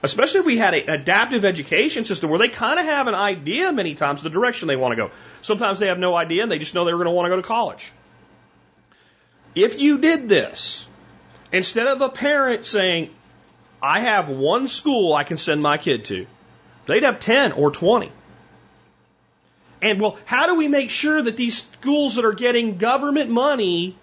[0.00, 3.72] especially if we had an adaptive education system where they kind of have an idea
[3.72, 5.10] many times the direction they want to go.
[5.42, 7.42] Sometimes they have no idea and they just know they're going to want to go
[7.42, 7.90] to college.
[9.54, 10.86] If you did this,
[11.52, 13.10] instead of a parent saying,
[13.82, 16.26] I have one school I can send my kid to,
[16.86, 18.12] they'd have 10 or 20.
[19.82, 23.96] And well, how do we make sure that these schools that are getting government money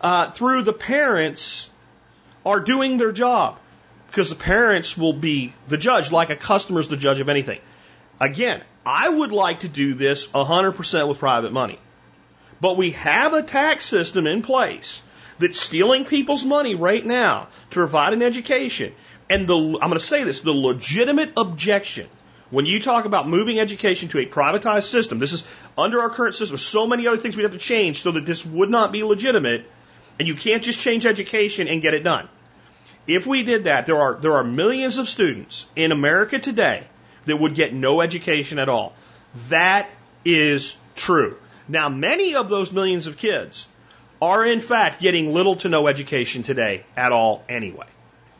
[0.00, 1.70] uh, through the parents
[2.44, 3.58] are doing their job?
[4.06, 7.60] Because the parents will be the judge, like a customer's the judge of anything.
[8.18, 11.78] Again, I would like to do this 100% with private money.
[12.60, 15.02] But we have a tax system in place
[15.38, 18.94] that's stealing people's money right now to provide an education.
[19.30, 22.08] And the, I'm going to say this, the legitimate objection
[22.50, 25.44] when you talk about moving education to a privatized system, this is
[25.78, 28.44] under our current system, so many other things we'd have to change so that this
[28.44, 29.64] would not be legitimate,
[30.18, 32.28] and you can't just change education and get it done.
[33.06, 36.86] If we did that, there are, there are millions of students in America today
[37.26, 38.94] that would get no education at all.
[39.48, 39.88] That
[40.24, 41.36] is true.
[41.70, 43.68] Now, many of those millions of kids
[44.20, 47.86] are in fact getting little to no education today at all anyway.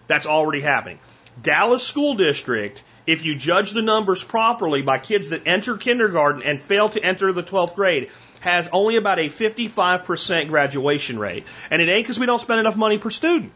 [0.09, 0.99] That's already happening.
[1.41, 6.61] Dallas School District, if you judge the numbers properly by kids that enter kindergarten and
[6.61, 11.45] fail to enter the 12th grade, has only about a 55% graduation rate.
[11.71, 13.53] And it ain't because we don't spend enough money per student.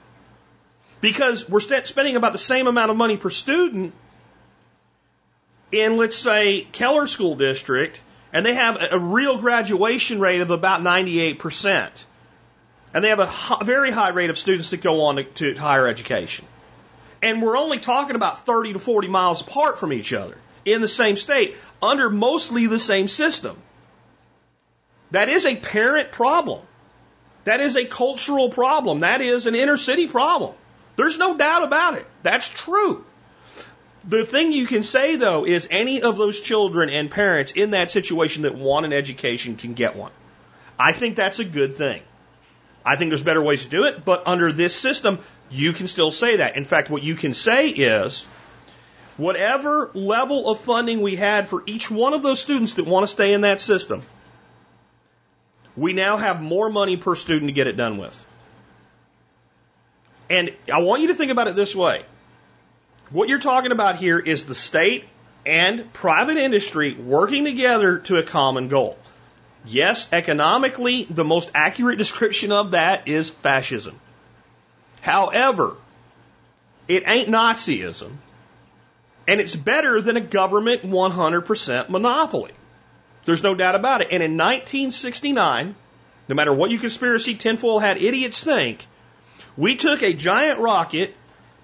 [1.00, 3.92] Because we're spending about the same amount of money per student
[5.72, 8.00] in, let's say, Keller School District
[8.34, 12.04] and they have a real graduation rate of about 98%.
[12.92, 15.86] And they have a very high rate of students that go on to, to higher
[15.86, 16.44] education.
[17.22, 20.88] And we're only talking about 30 to 40 miles apart from each other in the
[20.88, 23.56] same state under mostly the same system.
[25.12, 26.60] That is a parent problem.
[27.44, 29.00] That is a cultural problem.
[29.00, 30.54] That is an inner city problem.
[30.96, 32.06] There's no doubt about it.
[32.24, 33.04] That's true.
[34.06, 37.90] The thing you can say though is any of those children and parents in that
[37.90, 40.12] situation that want an education can get one.
[40.78, 42.02] I think that's a good thing.
[42.84, 45.20] I think there's better ways to do it, but under this system,
[45.50, 46.56] you can still say that.
[46.56, 48.26] In fact, what you can say is,
[49.16, 53.06] whatever level of funding we had for each one of those students that want to
[53.06, 54.02] stay in that system,
[55.76, 58.26] we now have more money per student to get it done with.
[60.28, 62.04] And I want you to think about it this way.
[63.14, 65.04] What you're talking about here is the state
[65.46, 68.98] and private industry working together to a common goal.
[69.64, 74.00] Yes, economically, the most accurate description of that is fascism.
[75.00, 75.76] However,
[76.88, 78.16] it ain't Nazism,
[79.28, 82.50] and it's better than a government 100% monopoly.
[83.26, 84.08] There's no doubt about it.
[84.10, 85.76] And in 1969,
[86.28, 88.84] no matter what you conspiracy tinfoil hat idiots think,
[89.56, 91.14] we took a giant rocket,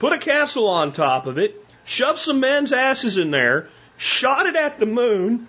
[0.00, 4.56] put a capsule on top of it, shoved some men's asses in there, shot it
[4.56, 5.46] at the moon,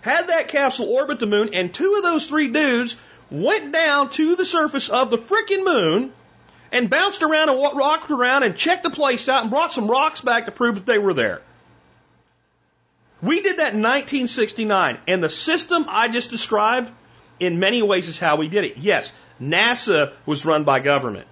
[0.00, 2.96] had that capsule orbit the moon, and two of those three dudes
[3.30, 6.12] went down to the surface of the frickin' moon
[6.72, 10.22] and bounced around and rocked around and checked the place out and brought some rocks
[10.22, 11.42] back to prove that they were there.
[13.20, 16.90] We did that in 1969, and the system I just described,
[17.38, 18.78] in many ways, is how we did it.
[18.78, 19.12] Yes,
[19.42, 21.26] NASA was run by government,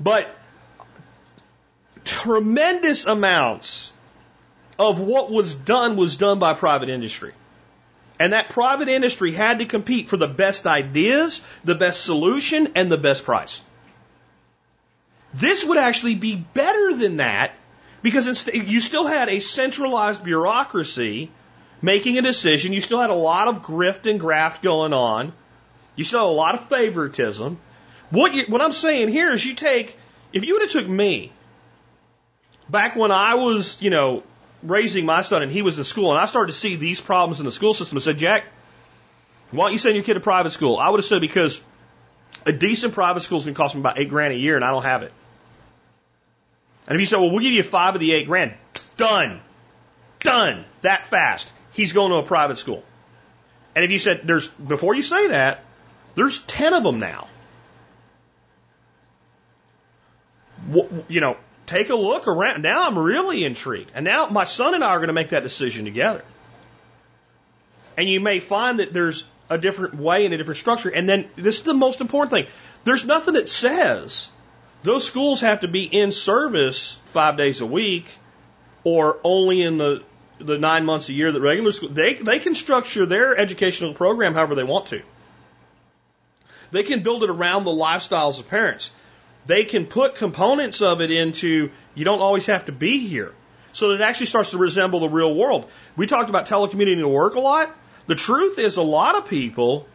[0.00, 0.35] but
[2.06, 3.92] tremendous amounts
[4.78, 7.32] of what was done was done by private industry.
[8.18, 12.90] And that private industry had to compete for the best ideas, the best solution, and
[12.90, 13.60] the best price.
[15.34, 17.52] This would actually be better than that
[18.02, 21.30] because you still had a centralized bureaucracy
[21.82, 22.72] making a decision.
[22.72, 25.32] You still had a lot of grift and graft going on.
[25.94, 27.58] You still had a lot of favoritism.
[28.10, 29.98] What, you, what I'm saying here is you take,
[30.32, 31.32] if you would have took me
[32.68, 34.22] back when I was, you know,
[34.62, 37.40] raising my son and he was in school and I started to see these problems
[37.40, 38.44] in the school system, I said, Jack,
[39.50, 40.76] why don't you send your kid to private school?
[40.76, 41.60] I would have said because
[42.44, 44.64] a decent private school is going to cost me about eight grand a year and
[44.64, 45.12] I don't have it.
[46.86, 48.54] And if you said, well, we'll give you five of the eight grand,
[48.96, 49.40] done.
[50.20, 50.64] Done.
[50.82, 51.50] That fast.
[51.72, 52.82] He's going to a private school.
[53.74, 55.62] And if you said, there's, before you say that,
[56.14, 57.28] there's 10 of them now.
[61.08, 61.36] You know,
[61.66, 62.62] take a look around.
[62.62, 63.90] Now I'm really intrigued.
[63.94, 66.24] And now my son and I are going to make that decision together.
[67.96, 70.88] And you may find that there's a different way and a different structure.
[70.88, 72.46] And then this is the most important thing.
[72.84, 74.28] There's nothing that says
[74.82, 78.06] those schools have to be in service five days a week
[78.84, 80.02] or only in the
[80.38, 84.34] the nine months a year that regular school they they can structure their educational program
[84.34, 85.02] however they want to.
[86.70, 88.90] They can build it around the lifestyles of parents.
[89.46, 93.32] They can put components of it into you don't always have to be here.
[93.72, 95.68] So that it actually starts to resemble the real world.
[95.96, 97.76] We talked about telecommuting to work a lot.
[98.06, 99.86] The truth is a lot of people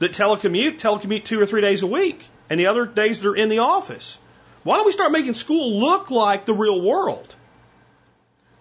[0.00, 3.48] that telecommute, telecommute two or three days a week and the other days they're in
[3.48, 4.18] the office.
[4.64, 7.34] Why don't we start making school look like the real world?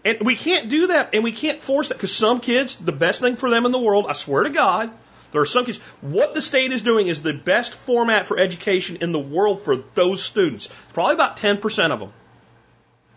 [0.05, 3.19] And we can't do that, and we can't force that because some kids, the best
[3.19, 4.91] thing for them in the world, I swear to God,
[5.31, 5.77] there are some kids.
[6.01, 9.77] What the state is doing is the best format for education in the world for
[9.77, 10.69] those students.
[10.93, 12.13] Probably about 10% of them.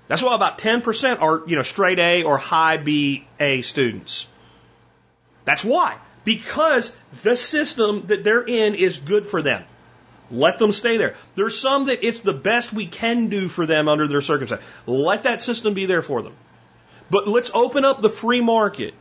[0.08, 4.26] That's why about 10% are, you know, straight A or high B A students.
[5.44, 5.98] That's why.
[6.24, 9.64] Because the system that they're in is good for them.
[10.30, 11.14] Let them stay there.
[11.34, 14.66] There's some that it's the best we can do for them under their circumstances.
[14.86, 16.34] Let that system be there for them.
[17.10, 18.94] But let's open up the free market.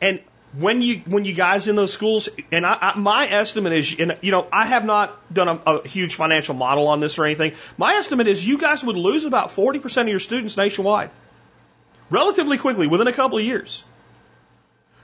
[0.00, 0.20] And
[0.52, 4.18] when you when you guys in those schools, and I, I, my estimate is, and
[4.20, 7.54] you know, I have not done a, a huge financial model on this or anything.
[7.78, 11.10] My estimate is you guys would lose about 40% of your students nationwide,
[12.10, 13.84] relatively quickly, within a couple of years.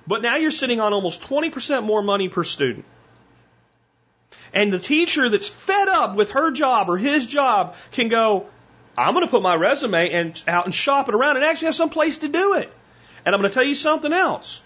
[0.06, 2.86] But now you're sitting on almost 20% more money per student.
[4.54, 8.46] And the teacher that's fed up with her job or his job can go,
[8.96, 11.74] I'm going to put my resume and out and shop it around and actually have
[11.74, 12.72] some place to do it.
[13.24, 14.62] And I'm going to tell you something else.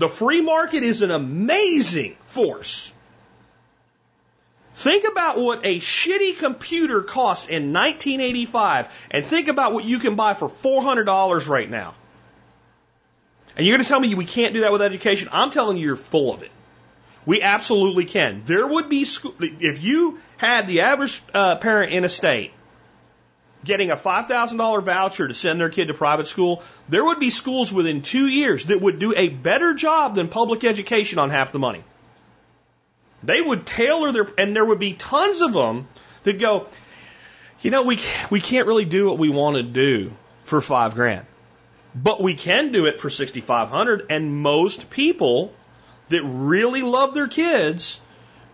[0.00, 2.90] The free market is an amazing force.
[4.72, 10.14] Think about what a shitty computer costs in 1985 and think about what you can
[10.14, 11.94] buy for $400 right now.
[13.54, 15.28] And you're going to tell me we can't do that with education?
[15.32, 16.50] I'm telling you, you're full of it.
[17.26, 18.44] We absolutely can.
[18.46, 22.52] There would be school, if you had the average uh, parent in a state
[23.64, 27.72] getting a $5,000 voucher to send their kid to private school, there would be schools
[27.72, 31.58] within two years that would do a better job than public education on half the
[31.58, 31.84] money.
[33.22, 35.88] They would tailor their, and there would be tons of them
[36.22, 36.68] that go,
[37.60, 37.98] you know, we,
[38.30, 40.12] we can't really do what we want to do
[40.44, 41.26] for five grand,
[41.94, 45.52] but we can do it for 6,500 and most people
[46.08, 48.00] that really love their kids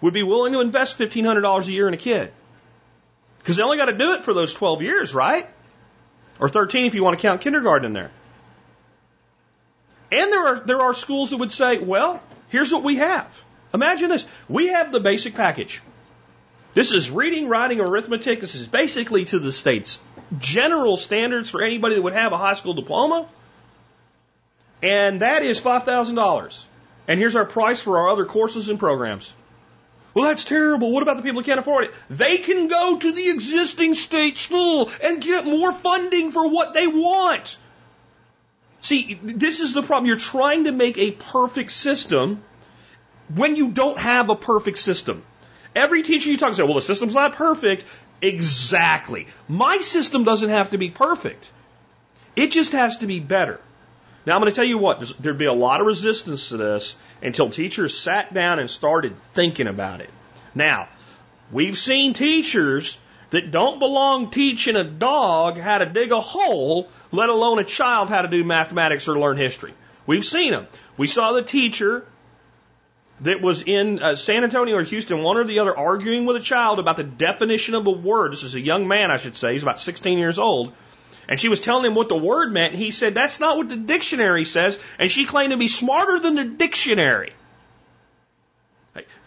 [0.00, 2.32] would be willing to invest $1,500 a year in a kid.
[3.46, 5.48] Because they only got to do it for those 12 years, right?
[6.40, 8.10] Or 13 if you want to count kindergarten in there.
[10.10, 13.44] And there are, there are schools that would say, well, here's what we have.
[13.72, 14.26] Imagine this.
[14.48, 15.80] We have the basic package.
[16.74, 18.40] This is reading, writing, arithmetic.
[18.40, 20.00] This is basically to the state's
[20.40, 23.28] general standards for anybody that would have a high school diploma.
[24.82, 26.64] And that is $5,000.
[27.06, 29.32] And here's our price for our other courses and programs.
[30.16, 30.92] Well, that's terrible.
[30.92, 31.94] What about the people who can't afford it?
[32.08, 36.86] They can go to the existing state school and get more funding for what they
[36.86, 37.58] want.
[38.80, 40.06] See, this is the problem.
[40.06, 42.42] You're trying to make a perfect system
[43.34, 45.22] when you don't have a perfect system.
[45.74, 47.84] Every teacher you talk to say, well, the system's not perfect.
[48.22, 49.26] Exactly.
[49.48, 51.50] My system doesn't have to be perfect.
[52.36, 53.60] It just has to be better.
[54.26, 56.96] Now, I'm going to tell you what, there'd be a lot of resistance to this
[57.22, 60.10] until teachers sat down and started thinking about it.
[60.52, 60.88] Now,
[61.52, 62.98] we've seen teachers
[63.30, 68.08] that don't belong teaching a dog how to dig a hole, let alone a child
[68.08, 69.74] how to do mathematics or learn history.
[70.06, 70.66] We've seen them.
[70.96, 72.04] We saw the teacher
[73.20, 76.40] that was in uh, San Antonio or Houston, one or the other, arguing with a
[76.40, 78.32] child about the definition of a word.
[78.32, 79.52] This is a young man, I should say.
[79.52, 80.72] He's about 16 years old.
[81.28, 83.68] And she was telling him what the word meant, and he said, That's not what
[83.68, 84.78] the dictionary says.
[84.98, 87.32] And she claimed to be smarter than the dictionary.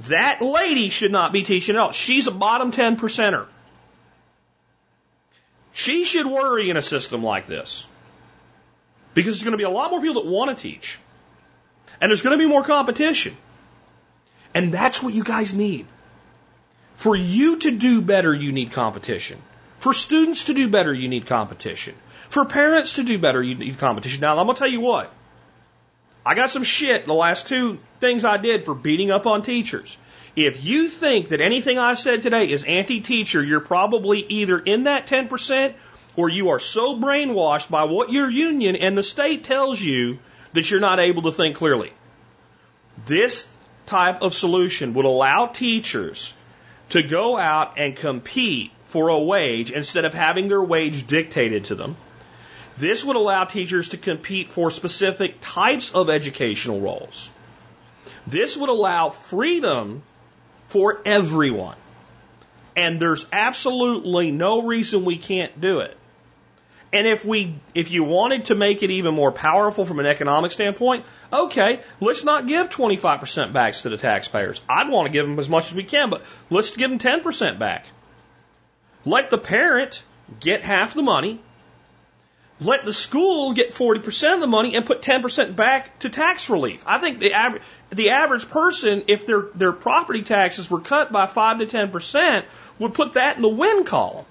[0.08, 1.92] That lady should not be teaching at all.
[1.92, 3.46] She's a bottom 10 percenter.
[5.74, 7.86] She should worry in a system like this.
[9.14, 10.98] Because there's going to be a lot more people that want to teach.
[12.02, 13.36] And there's going to be more competition.
[14.54, 15.86] And that's what you guys need.
[16.96, 19.42] For you to do better, you need competition.
[19.80, 21.96] For students to do better, you need competition.
[22.30, 24.22] For parents to do better, you need competition.
[24.22, 25.12] Now, I'm going to tell you what.
[26.26, 29.98] I got some shit the last two things I did for beating up on teachers.
[30.36, 34.84] If you think that anything I said today is anti teacher, you're probably either in
[34.84, 35.74] that 10%
[36.16, 40.20] or you are so brainwashed by what your union and the state tells you
[40.54, 41.94] that you're not able to think clearly.
[43.06, 43.48] This
[43.86, 46.34] type of solution would allow teachers
[46.90, 51.76] to go out and compete for a wage instead of having their wage dictated to
[51.76, 51.96] them.
[52.76, 57.30] This would allow teachers to compete for specific types of educational roles.
[58.26, 60.02] This would allow freedom
[60.70, 61.76] for everyone.
[62.76, 65.96] And there's absolutely no reason we can't do it.
[66.92, 70.52] And if we, if you wanted to make it even more powerful from an economic
[70.52, 74.62] standpoint, okay, let's not give 25% back to the taxpayers.
[74.68, 77.60] I'd want to give them as much as we can, but let's give them 10%
[77.60, 77.86] back.
[79.10, 80.04] Let the parent
[80.40, 81.40] get half the money.
[82.62, 86.84] Let the school get 40% of the money and put 10% back to tax relief.
[86.86, 91.26] I think the average, the average person, if their, their property taxes were cut by
[91.26, 92.44] 5 to 10%,
[92.78, 94.26] would put that in the win column.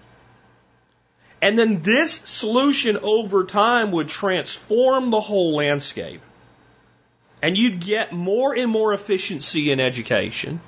[1.43, 6.21] And then this solution over time would transform the whole landscape.
[7.43, 10.61] And you'd get more and more efficiency in education.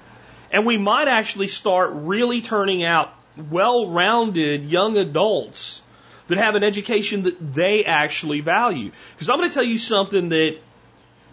[0.51, 5.83] And we might actually start really turning out well rounded young adults
[6.29, 8.91] that have an education that they actually value.
[9.15, 10.59] Because I'm going to tell you something that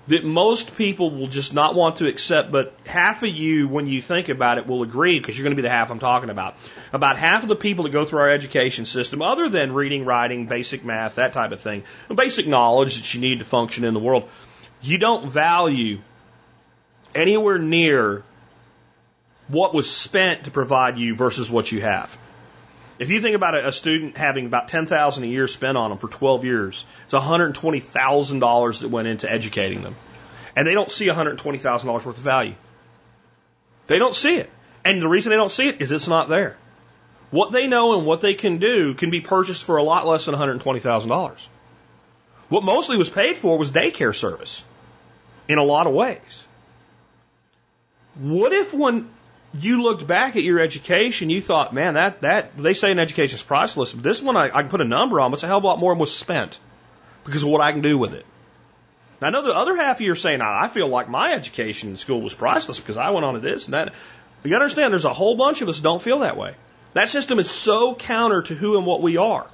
[0.08, 4.02] that most people will just not want to accept, but half of you, when you
[4.02, 6.56] think about it, will agree because you're going to be the half I'm talking about.
[6.94, 10.48] About half of the people that go through our education system, other than reading, writing,
[10.48, 11.84] basic math, that type of thing,
[12.14, 14.30] basic knowledge that you need to function in the world,
[14.82, 16.00] you don't value
[17.14, 18.24] anywhere near
[19.48, 22.18] what was spent to provide you versus what you have.
[23.00, 26.00] If you think about a, student having about ten thousand a year spent on them
[26.00, 29.96] for twelve years, it's one hundred twenty thousand dollars that went into educating them,
[30.56, 32.56] and they don't see one hundred twenty thousand dollars worth of value.
[33.86, 34.50] They don't see it,
[34.84, 36.58] and the reason they don't see it is it's not there.
[37.30, 40.26] What they know and what they can do can be purchased for a lot less
[40.26, 41.48] than one hundred twenty thousand dollars.
[42.50, 44.64] What mostly was paid for was daycare service,
[45.48, 46.48] in a lot of ways.
[48.16, 49.10] What if when
[49.54, 53.36] you looked back at your education, you thought, man, that, that, they say an education
[53.36, 53.92] is priceless.
[53.92, 55.68] This one I, I can put a number on, but it's a hell of a
[55.68, 56.60] lot more than was spent
[57.24, 58.26] because of what I can do with it.
[59.22, 61.90] Now, I know the other half of you are saying, I feel like my education
[61.90, 63.94] in school was priceless because I went on to this and that.
[64.44, 66.54] You understand, there's a whole bunch of us don't feel that way.
[66.94, 69.48] That system is so counter to who and what we are.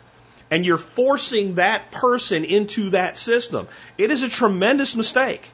[0.51, 3.67] And you're forcing that person into that system.
[3.97, 5.49] It is a tremendous mistake.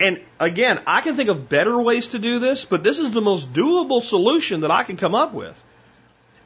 [0.00, 3.20] And again, I can think of better ways to do this, but this is the
[3.20, 5.62] most doable solution that I can come up with.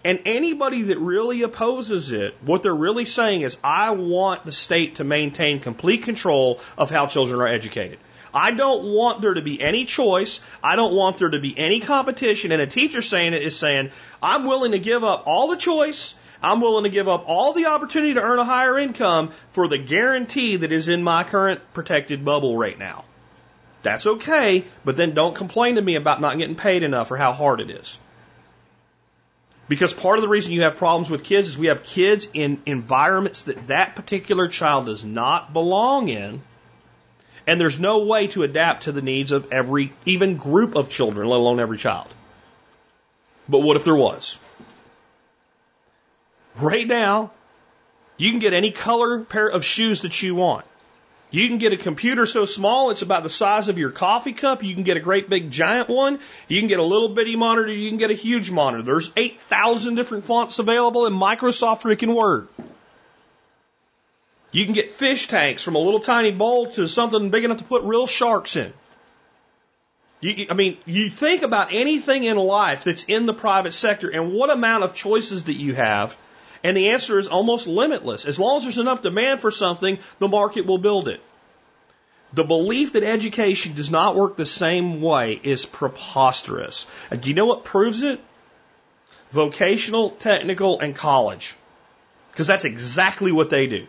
[0.04, 4.96] And anybody that really opposes it, what they're really saying is, I want the state
[4.96, 8.00] to maintain complete control of how children are educated.
[8.34, 10.40] I don't want there to be any choice.
[10.62, 12.50] I don't want there to be any competition.
[12.50, 16.14] And a teacher saying it is saying, I'm willing to give up all the choice.
[16.42, 19.78] I'm willing to give up all the opportunity to earn a higher income for the
[19.78, 23.04] guarantee that is in my current protected bubble right now.
[23.84, 27.32] That's okay, but then don't complain to me about not getting paid enough or how
[27.34, 27.98] hard it is.
[29.68, 32.62] Because part of the reason you have problems with kids is we have kids in
[32.64, 36.40] environments that that particular child does not belong in.
[37.46, 41.28] And there's no way to adapt to the needs of every, even group of children,
[41.28, 42.08] let alone every child.
[43.50, 44.38] But what if there was?
[46.56, 47.32] Right now,
[48.16, 50.64] you can get any color pair of shoes that you want.
[51.34, 54.62] You can get a computer so small it's about the size of your coffee cup.
[54.62, 56.20] You can get a great big giant one.
[56.46, 57.72] You can get a little bitty monitor.
[57.72, 58.84] You can get a huge monitor.
[58.84, 62.46] There's 8,000 different fonts available in Microsoft freaking Word.
[64.52, 67.64] You can get fish tanks from a little tiny bowl to something big enough to
[67.64, 68.72] put real sharks in.
[70.20, 74.32] You, I mean, you think about anything in life that's in the private sector and
[74.32, 76.16] what amount of choices that you have
[76.64, 78.24] and the answer is almost limitless.
[78.24, 81.20] As long as there's enough demand for something, the market will build it.
[82.32, 86.86] The belief that education does not work the same way is preposterous.
[87.10, 88.18] And do you know what proves it?
[89.30, 91.54] Vocational, technical, and college.
[92.32, 93.86] Because that's exactly what they do.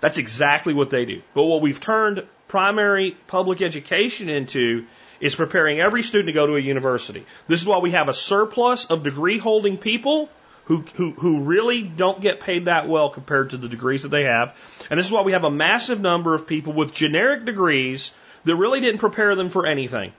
[0.00, 1.22] That's exactly what they do.
[1.32, 4.84] But what we've turned primary public education into
[5.20, 7.24] is preparing every student to go to a university.
[7.46, 10.28] This is why we have a surplus of degree holding people
[10.66, 14.24] who, who, who really don't get paid that well compared to the degrees that they
[14.24, 14.56] have.
[14.90, 18.12] And this is why we have a massive number of people with generic degrees
[18.44, 20.12] that really didn't prepare them for anything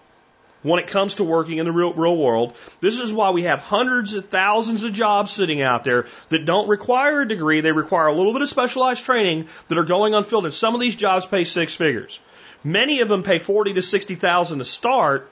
[0.62, 2.56] when it comes to working in the real, real world.
[2.80, 6.68] This is why we have hundreds of thousands of jobs sitting out there that don't
[6.68, 7.62] require a degree.
[7.62, 10.46] They require a little bit of specialized training that are going unfilled.
[10.46, 12.20] And some of these jobs pay six figures.
[12.64, 15.32] Many of them pay 40 to 60,000 to start,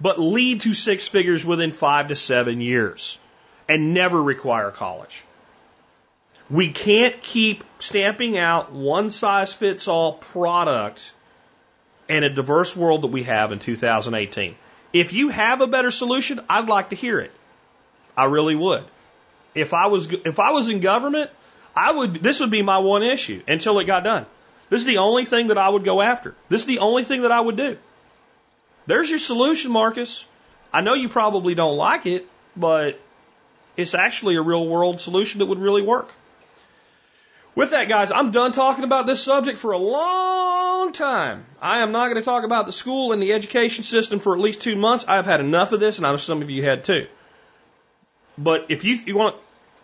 [0.00, 3.18] but lead to six figures within five to seven years
[3.70, 5.22] and never require college.
[6.50, 11.12] We can't keep stamping out one size fits all product
[12.08, 14.56] in a diverse world that we have in 2018.
[14.92, 17.30] If you have a better solution, I'd like to hear it.
[18.16, 18.82] I really would.
[19.54, 21.30] If I was if I was in government,
[21.76, 24.26] I would this would be my one issue until it got done.
[24.68, 26.34] This is the only thing that I would go after.
[26.48, 27.78] This is the only thing that I would do.
[28.88, 30.24] There's your solution, Marcus.
[30.72, 32.26] I know you probably don't like it,
[32.56, 32.98] but
[33.80, 36.12] it's actually a real world solution that would really work.
[37.54, 41.44] With that, guys, I'm done talking about this subject for a long time.
[41.60, 44.40] I am not going to talk about the school and the education system for at
[44.40, 45.04] least two months.
[45.08, 47.06] I've had enough of this, and I know some of you had too.
[48.38, 49.36] But if you, you want,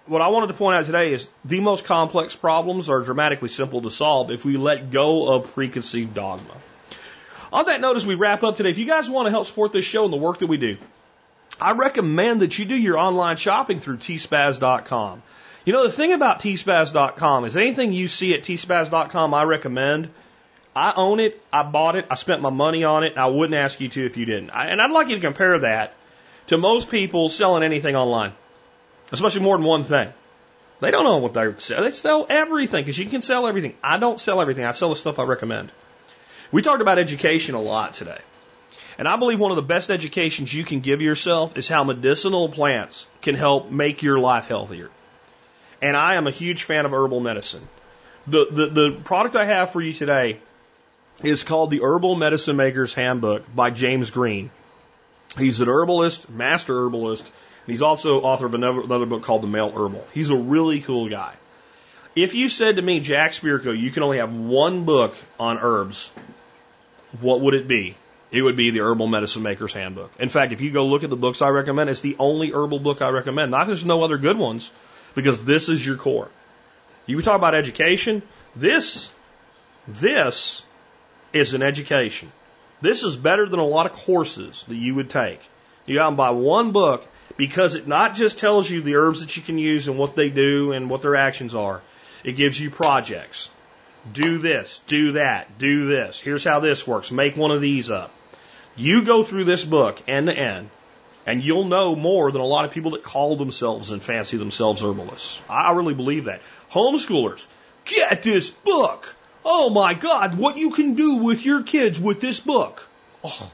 [0.06, 3.82] what I wanted to point out today is the most complex problems are dramatically simple
[3.82, 6.54] to solve if we let go of preconceived dogma.
[7.52, 9.72] On that note, as we wrap up today, if you guys want to help support
[9.72, 10.78] this show and the work that we do,
[11.60, 15.22] I recommend that you do your online shopping through tspaz.com.
[15.64, 20.10] You know, the thing about tspaz.com is anything you see at tspaz.com, I recommend.
[20.74, 23.56] I own it, I bought it, I spent my money on it, and I wouldn't
[23.56, 24.50] ask you to if you didn't.
[24.50, 25.94] I, and I'd like you to compare that
[26.48, 28.32] to most people selling anything online,
[29.10, 30.12] especially more than one thing.
[30.80, 31.82] They don't know what they sell.
[31.82, 33.74] They sell everything because you can sell everything.
[33.82, 34.66] I don't sell everything.
[34.66, 35.72] I sell the stuff I recommend.
[36.52, 38.20] We talked about education a lot today.
[38.98, 42.48] And I believe one of the best educations you can give yourself is how medicinal
[42.48, 44.90] plants can help make your life healthier.
[45.82, 47.68] And I am a huge fan of herbal medicine.
[48.26, 50.38] The, the, the product I have for you today
[51.22, 54.50] is called the Herbal Medicine Maker's Handbook by James Green.
[55.38, 59.46] He's an herbalist, master herbalist, and he's also author of another, another book called The
[59.46, 60.06] Male Herbal.
[60.14, 61.34] He's a really cool guy.
[62.14, 66.10] If you said to me, Jack Spirko, you can only have one book on herbs,
[67.20, 67.94] what would it be?
[68.30, 70.10] It would be the Herbal Medicine Maker's Handbook.
[70.18, 72.80] In fact, if you go look at the books I recommend, it's the only herbal
[72.80, 73.50] book I recommend.
[73.50, 74.70] Not there's no other good ones,
[75.14, 76.28] because this is your core.
[77.06, 78.22] You talk about education.
[78.56, 79.12] This,
[79.86, 80.62] this
[81.32, 82.32] is an education.
[82.80, 85.40] This is better than a lot of courses that you would take.
[85.86, 89.36] You got to buy one book because it not just tells you the herbs that
[89.36, 91.80] you can use and what they do and what their actions are.
[92.24, 93.50] It gives you projects.
[94.12, 96.20] Do this, do that, do this.
[96.20, 97.10] Here's how this works.
[97.10, 98.12] Make one of these up.
[98.76, 100.70] You go through this book end to end,
[101.24, 104.82] and you'll know more than a lot of people that call themselves and fancy themselves
[104.82, 105.40] herbalists.
[105.48, 106.42] I really believe that.
[106.70, 107.46] Homeschoolers,
[107.84, 109.14] get this book.
[109.44, 112.86] Oh my God, what you can do with your kids with this book.
[113.24, 113.52] Oh.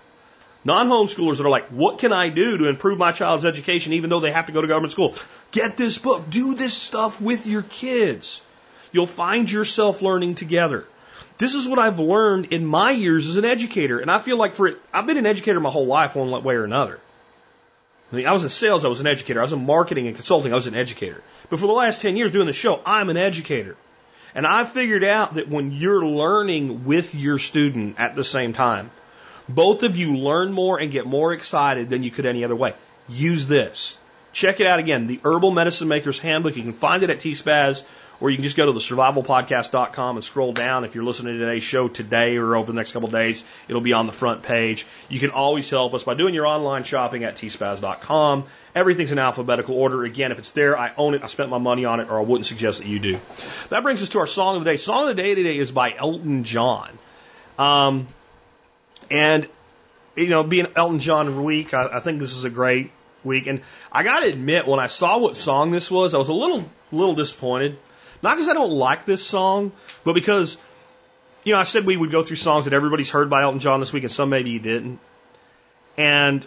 [0.65, 4.11] Non homeschoolers that are like, what can I do to improve my child's education even
[4.11, 5.15] though they have to go to government school?
[5.51, 6.31] Get this book.
[6.31, 8.43] Do this stuff with your kids.
[8.93, 10.87] You'll find yourself learning together.
[11.39, 13.99] This is what I've learned in my years as an educator.
[13.99, 16.55] And I feel like for it, I've been an educator my whole life one way
[16.55, 17.01] or another.
[18.13, 19.41] I, mean, I was in sales, I was an educator.
[19.41, 21.23] I was in marketing and consulting, I was an educator.
[21.49, 23.77] But for the last 10 years doing the show, I'm an educator.
[24.35, 28.91] And I figured out that when you're learning with your student at the same time,
[29.49, 32.75] both of you learn more and get more excited than you could any other way.
[33.09, 33.99] Use this.
[34.33, 35.07] Check it out again.
[35.07, 36.57] The Herbal Medicine Maker's Handbook.
[36.57, 37.83] You can find it at T-Spaz
[38.23, 40.85] or you can just go to the survivalpodcast.com and scroll down.
[40.85, 43.95] If you're listening to today's show today or over the next couple days, it'll be
[43.95, 44.87] on the front page.
[45.09, 48.45] You can always help us by doing your online shopping at tspaz.com.
[48.77, 50.05] Everything's in alphabetical order.
[50.05, 51.25] Again, if it's there, I own it.
[51.25, 53.19] I spent my money on it, or I wouldn't suggest that you do.
[53.71, 54.77] That brings us to our song of the day.
[54.77, 56.97] Song of the day today is by Elton John.
[57.59, 58.07] Um,
[59.11, 59.49] and,
[60.15, 62.93] you know, being Elton John week, I, I think this is a great
[63.25, 63.49] week.
[63.49, 66.33] And I got to admit, when I saw what song this was, I was a
[66.33, 67.79] little, little disappointed.
[68.23, 69.73] Not because I don't like this song,
[70.05, 70.57] but because,
[71.45, 73.81] you know, I said we would go through songs that everybody's heard by Elton John
[73.81, 75.01] this week, and some maybe you didn't.
[75.99, 76.47] And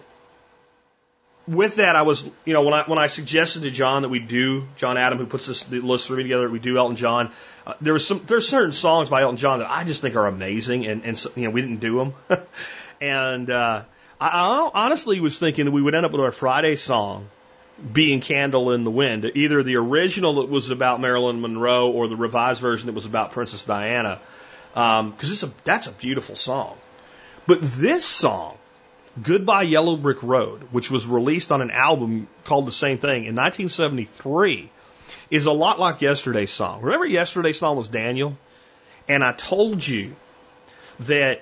[1.47, 4.19] with that, I was, you know, when I when I suggested to John that we
[4.19, 7.31] do John Adam, who puts this the list for me together, we do Elton John.
[7.67, 10.27] Uh, there was some there's certain songs by Elton John that I just think are
[10.27, 12.13] amazing, and and you know we didn't do them.
[13.01, 13.83] and uh,
[14.19, 17.29] I, I honestly was thinking that we would end up with our Friday song
[17.91, 22.15] being Candle in the Wind, either the original that was about Marilyn Monroe or the
[22.15, 24.19] revised version that was about Princess Diana,
[24.73, 26.77] because um, that's a beautiful song.
[27.47, 28.57] But this song,
[29.21, 33.35] Goodbye Yellow Brick Road, which was released on an album called the same thing in
[33.35, 34.69] 1973,
[35.29, 36.81] is a lot like yesterday's song.
[36.81, 38.37] Remember yesterday's song was Daniel?
[39.07, 40.15] And I told you
[41.01, 41.41] that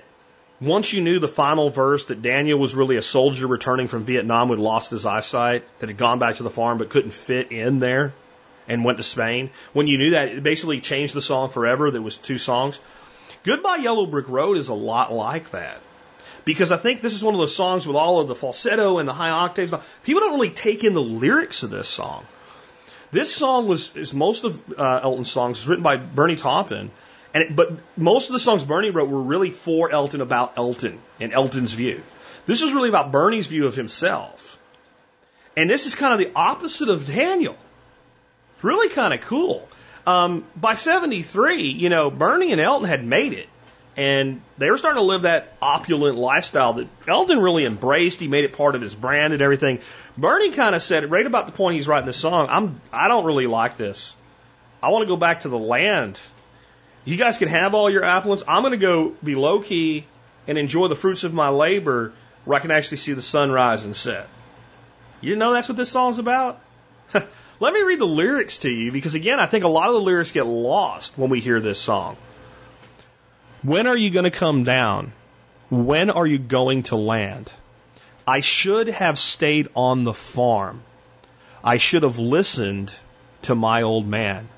[0.66, 4.48] once you knew the final verse that Daniel was really a soldier returning from Vietnam
[4.48, 7.50] who had lost his eyesight, that had gone back to the farm but couldn't fit
[7.52, 8.12] in there
[8.68, 11.90] and went to Spain, when you knew that, it basically changed the song forever.
[11.90, 12.80] There was two songs.
[13.42, 15.78] Goodbye Yellow Brick Road is a lot like that.
[16.44, 19.08] Because I think this is one of those songs with all of the falsetto and
[19.08, 19.72] the high octaves.
[20.04, 22.26] People don't really take in the lyrics of this song.
[23.12, 26.90] This song was, is most of uh, Elton's songs, was written by Bernie Taupin.
[27.34, 31.00] And it, but most of the songs Bernie wrote were really for Elton about Elton
[31.20, 32.02] and Elton's view.
[32.46, 34.58] This was really about Bernie's view of himself.
[35.56, 37.56] And this is kind of the opposite of Daniel.
[38.54, 39.68] It's really kind of cool.
[40.06, 43.48] Um, by 73, you know, Bernie and Elton had made it.
[43.96, 48.20] And they were starting to live that opulent lifestyle that Elton really embraced.
[48.20, 49.80] He made it part of his brand and everything.
[50.18, 53.24] Bernie kind of said, right about the point he's writing this song, I'm, I don't
[53.24, 54.14] really like this.
[54.82, 56.18] I want to go back to the land
[57.04, 58.42] you guys can have all your affluence.
[58.46, 60.04] I'm going to go be low key
[60.46, 62.12] and enjoy the fruits of my labor
[62.44, 64.28] where I can actually see the sun rise and set.
[65.20, 66.60] You know that's what this song's about?
[67.60, 70.00] Let me read the lyrics to you because, again, I think a lot of the
[70.00, 72.16] lyrics get lost when we hear this song.
[73.62, 75.12] When are you going to come down?
[75.70, 77.50] When are you going to land?
[78.26, 80.82] I should have stayed on the farm.
[81.62, 82.92] I should have listened
[83.42, 84.48] to my old man.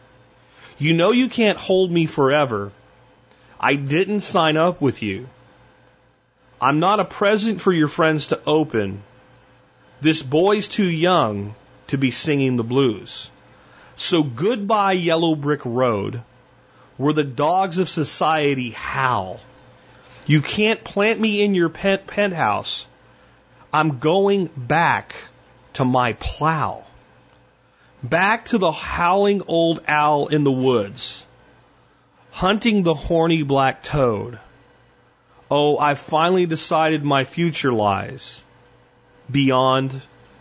[0.78, 2.70] You know you can't hold me forever.
[3.58, 5.28] I didn't sign up with you.
[6.60, 9.02] I'm not a present for your friends to open.
[10.00, 11.54] This boy's too young
[11.88, 13.30] to be singing the blues.
[13.96, 16.22] So goodbye, Yellow Brick Road,
[16.96, 19.40] where the dogs of society howl.
[20.26, 22.86] You can't plant me in your pent- penthouse.
[23.72, 25.14] I'm going back
[25.74, 26.85] to my plow.
[28.08, 31.26] Back to the howling old owl in the woods,
[32.30, 34.38] hunting the horny black toad.
[35.50, 38.42] Oh, I've finally decided my future lies
[39.28, 40.00] beyond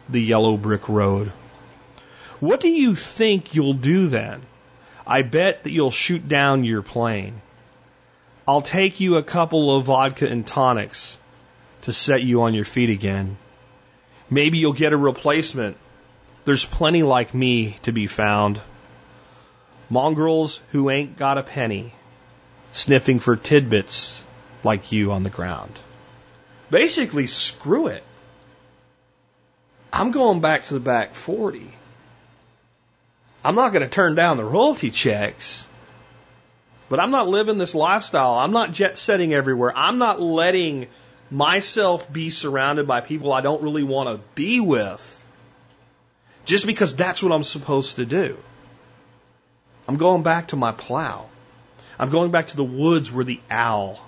[0.10, 1.32] the yellow brick road.
[2.40, 4.42] What do you think you'll do then?
[5.08, 7.42] I bet that you'll shoot down your plane.
[8.48, 11.18] I'll take you a couple of vodka and tonics
[11.82, 13.38] to set you on your feet again.
[14.30, 15.78] Maybe you'll get a replacement
[16.46, 18.62] there's plenty like me to be found.
[19.90, 21.94] Mongrels who ain't got a penny,
[22.72, 24.24] sniffing for tidbits
[24.64, 25.74] like you on the ground.
[26.70, 28.04] Basically, screw it.
[29.92, 31.72] I'm going back to the back 40.
[33.44, 35.68] I'm not going to turn down the royalty checks,
[36.90, 38.34] but I'm not living this lifestyle.
[38.34, 39.72] I'm not jet setting everywhere.
[39.76, 40.88] I'm not letting
[41.32, 45.15] myself be surrounded by people I don't really want to be with
[46.46, 48.38] just because that's what I'm supposed to do.
[49.88, 51.28] I'm going back to my plow.
[52.00, 54.00] I'm going back to the woods where the owl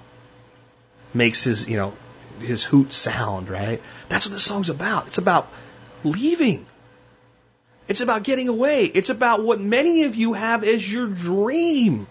[1.14, 1.94] makes his, you know,
[2.40, 3.82] his hoot sound, right?
[4.10, 5.08] That's what this song's about.
[5.08, 5.48] It's about
[6.04, 6.66] leaving.
[7.88, 8.86] It's about getting away.
[8.86, 12.08] It's about what many of you have as your dream.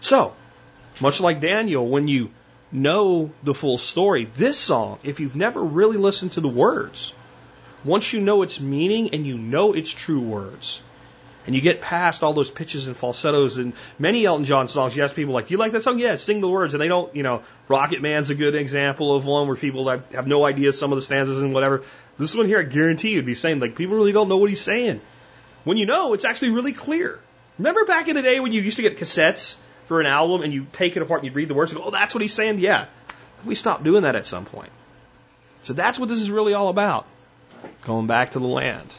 [0.00, 0.34] So,
[1.00, 2.30] much like Daniel, when you
[2.72, 7.12] know the full story, this song, if you've never really listened to the words,
[7.84, 10.82] once you know its meaning and you know its true words,
[11.44, 14.96] And you get past all those pitches and falsettos and many Elton John songs.
[14.96, 16.86] You ask people like, "Do you like that song?" Yeah, sing the words, and they
[16.86, 17.14] don't.
[17.16, 20.72] You know, Rocket Man's a good example of one where people have, have no idea
[20.72, 21.82] some of the stanzas and whatever.
[22.16, 24.60] This one here, I guarantee you'd be saying like people really don't know what he's
[24.60, 25.00] saying.
[25.64, 27.18] When you know, it's actually really clear.
[27.58, 29.56] Remember back in the day when you used to get cassettes
[29.86, 31.88] for an album and you take it apart and you'd read the words and go,
[31.88, 32.86] "Oh, that's what he's saying." Yeah,
[33.44, 34.70] we stopped doing that at some point.
[35.64, 37.06] So that's what this is really all about.
[37.82, 38.94] Going back to the land,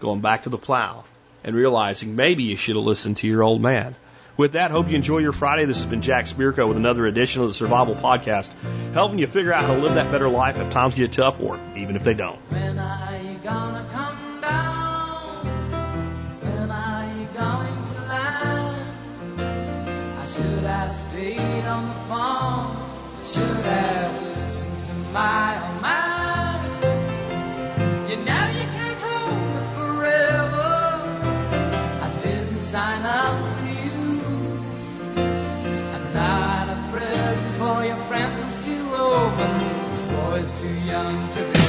[0.00, 1.04] going back to the plow,
[1.42, 3.96] and realizing maybe you should have listened to your old man.
[4.36, 5.64] With that, hope you enjoy your Friday.
[5.66, 8.50] This has been Jack Spirko with another edition of the Survival Podcast,
[8.94, 11.58] helping you figure out how to live that better life if times get tough or
[11.76, 12.38] even if they don't.
[12.50, 15.46] When are you gonna come down?
[16.40, 19.40] When are you going to land?
[20.18, 22.76] I should have stayed on the phone.
[23.18, 26.09] I should have listened to my old man.
[28.10, 28.22] You know
[28.58, 30.70] you can't hold me forever.
[32.02, 34.02] I didn't sign up with you.
[35.94, 39.58] I'm not a present for your friends to open.
[39.92, 41.59] This boy's too young to be